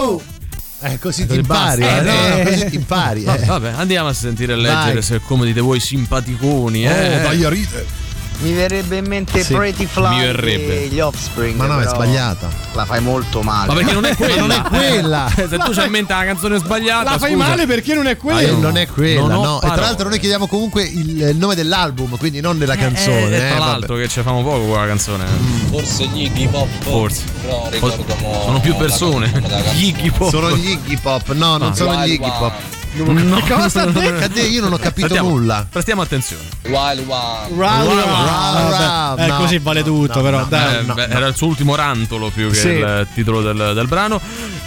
Oh! 0.00 0.22
Eh, 0.82 0.98
così 0.98 1.26
ti 1.26 1.36
impari, 1.36 1.80
basta. 1.80 1.98
eh, 1.98 2.02
no, 2.02 2.10
Eh. 2.12 2.44
no, 2.44 2.50
così 2.50 2.66
ti 2.70 2.76
impari. 2.76 3.24
Eh. 3.24 3.44
Vabbè, 3.46 3.72
andiamo 3.76 4.08
a 4.08 4.12
sentire 4.12 4.52
e 4.52 4.56
leggere 4.56 4.92
Vai. 4.94 5.02
se 5.02 5.20
come 5.26 5.46
dite 5.46 5.60
voi 5.60 5.80
simpaticoni. 5.80 6.84
Eh. 6.86 7.18
Oh, 7.18 7.22
vai 7.22 7.44
a 7.44 7.48
ridere. 7.48 7.86
Mi 8.38 8.52
verrebbe 8.52 8.96
in 8.98 9.06
mente 9.06 9.42
Sì. 9.42 9.54
Pretty 9.54 9.86
Fly 9.86 10.18
verrebbe. 10.20 10.88
gli 10.88 11.00
Offspring. 11.00 11.56
Ma 11.56 11.66
no, 11.66 11.80
è 11.80 11.86
sbagliata. 11.86 12.48
La 12.74 12.84
fai 12.84 13.00
molto 13.00 13.40
male. 13.42 13.68
Ma 13.68 13.74
perché 13.74 13.92
non 13.92 14.04
è 14.04 14.14
quella? 14.16 14.36
non 14.40 14.50
è 14.52 14.62
quella. 14.62 15.32
Se 15.34 15.48
tu 15.58 15.70
c'hai 15.72 15.86
in 15.86 15.90
mente 15.90 16.12
la 16.12 16.24
canzone 16.24 16.58
sbagliata, 16.58 17.10
La 17.12 17.18
fai 17.18 17.32
scusa. 17.32 17.46
male 17.48 17.66
perché 17.66 17.94
non 17.94 18.06
è 18.06 18.10
Ah, 18.12 18.16
quella. 18.16 18.40
eh, 18.40 18.50
non 18.52 18.76
è 18.76 18.86
quella, 18.86 19.20
Non 19.20 19.32
ho 19.32 19.42
no. 19.44 19.56
E 19.62 19.66
tra 19.66 19.80
l'altro 19.80 20.08
noi 20.08 20.18
chiediamo 20.18 20.46
comunque 20.46 20.82
il, 20.82 21.20
il 21.22 21.36
nome 21.36 21.54
dell'album, 21.54 22.16
quindi 22.18 22.40
non 22.40 22.58
della 22.58 22.76
canzone. 22.76 23.30
Eh, 23.30 23.34
eh, 23.34 23.48
tra 23.48 23.58
vabbè. 23.58 23.70
l'altro 23.70 23.96
che 23.96 24.08
ci 24.08 24.20
famo 24.22 24.42
poco 24.42 24.66
con 24.66 24.80
la 24.80 24.86
canzone. 24.86 25.24
Forse 25.70 26.06
gli 26.06 26.22
Iggy 26.24 26.46
Pop. 26.48 26.68
Forse. 26.80 27.22
Però 27.40 27.66
ricordo 27.70 28.04
mo- 28.20 28.42
Sono 28.44 28.60
più 28.60 28.72
la 28.72 28.78
persone. 28.78 29.32
Gli 29.74 29.86
Iggy 29.86 30.10
Pop. 30.10 30.30
Sono 30.30 30.50
gli 30.54 30.68
Iggy 30.70 30.98
Pop, 31.00 31.32
no, 31.32 31.56
non 31.56 31.70
Ah. 31.70 31.74
sono 31.74 31.94
gli 32.04 32.10
Iggy 32.12 32.18
Pop. 32.38 32.52
No. 33.04 33.40
Cosa? 33.46 33.84
Cadè, 33.92 34.42
Io 34.42 34.60
non 34.62 34.72
ho 34.72 34.76
capito 34.78 35.06
Prestiamo- 35.08 35.28
nulla. 35.28 35.66
Prestiamo 35.68 36.02
attenzione. 36.02 36.42
Wild 36.64 37.04
One. 37.06 37.48
Round, 37.56 37.88
Round, 37.88 37.88
round. 37.88 38.74
round. 38.74 39.18
Eh, 39.18 39.26
No, 39.26 39.36
così 39.36 39.58
vale 39.58 39.80
no, 39.80 39.86
tutto, 39.86 40.14
no, 40.16 40.22
però. 40.22 40.38
no, 40.38 40.44
dai. 40.48 40.76
Eh, 40.78 40.82
no, 40.82 40.94
beh, 40.94 41.06
no. 41.06 41.14
Era 41.14 41.26
il 41.26 41.36
suo 41.36 41.46
ultimo 41.48 41.74
rantolo 41.74 42.30
più 42.30 42.48
che 42.50 42.54
Sì. 42.54 42.68
il 42.68 43.06
titolo 43.14 43.42
del, 43.42 43.72
del 43.74 43.86
brano. 43.86 44.20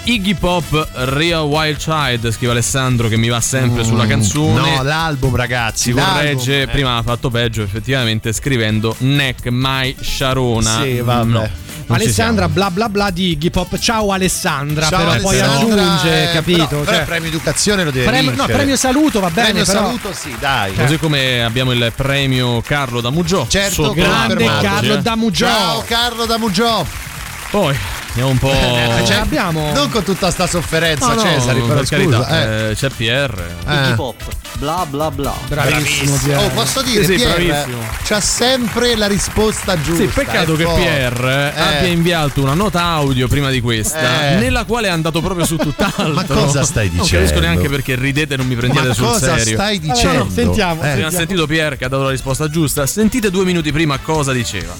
Iggy 0.04 0.34
Pop 0.36 0.88
Real 0.94 1.44
Wild 1.44 1.78
Child, 1.78 2.32
scrive 2.32 2.52
Alessandro 2.54 3.08
che 3.08 3.18
mi 3.18 3.28
va 3.30 3.42
sempre 3.42 3.84
sulla 3.84 4.06
canzone. 4.08 4.60
Mm, 4.72 4.76
No, 4.76 4.84
l'album, 4.84 5.36
ragazzi. 5.36 5.84
si 5.90 5.94
l'album. 5.94 6.14
corregge, 6.16 6.62
Eh. 6.64 6.68
prima 6.68 6.98
ha 6.98 7.04
fatto 7.04 7.30
peggio 7.30 7.62
effettivamente 7.64 8.32
scrivendo 8.34 8.96
Neck 9.00 9.48
My 9.50 9.96
Sharona. 10.00 10.82
Sì, 10.82 11.00
vabbè. 11.02 11.26
No, 11.30 11.50
Alessandra 11.94 12.48
bla 12.50 12.70
bla 12.70 12.90
bla 12.90 13.10
di 13.10 13.32
Iggy 13.32 13.50
Pop. 13.50 13.78
Ciao 13.78 14.12
Alessandra. 14.12 14.88
Ciao, 14.88 15.06
però 15.06 15.22
poi 15.22 15.40
Alessandra, 15.40 15.82
aggiunge, 15.82 16.30
eh, 16.30 16.34
capito? 16.34 16.68
Però, 16.68 16.82
però 16.82 16.92
Cioè, 16.92 17.00
il 17.00 17.08
premio 17.08 17.28
educazione 17.30 17.84
lo 17.84 17.92
deve 17.92 18.06
premio, 18.06 18.36
no, 18.36 18.46
premio 18.46 18.76
saluto 18.76 19.20
va 19.20 19.30
bene. 19.30 19.48
Premio 19.50 19.66
però. 19.66 19.86
saluto, 19.86 20.14
sì, 20.14 20.36
dai. 20.40 20.74
Così 20.74 20.98
come 20.98 21.44
abbiamo 21.44 21.72
il 21.72 21.92
premio 21.96 22.62
Carlo 22.62 23.02
da 23.02 23.10
Muggio. 23.10 23.46
Certo, 23.50 23.94
grande. 23.94 24.46
Carlo 24.62 24.96
da 24.98 25.16
Muggio. 25.16 25.46
Ciao 25.46 25.84
Carlo 25.86 26.26
da 26.26 26.38
Muggiò. 26.38 27.08
Poi 27.52 27.76
andiamo 28.10 28.30
un 28.30 28.38
po'. 28.38 28.52
Eh, 28.52 28.90
ce 29.00 29.06
Cioè, 29.08 29.16
l'abbiamo. 29.18 29.72
Non 29.74 29.90
con 29.90 30.04
tutta 30.04 30.30
sta 30.30 30.46
sofferenza, 30.46 31.08
No, 31.08 31.14
no, 31.16 31.22
Cesari, 31.22 31.62
però 31.62 31.74
per 31.74 31.86
scusa. 31.88 31.96
carità, 31.98 32.30
eh. 32.68 32.70
eh, 32.70 32.76
c'è 32.76 32.90
PR. 32.90 33.44
Eh. 33.68 33.94
Pop. 33.96 34.22
Bla 34.60 34.86
bla 34.88 35.10
bla. 35.10 35.34
Bravissimo, 35.48 36.16
Pier. 36.24 36.38
Oh, 36.38 36.50
posso 36.50 36.82
dire, 36.84 37.04
Sì, 37.06 37.14
sì, 37.18 37.24
Pier 37.24 37.30
bravissimo. 37.46 37.82
c'ha 38.04 38.20
sempre 38.22 38.96
la 38.96 39.08
risposta 39.08 39.82
giusta. 39.82 40.04
Sì, 40.04 40.08
peccato 40.10 40.56
che. 40.56 40.66
Pierre 40.76 41.54
Eh. 41.56 41.60
abbia 41.60 41.88
inviato 41.88 42.42
una 42.44 42.54
nota 42.54 42.84
audio 42.84 43.28
prima 43.28 43.50
di 43.50 43.62
questa, 43.62 44.32
Eh. 44.32 44.36
nella 44.36 44.66
quale 44.66 44.88
è 44.88 44.92
andato 44.92 45.20
proprio 45.22 45.46
su 45.46 45.56
tutt'altro. 45.56 46.10
Ma 46.14 46.26
cosa 46.26 46.64
stai 46.64 46.88
Non 46.90 46.98
dicendo? 47.02 47.26
capisco 47.26 47.40
neanche 47.44 47.68
perché 47.70 47.96
ridete 47.96 48.36
e 48.36 48.38
non 48.38 48.46
mi 48.46 48.56
prendete 48.56 48.90
Ma 48.90 48.94
sul 48.94 49.06
cosa 49.06 49.38
serio. 49.38 49.56
stai 49.56 49.78
Allora, 49.82 49.94
dicendo? 49.94 50.24
no, 50.26 50.30
sentiamo. 50.30 50.84
Eh. 50.84 50.90
Abbiamo 50.92 51.10
sentito 51.12 51.48
Pierre 51.48 51.78
che 51.78 51.86
ha 51.86 51.90
dato 51.90 52.04
la 52.04 52.12
risposta 52.12 52.48
giusta. 52.48 52.86
Sentite 52.86 53.32
due 53.32 53.44
minuti 53.46 53.72
prima 53.72 53.98
cosa 53.98 54.34
diceva. 54.34 54.76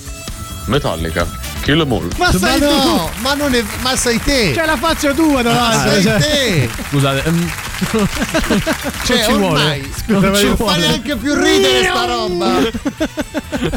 Metallica, 0.66 1.26
Kill 1.70 1.82
'em 1.82 1.92
all. 1.92 2.10
Ma 2.18 2.32
Ma 2.32 2.32
sei 2.32 2.60
no, 2.60 3.12
ma 3.18 3.34
non 3.36 3.54
è. 3.54 3.64
Ma 3.82 3.96
sei 3.96 4.20
te! 4.24 4.54
tu. 4.54 4.60
C'è 4.60 4.66
la 4.66 4.76
faccia 4.76 5.14
tua 5.14 5.34
Ma 5.34 5.42
davanti. 5.44 5.90
sei 5.92 6.02
cioè. 6.02 6.18
te! 6.18 6.70
Scusate, 6.90 7.24
ehm, 7.28 7.52
Cioè, 9.06 9.18
non 9.18 9.24
ci 9.26 9.32
ormai 9.32 9.38
vuole. 9.40 9.90
non 10.08 10.22
Non 10.22 10.36
ci 10.36 10.48
fa 10.48 10.54
vuole. 10.56 10.78
neanche 10.80 11.16
più 11.16 11.34
ridere 11.34 11.84
sta 11.84 12.06
roba. 12.06 12.60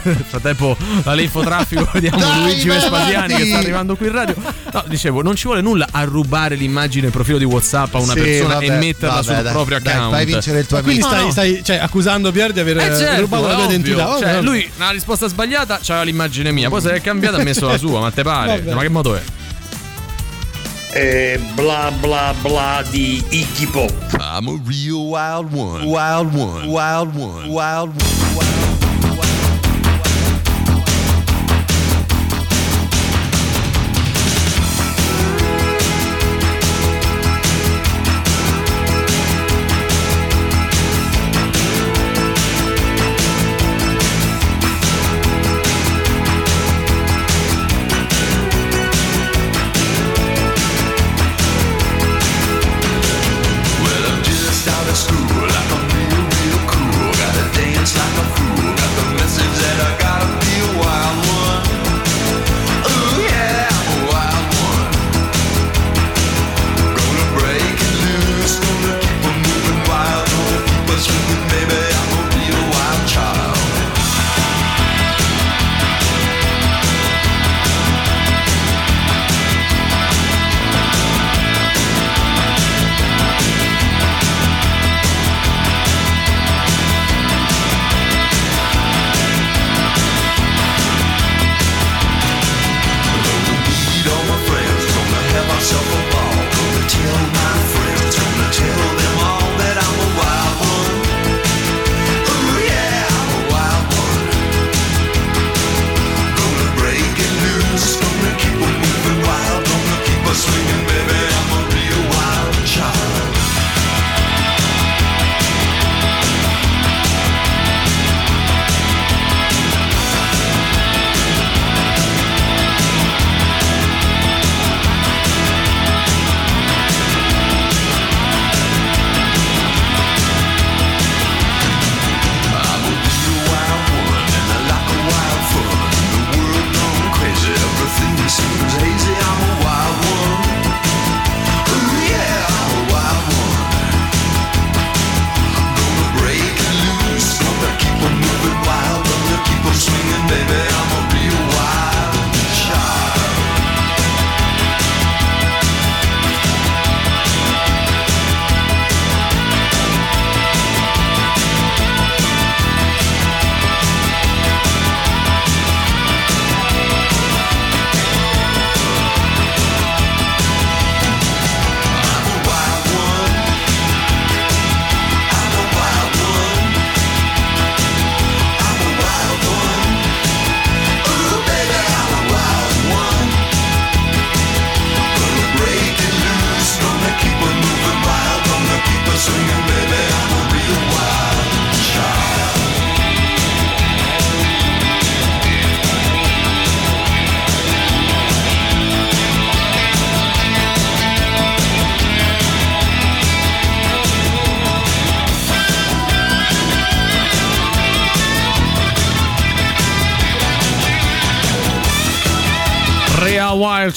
Nel 0.03 0.25
frattempo 0.29 0.77
all'infotraffico 1.05 1.89
vediamo 1.93 2.19
Dai, 2.19 2.43
Luigi 2.43 2.69
Vespasiani 2.69 3.35
che 3.35 3.47
sta 3.47 3.59
arrivando 3.59 3.97
qui 3.97 4.07
in 4.07 4.13
radio. 4.13 4.35
No, 4.73 4.85
dicevo, 4.87 5.23
non 5.23 5.37
ci 5.37 5.45
vuole 5.47 5.61
nulla 5.61 5.87
a 5.91 6.03
rubare 6.05 6.55
l'immagine 6.57 7.11
profilo 7.11 7.39
di 7.39 7.45
WhatsApp 7.45 7.95
a 7.95 7.99
una 7.99 8.13
Sì, 8.13 8.21
persona 8.21 8.55
vabbè, 8.55 8.65
e 8.67 8.71
metterla 8.71 9.15
vabbè, 9.21 9.25
sul 9.35 9.43
dai, 9.43 9.53
proprio 9.53 9.79
dai, 9.81 9.93
account. 9.93 10.13
fai 10.15 10.25
vincere 10.27 10.59
il 10.61 10.67
tuo 10.67 10.77
Ma 10.79 10.83
quindi 10.83 11.03
amico. 11.03 11.15
stai, 11.15 11.25
no. 11.27 11.31
stai 11.33 11.65
cioè, 11.65 11.77
accusando 11.77 12.33
Pier 12.33 12.53
di 12.53 12.61
aver 12.61 12.77
Eh 12.79 12.97
certo, 12.97 13.21
rubato 13.21 13.47
la 13.47 13.55
tua 13.55 13.65
identità. 13.65 14.17
Cioè, 14.19 14.41
lui 14.43 14.71
una 14.77 14.91
risposta 14.91 15.29
sbagliata 15.29 15.79
c'aveva 15.83 16.05
l'immagine 16.05 16.51
mia, 16.53 16.69
poi 16.69 16.81
se 16.81 16.93
è 16.93 17.01
cambiata 17.01 17.37
ha 17.39 17.43
messo 17.43 17.67
la 17.67 17.79
sua, 17.79 18.01
ma 18.01 18.11
te 18.11 18.23
pare? 18.23 18.59
Vabbè. 18.61 18.75
Ma 18.75 18.81
che 18.83 18.89
modo 18.89 19.15
è? 19.17 19.23
E 20.95 21.39
bla 21.55 21.91
bla 22.03 22.35
bla 22.43 22.83
di 22.91 23.25
Iggy 23.31 23.67
Pop. 23.73 23.91
I'm 24.21 24.47
a 24.47 24.57
real 24.67 25.07
wild 25.09 25.51
one. 25.51 25.87
Wild 25.89 26.35
one. 26.35 26.69
Wild 26.69 27.17
one. 27.17 27.49
Wild 27.51 27.89
one. 27.89 28.37
Well, 28.37 28.47
I'm 28.47 28.62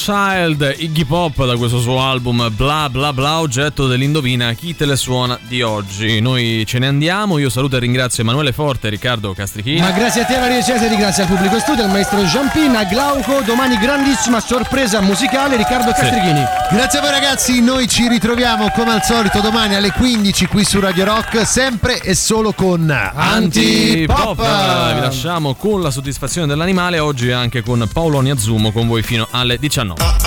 Side. 0.05 0.24
Wild 0.35 0.75
Iggy 0.79 1.05
Pop 1.05 1.45
da 1.45 1.55
questo 1.55 1.79
suo 1.79 2.01
album 2.01 2.51
Bla 2.53 2.89
Bla 2.89 3.13
Bla, 3.13 3.39
oggetto 3.39 3.87
dell'indovina 3.87 4.51
chi 4.51 4.75
te 4.75 4.85
le 4.85 4.97
suona 4.97 5.39
di 5.47 5.61
oggi. 5.61 6.19
Noi 6.19 6.65
ce 6.67 6.77
ne 6.77 6.87
andiamo, 6.87 7.37
io 7.37 7.49
saluto 7.49 7.77
e 7.77 7.79
ringrazio 7.79 8.21
Emanuele 8.21 8.51
Forte 8.51 8.87
e 8.87 8.89
Riccardo 8.89 9.33
Castrichini. 9.33 9.79
Ma 9.79 9.91
grazie 9.91 10.23
a 10.23 10.25
te 10.25 10.37
Maria 10.37 10.61
Cesari, 10.61 10.97
grazie 10.97 11.23
al 11.23 11.29
pubblico 11.29 11.57
studio, 11.59 11.85
al 11.85 11.89
maestro 11.89 12.25
Giampina, 12.25 12.83
Glauco, 12.83 13.43
domani 13.45 13.77
grandissima 13.77 14.41
sorpresa 14.41 14.99
musicale 14.99 15.55
Riccardo 15.55 15.91
Castrichini. 15.91 16.43
Grazie 16.69 16.99
a 16.99 17.01
voi 17.01 17.11
ragazzi, 17.11 17.61
noi 17.61 17.87
ci 17.87 18.09
ritroviamo 18.09 18.71
come 18.71 18.91
al 18.91 19.03
solito 19.03 19.39
domani 19.39 19.75
alle 19.75 19.91
15 19.91 20.47
qui 20.47 20.65
su 20.65 20.81
Radio 20.81 21.05
Rock, 21.05 21.47
sempre 21.47 22.01
e 22.01 22.13
solo 22.13 22.51
con 22.51 22.89
Antipop. 22.89 24.39
Antipop. 24.39 24.93
Vi 24.95 24.99
lasciamo 24.99 25.55
con 25.55 25.81
la 25.81 25.91
soddisfazione 25.91 26.45
dell'animale, 26.45 26.99
oggi 26.99 27.31
anche 27.31 27.61
con 27.61 27.87
Paolo 27.91 28.19
Niazzumo 28.19 28.73
con 28.73 28.85
voi 28.87 29.01
fino 29.01 29.27
alle 29.31 29.57
19. 29.57 30.24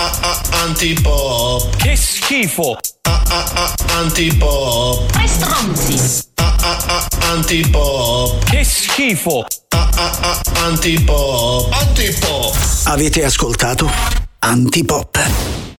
Antipop. 0.63 1.77
Che 1.77 1.97
schifo. 1.97 2.79
Antipop. 3.97 5.11
Tre 5.11 5.27
stronzi. 5.27 6.25
Antipop. 7.21 8.45
Che 8.45 8.65
schifo. 8.65 9.45
Antipop. 10.55 11.73
Antipop. 11.73 12.57
Avete 12.85 13.25
ascoltato 13.25 13.91
Antipop. 14.39 15.78